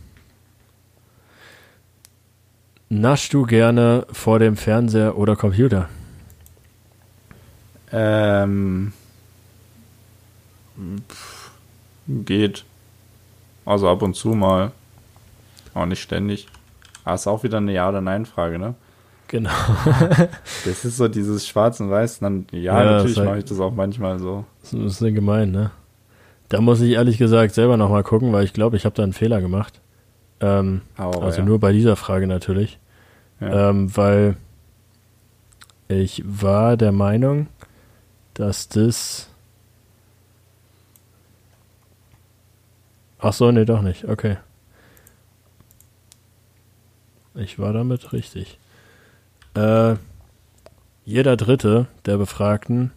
[2.94, 5.88] Naschst du gerne vor dem Fernseher oder Computer?
[7.90, 8.92] Ähm,
[11.08, 11.52] pff,
[12.06, 12.66] geht.
[13.64, 14.72] Also ab und zu mal.
[15.72, 16.48] Auch nicht ständig.
[17.04, 18.74] Aber ist auch wieder eine Ja- oder Nein-Frage, ne?
[19.28, 19.48] Genau.
[20.66, 22.18] Das ist so dieses Schwarz und Weiß.
[22.18, 24.44] Dann, ja, Ja, natürlich mache ich das auch manchmal so.
[24.60, 25.70] Das ist ein bisschen gemein, ne?
[26.50, 29.14] Da muss ich ehrlich gesagt selber nochmal gucken, weil ich glaube, ich habe da einen
[29.14, 29.80] Fehler gemacht.
[30.40, 31.44] Ähm, Aber also ja.
[31.46, 32.78] nur bei dieser Frage natürlich.
[33.42, 33.70] Ja.
[33.70, 34.36] Ähm, weil
[35.88, 37.48] ich war der Meinung,
[38.34, 39.28] dass das.
[43.18, 44.04] Ach so, nee, doch nicht.
[44.04, 44.36] Okay.
[47.34, 48.58] Ich war damit richtig.
[49.54, 49.96] Äh,
[51.04, 52.92] jeder Dritte der Befragten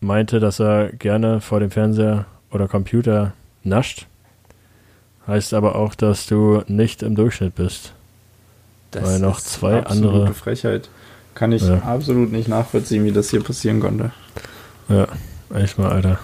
[0.00, 4.06] meinte, dass er gerne vor dem Fernseher oder Computer nascht.
[5.26, 7.94] Heißt aber auch, dass du nicht im Durchschnitt bist.
[8.92, 10.88] Weil noch ist zwei absolute andere- Frechheit.
[11.34, 11.78] Kann ich Ja.
[11.82, 14.10] absolut nicht nachvollziehen, wie das hier passieren konnte.
[14.88, 15.06] Ja,
[15.54, 16.18] echt mal, Alter.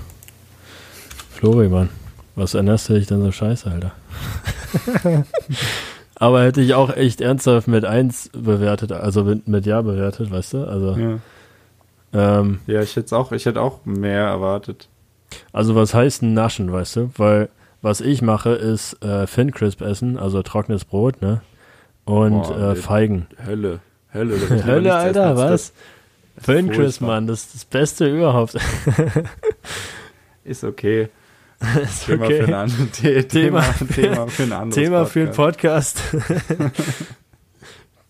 [1.30, 1.88] Flori, Mann.
[2.34, 3.92] Was ernährst du dich denn so scheiße, Alter?
[6.18, 10.54] Aber hätte ich auch echt ernsthaft mit 1 bewertet, also mit, mit Ja bewertet, weißt
[10.54, 10.64] du?
[10.64, 11.18] Also, Ja.
[12.12, 14.88] Ähm, Ja, ich hätte auch, ich hätte auch mehr erwartet.
[15.52, 17.10] also was heißt ein Naschen, weißt du?
[17.16, 17.48] Weil
[17.82, 21.42] was ich mache, ist äh, Fincrisp essen, also trockenes Brot, ne?
[22.06, 22.76] Und Boah, äh.
[22.76, 23.26] Feigen.
[23.46, 23.80] Hölle.
[24.14, 24.64] Hölle.
[24.64, 25.72] Hölle, Alter, was?
[26.40, 27.06] Furchtbar.
[27.08, 28.56] Mann, das ist das Beste überhaupt.
[30.44, 31.08] Ist okay.
[31.82, 35.32] ist Thema für, eine andere, The Thema- Thema, Thema für ein anderes Thema für einen
[35.32, 36.00] Podcast.
[36.12, 36.76] Podcast,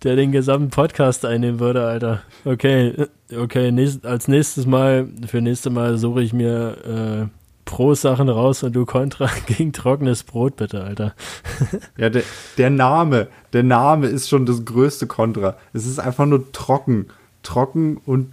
[0.03, 2.23] der den gesamten Podcast einnehmen würde, Alter.
[2.45, 2.95] Okay,
[3.35, 8.73] okay, nächst, als nächstes Mal, für nächste Mal suche ich mir äh, Pro-Sachen raus und
[8.75, 11.15] du Contra gegen trockenes Brot, bitte, Alter.
[11.99, 12.23] Ja, der,
[12.57, 15.57] der Name, der Name ist schon das größte Kontra.
[15.75, 17.07] Es ist einfach nur trocken.
[17.43, 18.33] Trocken und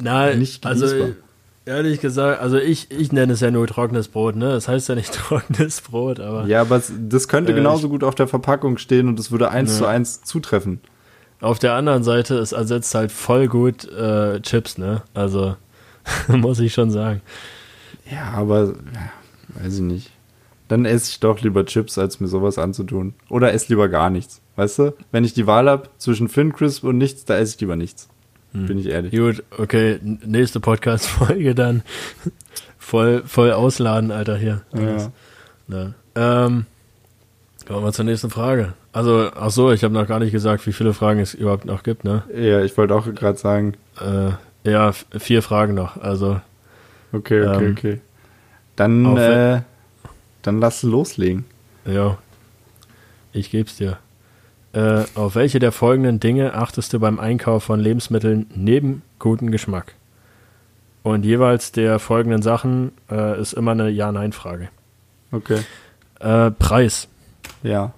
[0.00, 1.14] Na, Nicht also genießbar.
[1.66, 4.50] ehrlich gesagt, also ich, ich nenne es ja nur trockenes Brot, ne?
[4.50, 8.14] Das heißt ja nicht trockenes Brot, aber ja, aber das könnte Äh, genauso gut auf
[8.14, 9.78] der Verpackung stehen und es würde eins Ja.
[9.78, 10.80] zu eins zutreffen.
[11.40, 15.02] auf der anderen Seite, es ersetzt halt voll gut äh, Chips, ne?
[15.14, 15.56] Also
[16.28, 17.20] muss ich schon sagen.
[18.12, 20.10] Ja, aber ja, weiß ich nicht.
[20.68, 23.14] Dann esse ich doch lieber Chips, als mir sowas anzutun.
[23.28, 24.40] Oder esse lieber gar nichts.
[24.56, 24.94] Weißt du?
[25.10, 28.08] Wenn ich die Wahl habe zwischen Fincrisp und nichts, da esse ich lieber nichts.
[28.54, 29.12] Bin ich ehrlich.
[29.12, 31.82] Gut, okay, nächste Podcast-Folge dann.
[32.78, 34.60] voll, voll ausladen, Alter, hier.
[34.74, 35.10] Ja.
[35.68, 35.94] Ne.
[36.14, 36.66] Ähm,
[37.66, 38.74] kommen wir zur nächsten Frage.
[38.92, 41.82] Also, ach so, ich habe noch gar nicht gesagt, wie viele Fragen es überhaupt noch
[41.82, 42.24] gibt, ne?
[42.34, 45.96] ja, ich wollte auch gerade sagen, Äh, ja, vier Fragen noch.
[45.96, 46.38] Also,
[47.12, 48.00] okay, okay, Ähm, okay.
[48.76, 49.62] Dann, äh,
[50.42, 51.44] dann lass loslegen.
[51.84, 52.18] ja,
[53.32, 53.98] ich geb's dir.
[54.72, 59.94] Äh, auf welche der folgenden Dinge achtest du beim Einkauf von Lebensmitteln neben gutem Geschmack?
[61.02, 64.68] Und jeweils der folgenden Sachen äh, ist immer eine Ja-Nein-Frage.
[65.32, 65.60] Okay.
[66.20, 67.08] Äh, Preis.
[67.62, 67.92] Ja.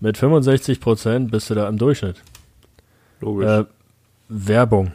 [0.00, 2.22] Mit 65% bist du da im Durchschnitt.
[3.20, 3.46] Logisch.
[3.48, 3.64] Äh,
[4.28, 4.92] Werbung.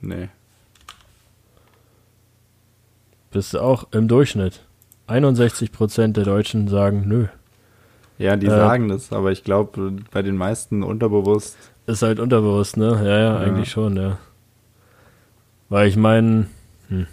[0.00, 0.28] nee.
[3.30, 4.60] Bist du auch im Durchschnitt.
[5.08, 7.26] 61% der Deutschen sagen nö.
[8.18, 11.56] Ja, die Äh, sagen das, aber ich glaube, bei den meisten unterbewusst.
[11.86, 13.00] Ist halt unterbewusst, ne?
[13.04, 13.38] Ja, ja, Ja.
[13.38, 14.18] eigentlich schon, ja.
[15.68, 16.46] Weil ich meine,
[16.88, 17.06] hm.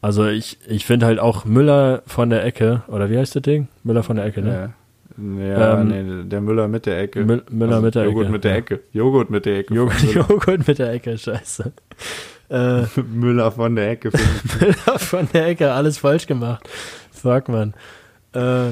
[0.00, 3.68] also ich, ich finde halt auch Müller von der Ecke, oder wie heißt das Ding?
[3.84, 4.64] Müller von der Ecke, ne?
[4.64, 4.68] Äh,
[5.16, 7.20] ja, Ähm, nee, der Müller mit der Ecke.
[7.22, 8.56] Mü- Müller mit der Joghurt Ecke, mit der ja.
[8.58, 8.80] Ecke.
[8.92, 9.74] Joghurt mit der Ecke.
[9.74, 11.72] Joghurt, Joghurt mit der Ecke, scheiße.
[12.50, 14.10] Äh, Müller von der Ecke.
[14.60, 16.68] Müller von der Ecke, alles falsch gemacht.
[17.12, 17.74] Fuck, man.
[18.34, 18.70] Äh,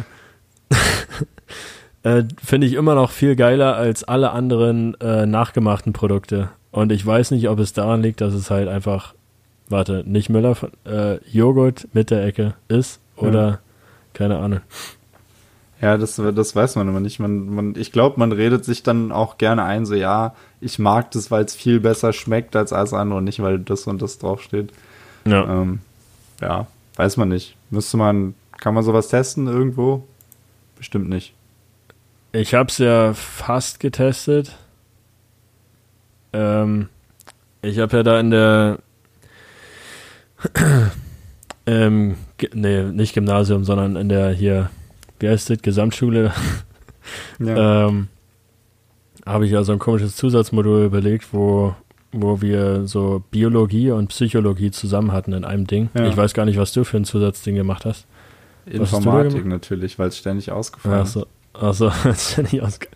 [2.02, 6.48] äh, Finde ich immer noch viel geiler als alle anderen äh, nachgemachten Produkte.
[6.70, 9.14] Und ich weiß nicht, ob es daran liegt, dass es halt einfach,
[9.68, 13.60] warte, nicht Müller, von, äh, Joghurt mit der Ecke ist oder
[14.14, 14.60] keine Ahnung.
[15.82, 17.18] Ja, das, das weiß man immer nicht.
[17.18, 21.10] Man, man, ich glaube, man redet sich dann auch gerne ein, so ja, ich mag
[21.10, 24.18] das, weil es viel besser schmeckt als alles andere und nicht, weil das und das
[24.18, 24.72] draufsteht.
[25.26, 25.44] Ja.
[25.44, 25.80] Ähm,
[26.40, 27.56] ja, weiß man nicht.
[27.70, 30.04] Müsste man, kann man sowas testen irgendwo?
[30.76, 31.34] Bestimmt nicht.
[32.30, 34.56] Ich habe es ja fast getestet.
[36.32, 36.88] Ähm,
[37.60, 38.78] ich habe ja da in der,
[41.66, 42.16] ähm,
[42.54, 44.70] nee, nicht Gymnasium, sondern in der hier,
[45.22, 46.32] wie heißt das, Gesamtschule,
[47.40, 47.88] Ja.
[47.88, 48.08] ähm,
[49.26, 51.74] habe ich ja so ein komisches Zusatzmodul überlegt, wo,
[52.12, 55.90] wo wir so Biologie und Psychologie zusammen hatten in einem Ding.
[55.94, 56.06] Ja.
[56.06, 58.06] Ich weiß gar nicht, was du für ein Zusatzding gemacht hast.
[58.66, 59.46] hast Informatik gemacht?
[59.46, 60.98] natürlich, weil es ständig ausgefallen
[62.04, 62.86] ist ja nicht ausge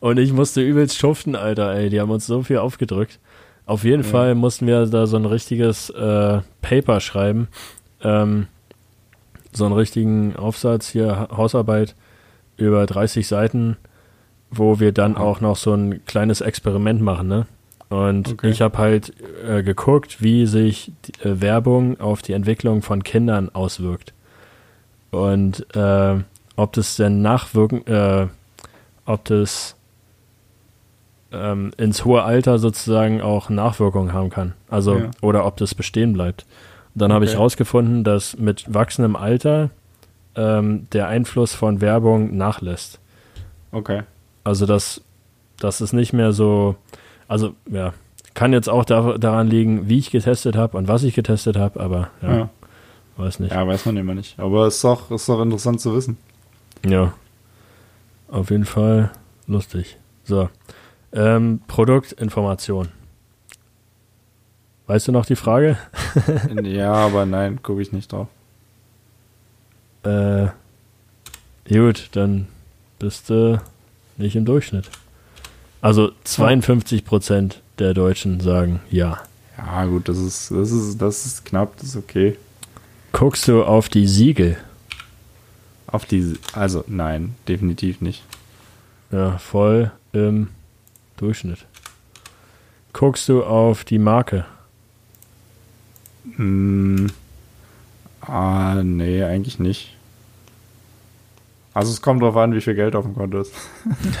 [0.00, 1.88] Und ich musste übelst schuften, Alter, ey.
[1.88, 3.18] Die haben uns so viel aufgedrückt.
[3.64, 4.08] Auf jeden Ja.
[4.08, 7.48] Fall mussten wir da so ein richtiges äh, Paper schreiben.
[8.02, 8.48] Ähm,
[9.52, 11.94] so einen richtigen Aufsatz hier, Ha- Hausarbeit
[12.56, 13.76] über 30 Seiten,
[14.50, 17.46] wo wir dann auch noch so ein kleines Experiment machen, ne?
[17.88, 18.48] Und Okay.
[18.50, 19.12] ich habe halt
[19.46, 24.14] äh, geguckt, wie sich die, äh, Werbung auf die Entwicklung von Kindern auswirkt.
[25.10, 26.16] Und äh,
[26.56, 28.28] ob das denn nachwirken, äh,
[29.04, 29.76] ob das
[31.32, 34.54] ähm, ins hohe Alter sozusagen auch Nachwirkungen haben kann.
[34.68, 35.10] Also, Ja.
[35.20, 36.46] oder ob das bestehen bleibt.
[36.94, 37.38] Und dann habe ich Okay.
[37.38, 39.70] herausgefunden, dass mit wachsendem Alter
[40.34, 42.98] ähm, der Einfluss von Werbung nachlässt.
[43.70, 44.02] Okay.
[44.44, 45.02] Also, dass,
[45.58, 46.76] dass es nicht mehr so,
[47.28, 47.92] also, ja,
[48.34, 51.80] kann jetzt auch da, daran liegen, wie ich getestet habe und was ich getestet habe,
[51.80, 52.48] aber ja, Ja.
[53.18, 53.52] weiß nicht.
[53.52, 54.38] ja, weiß man immer nicht.
[54.38, 56.16] Aber es ist doch, ist doch interessant zu wissen.
[56.86, 57.12] Ja.
[58.28, 59.10] Auf jeden Fall
[59.46, 59.98] lustig.
[60.24, 60.48] So.
[61.12, 62.88] Ähm, Produktinformation.
[64.92, 65.78] Weißt du noch die Frage?
[66.64, 68.28] ja, aber nein, gucke ich nicht drauf.
[70.02, 70.48] Äh,
[71.66, 72.46] gut, dann
[72.98, 73.58] bist du
[74.18, 74.90] nicht im Durchschnitt.
[75.80, 79.22] Also 52 Prozent der Deutschen sagen ja.
[79.56, 82.36] Ja, gut, das ist, das ist, das ist knapp, das ist okay.
[83.12, 84.58] Guckst du auf die Siegel?
[85.86, 88.22] Auf die, also nein, definitiv nicht.
[89.10, 90.48] Ja, voll im
[91.16, 91.64] Durchschnitt.
[92.92, 94.44] Guckst du auf die Marke?
[96.36, 97.08] Hm,
[98.20, 99.96] ah, nee, eigentlich nicht.
[101.74, 103.52] Also es kommt drauf an, wie viel Geld auf dem Konto ist.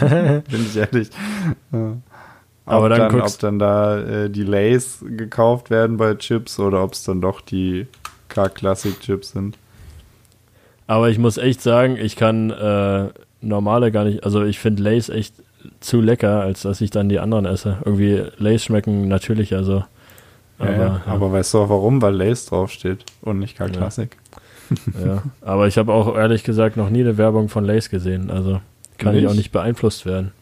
[0.00, 1.10] Bin ich ehrlich.
[1.70, 1.96] Ja.
[2.64, 6.58] Aber ob dann dann, guckst- ob dann da äh, die Lays gekauft werden bei Chips
[6.58, 7.86] oder ob es dann doch die
[8.28, 9.58] K-Classic-Chips sind.
[10.86, 13.08] Aber ich muss echt sagen, ich kann äh,
[13.40, 15.34] normale gar nicht, also ich finde Lays echt
[15.80, 17.78] zu lecker, als dass ich dann die anderen esse.
[17.84, 19.84] Irgendwie Lays schmecken natürlich, also.
[20.62, 22.00] Aber, ja, aber weißt du auch warum?
[22.02, 24.16] Weil Lays draufsteht und nicht K-Classic.
[25.04, 25.22] ja.
[25.40, 28.60] aber ich habe auch ehrlich gesagt noch nie eine Werbung von Lays gesehen, also
[28.98, 29.30] kann ich Nicht?
[29.30, 30.32] auch nicht beeinflusst werden.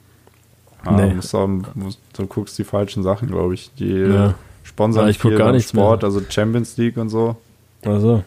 [0.84, 1.14] Ah, Nee.
[1.14, 3.70] musst auch, musst, du guckst die falschen Sachen, glaube ich.
[3.74, 4.34] Die Ja.
[4.62, 5.82] sponsern Ja, ich viel gar nichts mehr.
[5.82, 7.36] Sport, also Champions League und so.
[7.84, 8.22] Also,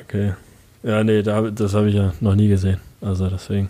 [0.00, 0.32] okay.
[0.82, 2.78] Ja, nee, da, das habe ich ja noch nie gesehen.
[3.00, 3.68] Also deswegen.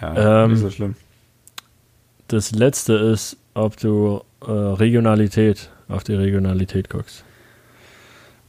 [0.00, 0.94] Ja, Ähm, nicht so schlimm.
[2.28, 7.24] Das letzte ist, ob du äh, Regionalität, auf die Regionalität guckst.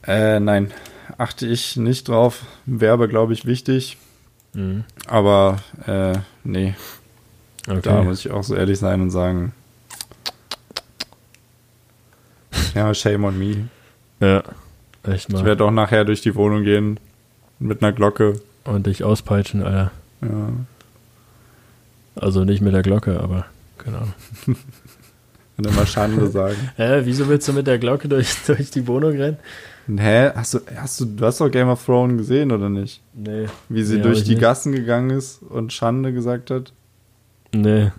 [0.04, 0.72] Äh, nein,
[1.18, 2.44] achte ich nicht drauf.
[2.66, 3.98] Werbe, glaube ich, wichtig.
[4.54, 4.84] Mhm.
[5.08, 6.76] Aber äh, nee,
[7.68, 7.82] Okay.
[7.84, 9.52] da muss ich auch so ehrlich sein und sagen,
[12.74, 13.68] ja, shame on me.
[14.22, 14.44] ja,
[15.04, 15.46] echt Ich mal.
[15.46, 17.00] werde auch nachher durch die Wohnung gehen
[17.60, 18.40] mit einer Glocke.
[18.64, 19.92] Und dich auspeitschen, Alter.
[20.22, 20.50] Ja.
[22.16, 23.46] Also nicht mit der Glocke, aber
[23.86, 24.14] Ahnung.
[25.58, 26.56] Und immer Schande sagen.
[26.76, 29.38] Hä, wieso willst du mit der Glocke durch, durch die Wohnung rennen?
[29.98, 30.32] Hä?
[30.36, 33.02] Hast du, hast du, du hast doch Game of Thrones gesehen, oder nicht?
[33.14, 33.46] Nee.
[33.70, 34.42] Wie sie Nee, durch die nicht.
[34.42, 36.74] Gassen gegangen ist und Schande gesagt hat?
[37.56, 37.92] Nee.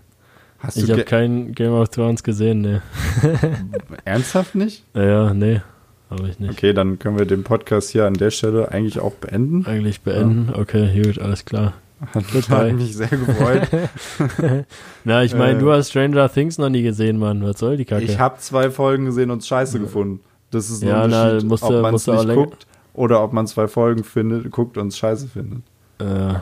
[0.59, 2.80] Hast Ich habe kein Game of Thrones gesehen, nee.
[4.04, 4.84] ernsthaft nicht?
[4.94, 5.62] Ja, nee.
[6.11, 6.50] Habe ich nicht.
[6.50, 9.66] Okay, dann können wir den Podcast hier an der Stelle eigentlich auch beenden.
[9.66, 10.52] Eigentlich beenden.
[10.54, 11.74] Okay, gut, alles klar.
[12.14, 12.72] Hat Goodbye.
[12.72, 13.68] mich sehr gefreut.
[15.05, 15.61] Na, ich meine, Äh.
[15.61, 17.42] du hast Stranger Things noch nie gesehen, Mann.
[17.42, 18.05] Was soll die Kacke?
[18.05, 20.20] Ich habe zwei Folgen gesehen und scheiße gefunden.
[20.51, 23.22] Das ist ein Ja, na, Unterschied, musst ob du- man es nicht länger- guckt oder
[23.22, 25.62] ob man zwei Folgen findet, guckt und es scheiße findet.
[25.99, 26.34] Äh,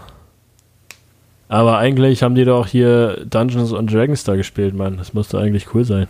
[1.48, 4.96] aber eigentlich haben die doch hier Dungeons and Dragons da gespielt, Mann.
[4.96, 6.08] Das musste eigentlich cool sein.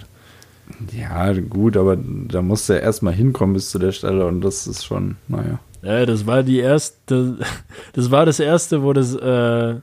[0.92, 4.66] Ja, gut, aber da musst du ja erstmal hinkommen bis zu der Stelle und das
[4.66, 5.59] ist schon, naja.
[5.87, 7.37] Ja, das war die erste,
[7.93, 9.76] das war das erste, wo das, äh,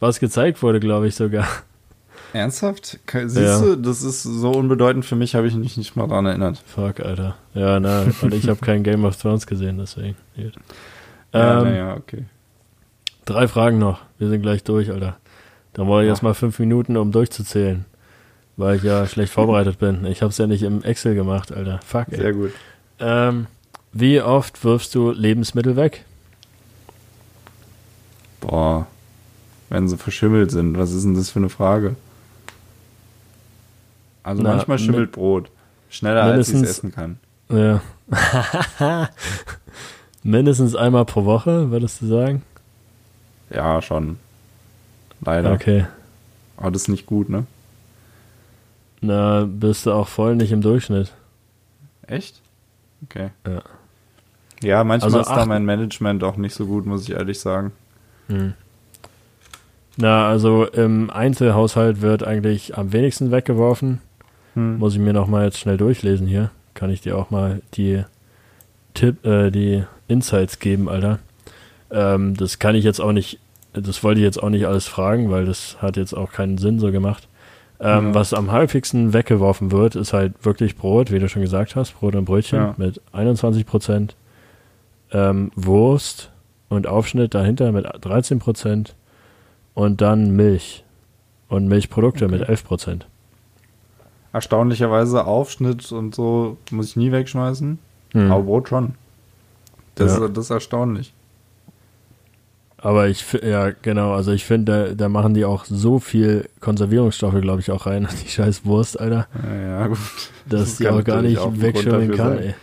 [0.00, 1.46] was gezeigt wurde, glaube ich sogar.
[2.32, 2.98] Ernsthaft?
[3.12, 3.60] Siehst Ja.
[3.60, 6.62] du, das ist so unbedeutend für mich, habe ich mich nicht mal dran erinnert.
[6.66, 7.36] Fuck, Alter.
[7.52, 10.16] Ja, na, und ich habe kein Game of Thrones gesehen, deswegen.
[10.36, 10.54] Gut.
[11.34, 12.24] Ja, Ähm, naja, okay.
[13.26, 14.00] Drei Fragen noch.
[14.18, 15.16] Wir sind gleich durch, Alter.
[15.74, 16.12] Da brauche ich Ja.
[16.12, 17.84] erst mal fünf Minuten, um durchzuzählen.
[18.56, 20.06] Weil ich ja schlecht vorbereitet bin.
[20.06, 21.80] Ich habe es ja nicht im Excel gemacht, Alter.
[21.84, 22.16] Fuck, ey.
[22.18, 22.52] Sehr gut.
[22.98, 23.46] Ähm,
[23.92, 26.04] wie oft wirfst du Lebensmittel weg?
[28.40, 28.86] Boah,
[29.68, 31.96] wenn sie verschimmelt sind, was ist denn das für eine Frage?
[34.22, 35.50] Also Na, manchmal schimmelt Brot.
[35.90, 37.18] Schneller als ich es essen kann.
[37.50, 37.82] Ja.
[40.22, 42.42] Mindestens einmal pro Woche, würdest du sagen?
[43.50, 44.18] Ja, schon.
[45.20, 45.52] Leider.
[45.52, 45.86] Okay.
[46.56, 47.46] Aber das ist nicht gut, ne?
[49.00, 51.12] Na, bist du auch voll nicht im Durchschnitt.
[52.06, 52.40] Echt?
[53.04, 53.30] Okay.
[53.46, 53.62] Ja.
[54.62, 57.72] Ja, manchmal Also ist da mein Management auch nicht so gut, muss ich ehrlich sagen.
[58.28, 58.54] Hm.
[59.96, 64.00] Na, also im Einzelhaushalt wird eigentlich am wenigsten weggeworfen.
[64.54, 64.78] Hm.
[64.78, 66.50] Muss ich mir noch mal jetzt schnell durchlesen hier.
[66.74, 68.02] Kann ich dir auch mal die
[68.94, 71.18] Tipp, äh, die Insights geben, Alter.
[71.90, 73.38] Ähm, das kann ich jetzt auch nicht,
[73.74, 76.78] das wollte ich jetzt auch nicht alles fragen, weil das hat jetzt auch keinen Sinn
[76.78, 77.28] so gemacht.
[77.80, 78.14] Ähm, Ja.
[78.14, 82.14] Was am häufigsten weggeworfen wird, ist halt wirklich Brot, wie du schon gesagt hast, Brot
[82.14, 82.74] und Brötchen Ja.
[82.78, 84.14] mit 21 Prozent,
[85.12, 86.30] ähm, Wurst
[86.68, 88.94] und Aufschnitt dahinter mit 13 Prozent
[89.74, 90.84] und dann Milch
[91.48, 92.38] und Milchprodukte Okay.
[92.38, 93.06] mit 11 Prozent.
[94.32, 97.78] Erstaunlicherweise Aufschnitt und so muss ich nie wegschmeißen.
[98.12, 98.32] Hm.
[98.32, 98.94] Aber Brot schon.
[99.94, 100.24] Das, Ja.
[100.26, 101.12] ist, das ist erstaunlich.
[102.78, 107.40] Aber ich, ja, genau, also ich finde, da, da machen die auch so viel Konservierungsstoffe,
[107.40, 109.98] glaube ich, auch rein, die scheiß Wurst, Alter, Ja, ja gut.
[110.48, 112.38] dass Das die auch gar nicht wegschwimmen kann, sein.
[112.38, 112.54] ey.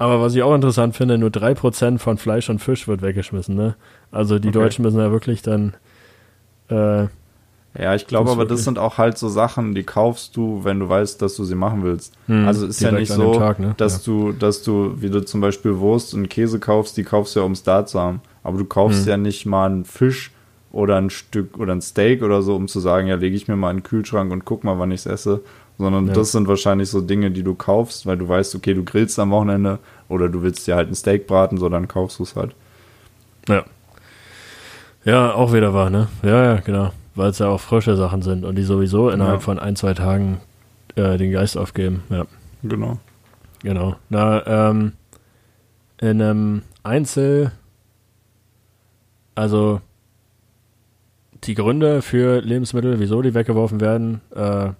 [0.00, 3.76] Aber was ich auch interessant finde, nur 3% von Fleisch und Fisch wird weggeschmissen, ne?
[4.10, 4.58] Also die Okay.
[4.58, 5.74] Deutschen müssen ja wirklich dann,
[6.70, 7.06] äh,
[7.78, 10.88] Ja, ich glaube aber, das sind auch halt so Sachen, die kaufst du, wenn du
[10.88, 12.12] weißt, dass du sie machen willst.
[12.26, 13.74] hm, Also ist ja nicht so, Tag, ne?
[13.76, 17.40] dass du, dass du, wie du zum Beispiel Wurst und Käse kaufst, die kaufst du
[17.40, 18.22] ja, um es da zu haben.
[18.42, 19.10] Aber du kaufst Hm.
[19.10, 20.32] ja nicht mal einen Fisch
[20.72, 23.56] oder ein Stück oder ein Steak oder so, um zu sagen, ja, lege ich mir
[23.56, 25.40] mal in den Kühlschrank und guck mal, wann ich es esse.
[25.80, 26.12] Sondern Ja.
[26.12, 29.30] das sind wahrscheinlich so Dinge, die du kaufst, weil du weißt, okay, du grillst am
[29.30, 29.78] Wochenende
[30.10, 32.54] oder du willst dir halt ein Steak braten, so dann kaufst du es halt.
[33.48, 33.64] Ja.
[35.04, 36.08] Ja, auch wieder wahr, ne?
[36.22, 36.90] Ja, ja, genau.
[37.14, 39.40] Weil es ja auch frische Sachen sind und die sowieso innerhalb Ja.
[39.40, 40.42] von ein, zwei Tagen
[40.96, 42.02] äh, den Geist aufgeben.
[42.10, 42.26] Ja,
[42.62, 42.98] Genau.
[43.62, 43.96] genau.
[44.10, 44.92] Na, ähm,
[46.02, 47.52] in einem Einzel,
[49.34, 49.80] also
[51.44, 54.70] die Gründe für Lebensmittel, wieso die weggeworfen werden, äh,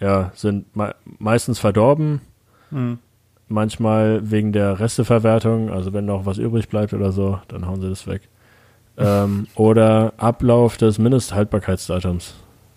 [0.00, 2.20] ja, sind me meistens verdorben,
[2.70, 2.98] Mhm.
[3.48, 7.88] manchmal wegen der Resteverwertung, also wenn noch was übrig bleibt oder so, dann hauen sie
[7.88, 8.22] das weg.
[8.96, 12.34] ähm, oder Ablauf des Mindesthaltbarkeitsdatums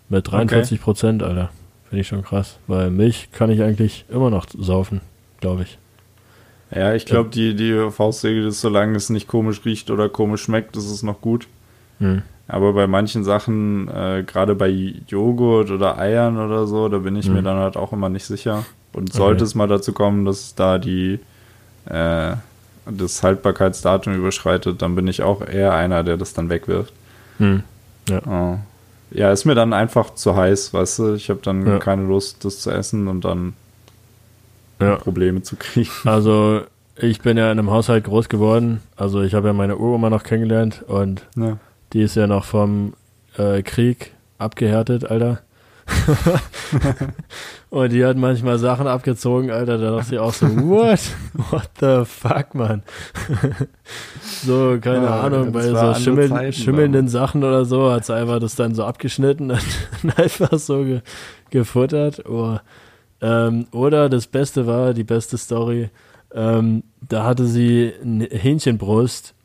[0.09, 1.49] mit 43 Prozent, Alter.
[1.89, 5.01] Finde ich schon krass, weil Milch kann ich eigentlich immer noch saufen,
[5.39, 5.78] glaube ich.
[6.76, 10.76] Ja, ich glaube, die, die Faustregel ist, solange es nicht komisch riecht oder komisch schmeckt,
[10.76, 11.47] ist es noch gut.
[11.99, 12.24] Hm.
[12.48, 14.68] Aber bei manchen Sachen, äh, gerade bei
[15.08, 17.34] Joghurt oder Eiern oder so, da bin ich Mhm.
[17.36, 18.66] mir dann halt auch immer nicht sicher.
[18.91, 19.48] Und sollte Okay.
[19.50, 21.20] es mal dazu kommen, dass da die
[21.86, 22.36] äh,
[22.86, 26.94] das Haltbarkeitsdatum überschreitet, dann bin ich auch eher einer, der das dann wegwirft.
[27.38, 27.64] Hm.
[28.26, 28.56] Oh.
[29.12, 31.14] Ja, ist mir dann einfach zu heiß, weißt du?
[31.16, 31.80] Ich habe dann Ja.
[31.80, 33.54] keine Lust, das zu essen und dann
[34.82, 34.96] Ja.
[34.96, 35.89] Probleme zu kriegen.
[36.06, 36.62] Also
[36.98, 38.82] ich bin ja in einem Haushalt groß geworden.
[38.98, 41.58] Also ich habe ja meine Uroma noch kennengelernt und Ja.
[41.94, 42.94] Die ist ja noch vom
[43.38, 45.41] äh, Krieg abgehärtet, Alter.
[47.70, 49.78] und die hat manchmal Sachen abgezogen, Alter.
[49.78, 51.00] Da dachte ich auch so, what?
[51.52, 52.84] What the fuck, man?
[54.46, 58.39] so, keine Ja, Ahnung, bei so schimmel, Zeiten schimmelnden Sachen oder so hat sie einfach
[58.39, 61.02] das dann so abgeschnitten und einfach so ge
[61.50, 62.26] gefuttert.
[62.28, 62.58] Oh.
[63.22, 65.89] Ähm, oder das Beste war, die beste Story,
[66.34, 69.36] ähm, da hatte sie eine Hähnchenbrust,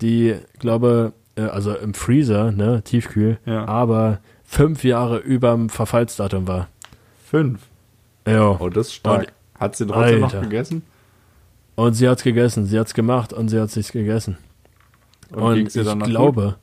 [0.00, 1.12] die, glaube,
[1.48, 3.66] also im Freezer, ne, tiefkühl, Ja.
[3.66, 6.68] aber fünf Jahre überm Verfallsdatum war.
[7.24, 7.60] Fünf.
[8.26, 8.56] Ja.
[8.60, 9.32] Oh, das ist stark.
[9.58, 10.42] Hat sie trotzdem noch Alter.
[10.42, 10.82] gegessen?
[11.76, 14.36] Und sie hat's gegessen, sie hat's gemacht und sie hat sich's gegessen.
[15.32, 16.56] Und, ihr ich glaube,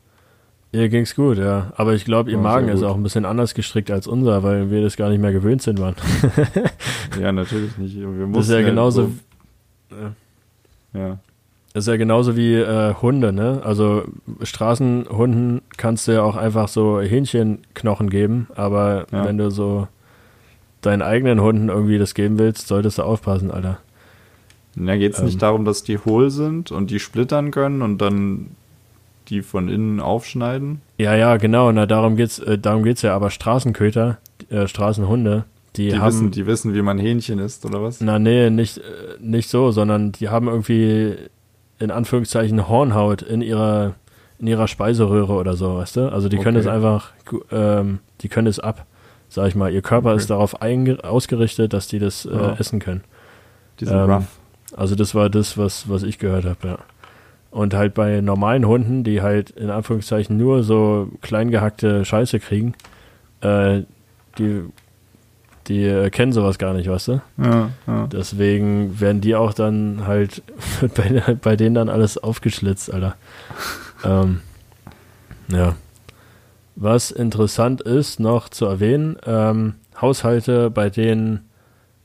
[0.71, 1.71] ihr ging's gut, ja.
[1.77, 2.89] Aber ich glaube, ihr Oh, Magen ist gut.
[2.89, 5.79] auch ein bisschen anders gestrickt als unser, weil wir das gar nicht mehr gewöhnt sind,
[5.79, 5.95] Mann.
[6.21, 7.21] gut?
[7.21, 7.95] Ja, natürlich nicht.
[7.95, 9.11] Wir Das ist mussten ja genauso,
[9.89, 9.95] so-
[10.99, 11.17] ja.
[11.77, 13.61] Das ist ja genauso wie äh, Hunde, ne?
[13.63, 14.03] Also
[14.41, 19.23] Straßenhunden kannst du ja auch einfach so Hähnchenknochen geben, aber Ja.
[19.25, 19.87] wenn du so
[20.81, 23.77] deinen eigenen Hunden irgendwie das geben willst, solltest du aufpassen, Alter.
[24.73, 25.25] Na, geht es Ähm.
[25.25, 28.47] nicht darum, dass die hohl sind und die splittern können und dann
[29.27, 30.81] die von innen aufschneiden?
[30.97, 34.17] Ja, ja, genau, na darum geht's, äh, darum geht's ja, aber Straßenköter,
[34.49, 35.43] äh, Straßenhunde,
[35.75, 38.01] die, Die, haben wissen, die wissen, wie man Hähnchen isst, oder was?
[38.01, 38.81] Na, nee, nicht, äh,
[39.19, 41.15] nicht so, sondern die haben irgendwie
[41.79, 43.95] in Anführungszeichen Hornhaut in ihrer,
[44.39, 46.11] in ihrer Speiseröhre oder so, weißt du?
[46.11, 46.75] Also die können es Okay.
[46.75, 47.11] einfach,
[47.51, 48.85] ähm, die können es ab,
[49.29, 49.71] sag ich mal.
[49.71, 50.17] Ihr Körper Okay.
[50.17, 52.53] ist darauf ausgerichtet, dass die das äh, Ja.
[52.59, 53.03] essen können.
[53.79, 54.39] Die sind Ähm, rough.
[54.75, 56.77] Also das war das, was, was ich gehört habe, ja.
[57.49, 62.73] Und halt bei normalen Hunden, die halt in Anführungszeichen nur so klein gehackte Scheiße kriegen,
[63.41, 63.81] äh,
[64.37, 64.63] die,
[65.67, 67.21] die äh, kennen sowas gar nicht, weißt du?
[67.37, 68.07] Ja, ja.
[68.07, 70.41] Deswegen werden die auch dann halt
[70.95, 73.15] bei, bei denen dann alles aufgeschlitzt, Alter.
[74.03, 74.41] ähm,
[75.49, 75.75] ja.
[76.75, 81.49] Was interessant ist, noch zu erwähnen, ähm, Haushalte, bei denen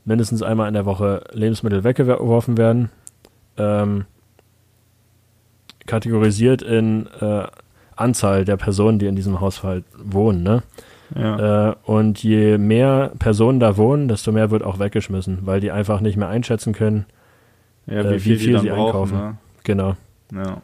[0.04, 2.90] mindestens einmal in der Woche Lebensmittel weggeworfen werden,
[3.58, 4.06] ähm,
[5.86, 7.46] kategorisiert in äh,
[7.96, 10.62] Anzahl der Personen, die in diesem Haushalt wohnen, ne?
[11.16, 11.70] Ja.
[11.70, 16.00] Äh, und je mehr Personen da wohnen, desto mehr wird auch weggeschmissen, weil die einfach
[16.00, 17.06] nicht mehr einschätzen können.
[17.86, 19.16] ja, äh, wie viel sie einkaufen.
[19.18, 19.36] Ne?
[19.64, 19.96] Genau.
[20.32, 20.58] Ja.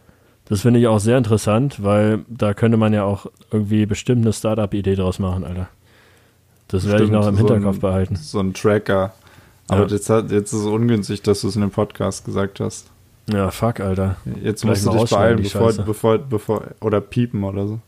[0.47, 4.33] Das finde ich auch sehr interessant, weil da könnte man ja auch irgendwie bestimmt eine
[4.33, 5.69] Startup-Idee draus machen, Alter.
[6.69, 8.17] Das werde ich noch im so Hinterkopf ein- behalten.
[8.17, 9.13] So ein Tracker.
[9.69, 9.89] Aber Ja.
[9.89, 12.89] jetzt, hat, jetzt ist es ungünstig, dass du es in dem Podcast gesagt hast.
[13.31, 14.17] Ja, fuck, Alter.
[14.43, 17.79] Jetzt Gleich musst du dich beeilen, bevor, bevor, bevor, oder piepen oder so.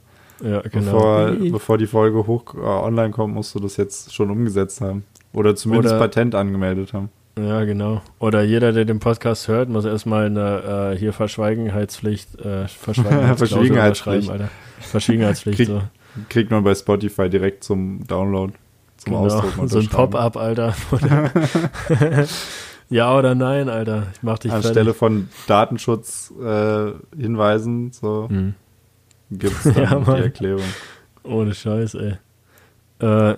[0.43, 0.93] Ja, genau.
[0.93, 5.05] Bevor, bevor die Folge hoch äh, online kommt, musst du das jetzt schon umgesetzt haben.
[5.33, 7.11] Oder zumindest Oder- Patent angemeldet haben.
[7.39, 8.03] Ja, genau.
[8.19, 14.31] Oder jeder, der den Podcast hört, muss erstmal eine äh, hier Verschweigenheitspflicht, äh, Verschwiegenheitsklausel Verschwiegenheitspflicht.
[14.31, 14.49] Alter.
[14.81, 15.83] Verschwiegenheitspflicht, Krieg- so.
[16.29, 18.53] Kriegt man bei Spotify direkt zum Download,
[18.97, 19.25] zum Genau.
[19.27, 19.69] Ausdrucken.
[19.69, 19.87] So ein.
[19.89, 20.75] Pop-up, Alter.
[22.91, 24.09] ja oder nein, Alter.
[24.15, 24.97] Ich mach dich Anstelle fertig.
[24.99, 28.55] von Datenschutz-Hinweisen äh, Hinweisen, so Hm.
[29.31, 30.23] Gibt es dann Ja, die.
[30.23, 30.65] Erklärung.
[31.23, 32.15] Ohne Scheiß, ey.
[33.01, 33.37] Äh,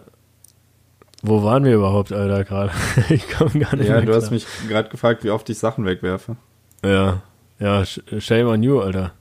[1.23, 2.73] wo waren wir überhaupt, Alter, gerade?
[3.09, 4.32] ich komme gar nicht Ja, du hast klar.
[4.32, 6.36] mich gerade gefragt, wie oft ich Sachen wegwerfe.
[6.85, 7.23] Ja,
[7.60, 9.12] ja, sh- shame on you, Alter.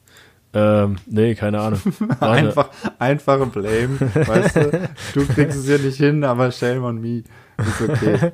[0.53, 1.79] Ähm, nee, keine Ahnung.
[1.99, 2.25] Warte.
[2.29, 2.69] Einfach,
[2.99, 4.89] einfache Blame, weißt du?
[5.13, 7.23] Du kriegst es ja nicht hin, aber shame on me.
[7.57, 8.31] Ist okay.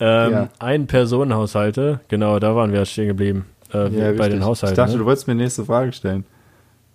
[0.00, 0.48] Ähm, Ja.
[0.58, 3.44] Ein-Personen-Haushalte, genau, da waren wir stehen geblieben.
[3.72, 4.30] Äh, Ja, bei richtig.
[4.30, 4.72] den Haushalten.
[4.72, 4.98] Ich dachte, ne?
[4.98, 6.24] du wolltest mir nächste Frage stellen.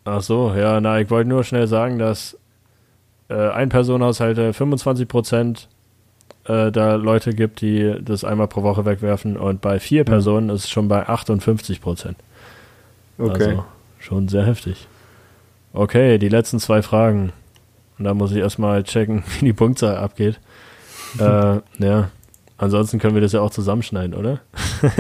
[0.10, 2.36] Ach so, ja, na, ich wollte nur schnell sagen, dass
[3.30, 5.68] äh, Ein-Personen-Haushalte 25%
[6.45, 10.64] äh, da Leute gibt, die das einmal pro Woche wegwerfen und bei vier Personen ist
[10.64, 12.15] es schon bei 58%.
[13.19, 13.31] Okay.
[13.31, 13.65] Also
[13.99, 14.88] schon sehr heftig.
[15.73, 17.31] Okay, die letzten zwei Fragen.
[17.99, 20.40] Und da muss ich erstmal checken, wie die Punktzahl abgeht.
[21.19, 22.10] äh, ja.
[22.57, 24.40] Ansonsten können wir das ja auch zusammenschneiden, oder?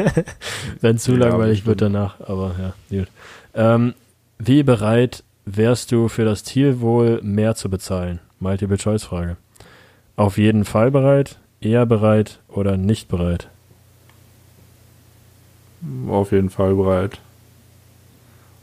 [0.81, 3.07] Wenn zu Ja, langweilig wird danach, aber ja, gut.
[3.55, 3.95] Ähm,
[4.39, 8.19] wie bereit wärst du für das Tierwohl mehr zu bezahlen?
[8.39, 9.37] Multiple-Choice-Frage.
[10.15, 13.49] Auf jeden Fall bereit, eher bereit oder nicht bereit?
[16.07, 17.19] Auf jeden Fall bereit.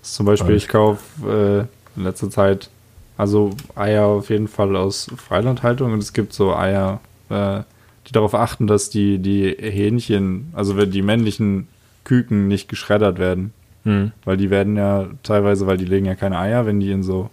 [0.03, 2.71] Zum Beispiel, ich kaufe äh, in letzter Zeit
[3.17, 7.01] also Eier auf jeden Fall aus Freilandhaltung und es gibt so Eier,
[7.31, 7.61] äh,
[8.07, 11.69] die darauf achten, dass die, die Hähnchen, also wenn die männlichen
[12.05, 13.53] Küken nicht geschreddert werden.
[13.87, 14.11] Hm.
[14.25, 17.31] Weil die werden ja teilweise, weil die legen ja keine Eier, wenn die in so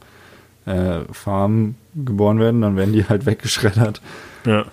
[0.67, 4.01] äh, Farmen geboren werden, dann werden die halt weggeschreddert.
[4.45, 4.65] Ja,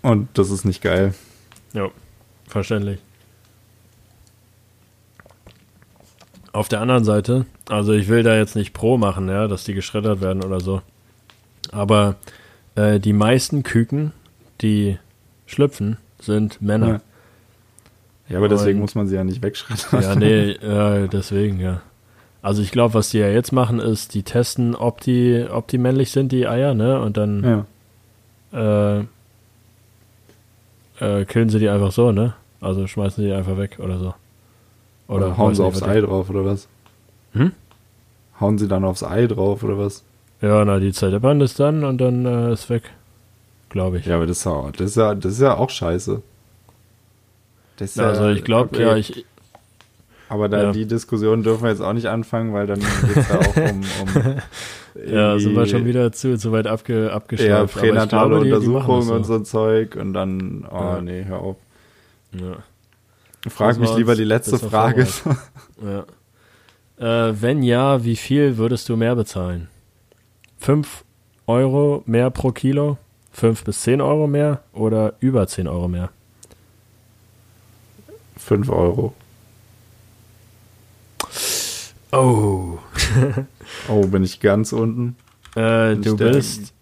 [0.00, 1.14] Und das ist nicht geil.
[1.74, 1.88] ja,
[2.48, 2.98] verständlich.
[6.52, 9.74] Auf der anderen Seite, also ich will da jetzt nicht pro machen, ja, dass die
[9.74, 10.80] geschreddert werden oder so.
[11.70, 12.16] Aber
[12.76, 14.12] äh, die meisten Küken,
[14.62, 14.96] die
[15.46, 16.88] schlüpfen, sind Männer.
[16.88, 17.00] Ja.
[18.28, 20.02] Ja, aber deswegen Und- muss man sie ja nicht wegschreddern.
[20.02, 21.80] Ja, nee, äh, deswegen, ja.
[22.42, 25.78] Also ich glaube, was die ja jetzt machen, ist, die testen, ob die, ob die
[25.78, 27.00] männlich sind, die Eier, ne?
[27.00, 27.66] Und dann
[28.52, 28.98] Ja.
[29.00, 29.04] äh,
[31.00, 32.34] äh, killen sie die einfach so, ne?
[32.60, 34.14] Also schmeißen sie die einfach weg oder so.
[35.08, 36.68] Oder, hauen weiß sie aufs Ei drauf oder was?
[37.32, 37.52] Hm?
[38.40, 40.02] Hauen sie dann aufs Ei drauf oder was?
[40.40, 42.90] Ja, na, die zerdeppern das dann und dann äh, ist weg.
[43.68, 44.06] Glaube ich.
[44.06, 46.22] Ja, aber das ist ja, das ist ja, das ist ja auch scheiße.
[47.76, 48.82] Das also ich glaube, okay.
[48.82, 49.24] ja, ich,
[50.28, 50.72] Aber da ja.
[50.72, 53.80] die Diskussion dürfen wir jetzt auch nicht anfangen, weil dann geht es ja auch um,
[54.02, 57.12] um ja, sind wir schon wieder zu, zu weit abge.
[57.12, 61.00] Aber ich pränatale Untersuchungen und so ein Zeug und dann, oh Ja.
[61.00, 61.56] nee, hör auf.
[62.32, 62.56] Ja.
[63.48, 65.06] Frag mich lieber die letzte Frage.
[65.82, 66.04] Ja.
[66.98, 69.68] Äh, wenn ja, wie viel würdest du mehr bezahlen?
[70.58, 71.04] 5
[71.46, 72.96] Euro mehr pro Kilo?
[73.32, 76.08] 5 bis 10 Euro mehr oder über 10 Euro mehr?
[78.36, 79.14] 5 Euro.
[82.12, 82.78] Oh.
[83.88, 85.16] Oh, bin ich ganz unten?
[85.56, 86.72] Äh, du der- bist.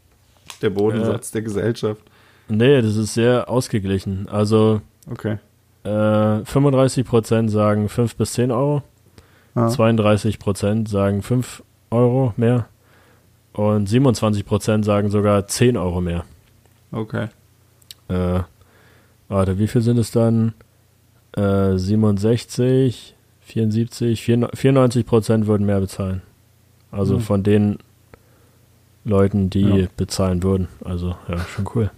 [0.62, 2.00] Der Bodensatz der Gesellschaft.
[2.48, 4.28] Nee, das ist sehr ausgeglichen.
[4.30, 5.38] Also Okay.
[5.84, 8.82] äh, 35% sagen 5 bis 10 Euro,
[9.54, 9.68] Ah.
[9.68, 12.66] 32% sagen 5 Euro mehr
[13.54, 16.24] und 27% sagen sogar 10 Euro mehr.
[16.92, 17.28] Okay.
[18.08, 18.40] Äh,
[19.28, 20.52] warte, wie viel sind es dann?
[21.36, 26.22] Äh, 67, 74, 94 Prozent würden mehr bezahlen.
[26.90, 27.20] Also Hm.
[27.22, 27.78] von den
[29.04, 29.86] Leuten, die Ja.
[29.96, 30.68] bezahlen würden.
[30.84, 31.90] Also, ja, schon cool.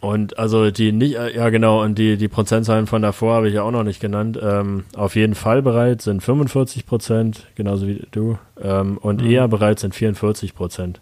[0.00, 3.54] Und also die nicht, äh, ja genau, und die, die Prozentzahlen von davor habe ich
[3.54, 4.38] ja auch noch nicht genannt.
[4.40, 8.38] Ähm, auf jeden Fall bereit sind 45 Prozent, genauso wie du.
[8.62, 9.30] Ähm, und Mhm.
[9.30, 11.00] eher bereit sind 44 Prozent.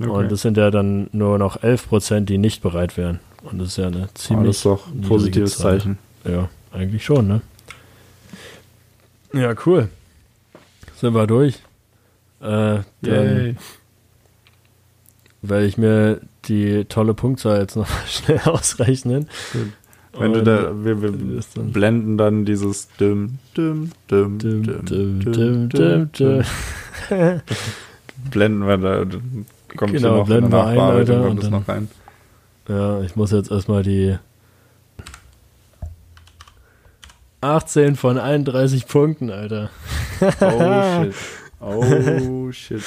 [0.00, 0.10] okay.
[0.10, 3.20] Und es sind ja dann nur noch 11 Prozent, die nicht bereit wären.
[3.44, 5.78] Und das ist ja eine oh, ziemlich, ist doch ein positives Zahl.
[5.78, 5.98] Zeichen.
[6.24, 7.40] ja, eigentlich schon, ne?
[9.32, 9.88] Ja, cool.
[10.96, 11.56] Sind wir durch.
[12.40, 13.56] Äh, dann
[15.42, 19.28] werde ich mir die tolle Punktzahl jetzt noch schnell ausrechnen.
[20.16, 21.10] Wenn du da, wir, wir
[21.54, 26.42] dann- blenden dann dieses Düm, Düm, düm, Düm, düm, Düm, düm, Düm.
[28.30, 29.04] Blenden wir da,
[29.76, 31.88] kommt Genau, hier noch blenden in der ein, Nachbearbeitung kommt dann- noch rein.
[32.68, 34.16] Ja, ich muss jetzt erstmal die
[37.40, 39.70] 18 von 31 Punkten, Alter.
[40.40, 41.14] Oh shit.
[41.60, 42.82] Oh shit.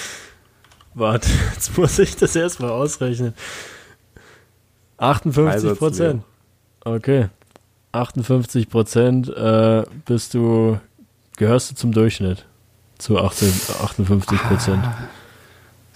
[0.96, 3.36] Warte, jetzt muss ich das erstmal ausrechnen.
[4.98, 6.24] 58 Prozent.
[6.84, 7.30] Okay.
[7.92, 10.80] 58 Prozent äh, bist du,
[11.38, 12.46] gehörst du zum Durchschnitt.
[12.98, 13.50] Zu 18,
[13.84, 14.84] 58 Prozent.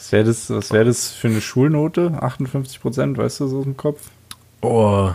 [0.01, 2.17] Was wäre das, was wär das für eine Schulnote?
[2.19, 4.09] 58 Prozent, weißt du, so aus dem Kopf?
[4.61, 5.11] Oh.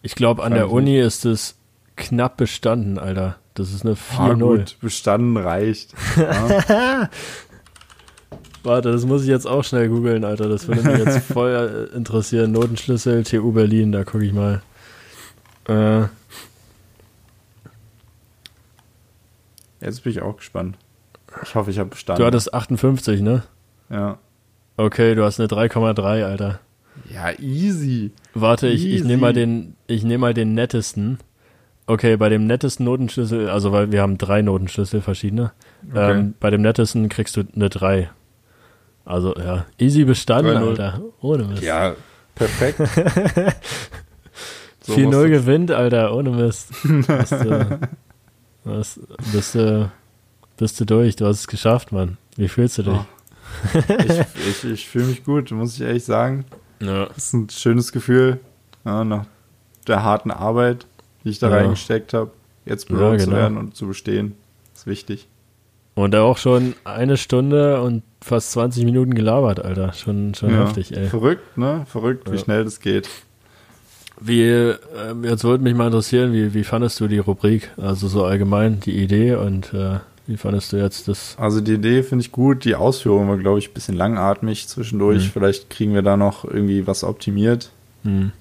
[0.00, 1.56] Ich glaube, an der Uni ist es
[1.96, 3.36] knapp bestanden, Alter.
[3.54, 4.38] Das ist eine Ah, 4-0.
[4.38, 5.92] gut, bestanden reicht.
[6.16, 7.10] Ja.
[8.62, 10.48] Warte, das muss ich jetzt auch schnell googeln, Alter.
[10.48, 12.52] Das würde mich jetzt voll äh, interessieren.
[12.52, 14.62] Notenschlüssel, TU Berlin, da gucke ich mal.
[15.66, 16.04] Äh.
[19.80, 20.76] Jetzt bin ich auch gespannt.
[21.42, 22.20] Ich hoffe, ich habe bestanden.
[22.20, 23.42] Du hattest 58, ne?
[23.92, 24.18] Ja.
[24.76, 26.58] Okay, du hast eine 3,3, Alter.
[27.12, 28.10] Ja, easy.
[28.34, 29.06] Warte, ich, ich Easy.
[29.06, 31.18] nehme mal den, ich nehme mal den nettesten.
[31.86, 35.52] Okay, bei dem nettesten Notenschlüssel, also weil wir haben drei Notenschlüssel verschiedene.
[35.90, 36.10] Okay.
[36.12, 38.10] Ähm, bei dem nettesten kriegst du eine 3.
[39.04, 40.68] Also ja, easy bestanden, 3-0.
[40.68, 41.00] Alter.
[41.20, 41.62] Ohne Mist.
[41.62, 41.94] Ja,
[42.34, 42.78] perfekt.
[44.84, 46.70] So 4-0 musst du- gewinnt, Alter, ohne Mist.
[46.82, 47.78] Bist du,
[48.64, 48.98] was,
[49.32, 49.92] bist, du,
[50.56, 52.18] bist du durch, du hast es geschafft, Mann.
[52.36, 52.92] Wie fühlst du dich?
[52.94, 53.06] Oh.
[53.74, 56.44] Ich ich, ich fühle mich gut, muss ich ehrlich sagen.
[56.80, 57.06] Ja.
[57.06, 58.40] Das ist ein schönes Gefühl,
[58.84, 59.26] ja, nach
[59.86, 60.86] der harten Arbeit,
[61.24, 61.56] die ich da Ja.
[61.56, 62.30] reingesteckt habe,
[62.64, 63.38] jetzt Ja, belohnt zu genau.
[63.38, 64.34] werden und zu bestehen.
[64.74, 65.28] ist wichtig.
[65.94, 69.92] Und auch schon eine Stunde und fast 20 Minuten gelabert, Alter.
[69.92, 70.60] Schon, schon Ja.
[70.64, 71.06] heftig, ey.
[71.08, 71.84] Verrückt, ne?
[71.86, 72.42] Verrückt, wie Ja.
[72.42, 73.08] schnell das geht.
[74.20, 77.70] Wie, ähm, jetzt würde mich mal interessieren, wie, wie fandest du die Rubrik?
[77.76, 81.36] Also so allgemein die Idee und äh, wie fandest du jetzt das?
[81.38, 85.24] Also die Idee finde ich gut, die Ausführung war, glaube ich, ein bisschen langatmig zwischendurch.
[85.26, 85.30] Mhm.
[85.30, 87.70] Vielleicht kriegen wir da noch irgendwie was optimiert.
[88.04, 88.32] Hm,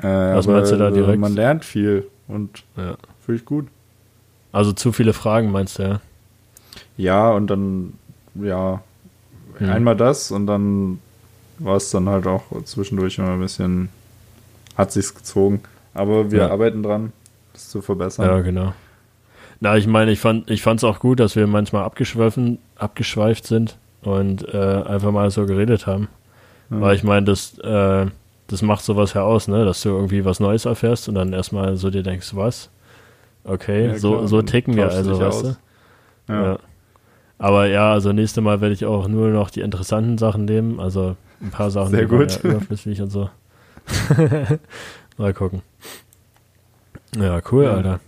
[0.00, 1.18] Äh, Was meinst du da direkt?
[1.20, 2.96] Man lernt viel und ja.
[3.24, 3.68] finde ich gut.
[4.52, 6.00] Also zu viele Fragen, meinst du, ja?
[6.96, 7.94] Ja, und dann,
[8.34, 8.80] ja,
[9.60, 9.68] Mhm.
[9.70, 10.98] einmal das und dann
[11.60, 13.88] war es dann halt auch zwischendurch immer ein bisschen,
[14.76, 15.60] hat sich's gezogen.
[15.94, 16.50] Aber wir Ja.
[16.50, 17.12] arbeiten dran,
[17.52, 18.26] das zu verbessern.
[18.26, 18.74] Ja, genau.
[19.64, 23.78] Na, ich meine, ich fand ich fand's auch gut, dass wir manchmal abgeschweifen, abgeschweift sind
[24.02, 26.08] und äh, einfach mal so geredet haben.
[26.68, 26.82] Ja.
[26.82, 28.04] Weil ich meine, das, äh,
[28.46, 29.64] das macht sowas heraus, ne?
[29.64, 32.68] Dass du irgendwie was Neues erfährst und dann erstmal so dir denkst, was?
[33.44, 35.56] Okay, Ja, so, so ticken wir also, weißt du?
[36.28, 36.42] Ja.
[36.44, 36.58] Ja.
[37.38, 40.78] Aber ja, also nächstes Mal werde ich auch nur noch die interessanten Sachen nehmen.
[40.78, 42.38] Also ein paar Sachen Sehr gut.
[42.44, 43.30] Ja überflüssig und so.
[45.16, 45.62] Mal gucken.
[47.16, 47.72] Ja, cool, Ja.
[47.76, 48.00] Alter.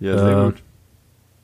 [0.00, 0.62] Ja, sehr Äh, gut.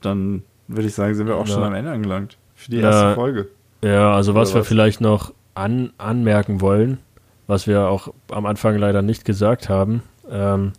[0.01, 1.53] Dann würde ich sagen, sind wir auch ja.
[1.53, 2.37] schon am Ende angelangt.
[2.55, 2.89] Für die Ja.
[2.91, 3.47] erste Folge.
[3.83, 4.67] Ja, also was Oder wir was?
[4.67, 6.99] vielleicht noch an, anmerken wollen,
[7.47, 10.03] was wir auch am Anfang leider nicht gesagt haben.
[10.29, 10.73] Ähm,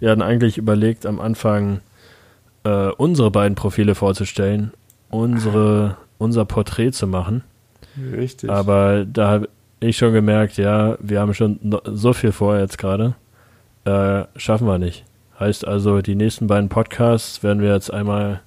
[0.00, 1.80] wir hatten eigentlich überlegt, am Anfang
[2.64, 4.72] äh, unsere beiden Profile vorzustellen,
[5.10, 7.42] unsere, unser Porträt zu machen.
[8.12, 8.50] Richtig.
[8.50, 9.48] Aber da habe
[9.80, 13.14] ich schon gemerkt, ja, wir haben schon so viel vor jetzt gerade.
[13.84, 15.04] Äh, schaffen wir nicht.
[15.38, 18.40] Heißt also, die nächsten beiden Podcasts werden wir jetzt einmal,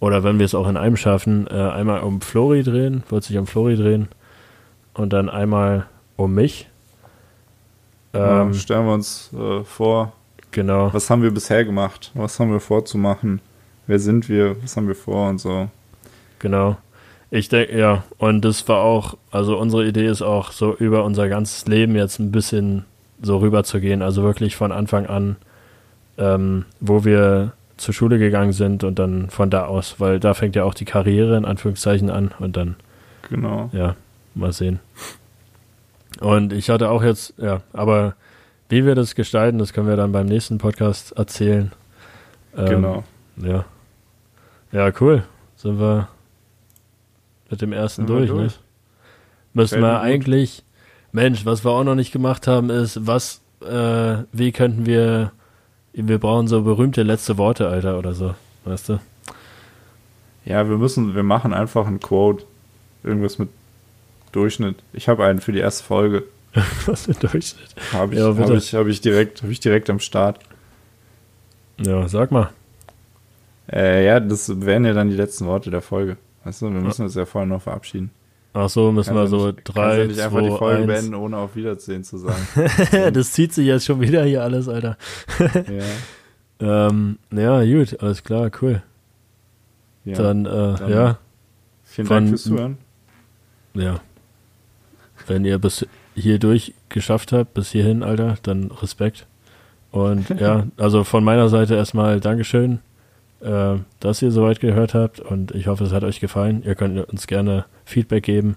[0.00, 3.36] oder wenn wir es auch in einem schaffen, äh, einmal um Flori drehen, wird sich
[3.36, 4.08] um Flori drehen
[4.94, 5.86] und dann einmal
[6.16, 6.68] um mich.
[8.14, 10.12] ja, Ähm, stellen wir uns äh, vor,
[10.50, 10.92] genau.
[10.92, 12.10] was haben wir bisher gemacht?
[12.14, 13.40] Was haben wir vorzumachen?
[13.86, 14.56] Wer sind wir?
[14.62, 15.68] Was haben wir vor und so?
[16.38, 16.76] Genau.
[17.30, 21.28] Ich denke, ja, und das war auch, also unsere Idee ist auch, so über unser
[21.28, 22.86] ganzes Leben jetzt ein bisschen
[23.20, 24.00] so rüber zu gehen.
[24.00, 25.36] Also wirklich von Anfang an,
[26.18, 30.56] ähm, wo wir zur Schule gegangen sind und dann von da aus, weil da fängt
[30.56, 32.76] ja auch die Karriere in Anführungszeichen an und dann,
[33.30, 33.70] Genau.
[33.72, 33.94] ja,
[34.34, 34.80] mal sehen.
[36.20, 38.14] Und ich hatte auch jetzt, ja, aber
[38.68, 41.72] wie wir das gestalten, das können wir dann beim nächsten Podcast erzählen.
[42.56, 43.04] Ähm, Genau.
[43.36, 43.64] Ja.
[44.72, 45.22] Ja, cool.
[45.56, 46.08] Sind wir
[47.50, 48.52] mit dem ersten Sind durch, durch.
[48.54, 48.58] ne?
[49.54, 50.64] Müssen Fällt wir eigentlich,
[51.12, 55.32] Mensch, was wir auch noch nicht gemacht haben, ist, was, äh, wie könnten wir,
[56.06, 58.34] wir brauchen so berühmte letzte Worte, Alter, oder so,
[58.64, 59.00] weißt du?
[60.44, 62.44] Ja, wir müssen, wir machen einfach ein Quote.
[63.02, 63.48] Irgendwas mit
[64.32, 64.76] Durchschnitt.
[64.92, 66.24] Ich habe einen für die erste Folge.
[66.86, 67.74] was für Durchschnitt.
[67.92, 70.38] Habe ich, Ja, hab ich, hab ich, direkt, hab ich direkt am Start.
[71.78, 72.50] Ja, sag mal.
[73.70, 76.16] Äh, ja, das wären ja dann die letzten Worte der Folge.
[76.44, 78.10] Weißt du, wir müssen uns ja vorher noch verabschieden.
[78.60, 80.86] Ach so, müssen wir so nicht, drei, nicht einfach die zwei, Folge eins.
[80.86, 82.44] beenden, ohne auf Wiedersehen zu sagen.
[83.12, 84.96] das zieht sich jetzt schon wieder hier alles, Alter.
[85.38, 85.84] ja,
[86.88, 88.82] Ähm, ja, gut, alles klar, cool.
[90.04, 90.16] ja.
[90.16, 91.18] Dann, äh, dann- ja,
[91.84, 92.78] Vielen von- Dank fürs Zuhören.
[93.74, 94.00] Ja.
[95.28, 95.86] Wenn ihr bis
[96.16, 99.26] hier durch geschafft habt, bis hierhin, Alter, dann Respekt.
[99.92, 102.80] Und ja, also von meiner Seite erstmal Dankeschön,
[103.40, 106.62] äh, dass ihr soweit gehört habt und ich hoffe, es hat euch gefallen.
[106.64, 108.56] Ihr könnt uns gerne Feedback geben,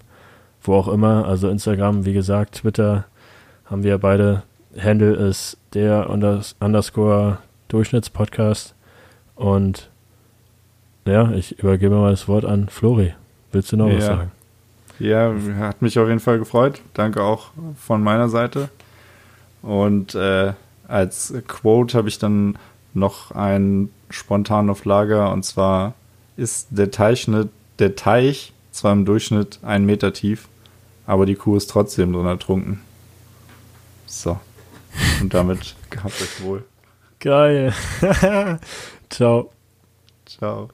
[0.62, 1.26] wo auch immer.
[1.26, 3.04] Also Instagram, wie gesagt, Twitter
[3.66, 4.42] haben wir beide.
[4.78, 7.38] Handle ist der unders underscore
[7.68, 8.74] Durchschnittspodcast.
[9.34, 9.90] Und
[11.06, 13.14] ja, ich übergebe mal das Wort an Flori.
[13.50, 14.00] Willst du noch was Ja.
[14.16, 14.30] sagen?
[14.98, 16.80] Ja, hat mich auf jeden Fall gefreut.
[16.94, 18.68] Danke auch von meiner Seite.
[19.62, 20.52] Und äh,
[20.86, 22.56] als Quote habe ich dann
[22.94, 25.94] noch einen spontan auf Lager und zwar
[26.36, 30.48] ist der Teichschnitt, der Teich zwar im Durchschnitt einen Meter tief,
[31.06, 32.80] aber die Kuh ist trotzdem drin ertrunken.
[34.06, 34.38] So.
[35.20, 36.64] Und damit gehabt euch wohl.
[37.20, 37.72] Geil.
[39.10, 39.50] Ciao.
[40.26, 40.68] Ciao.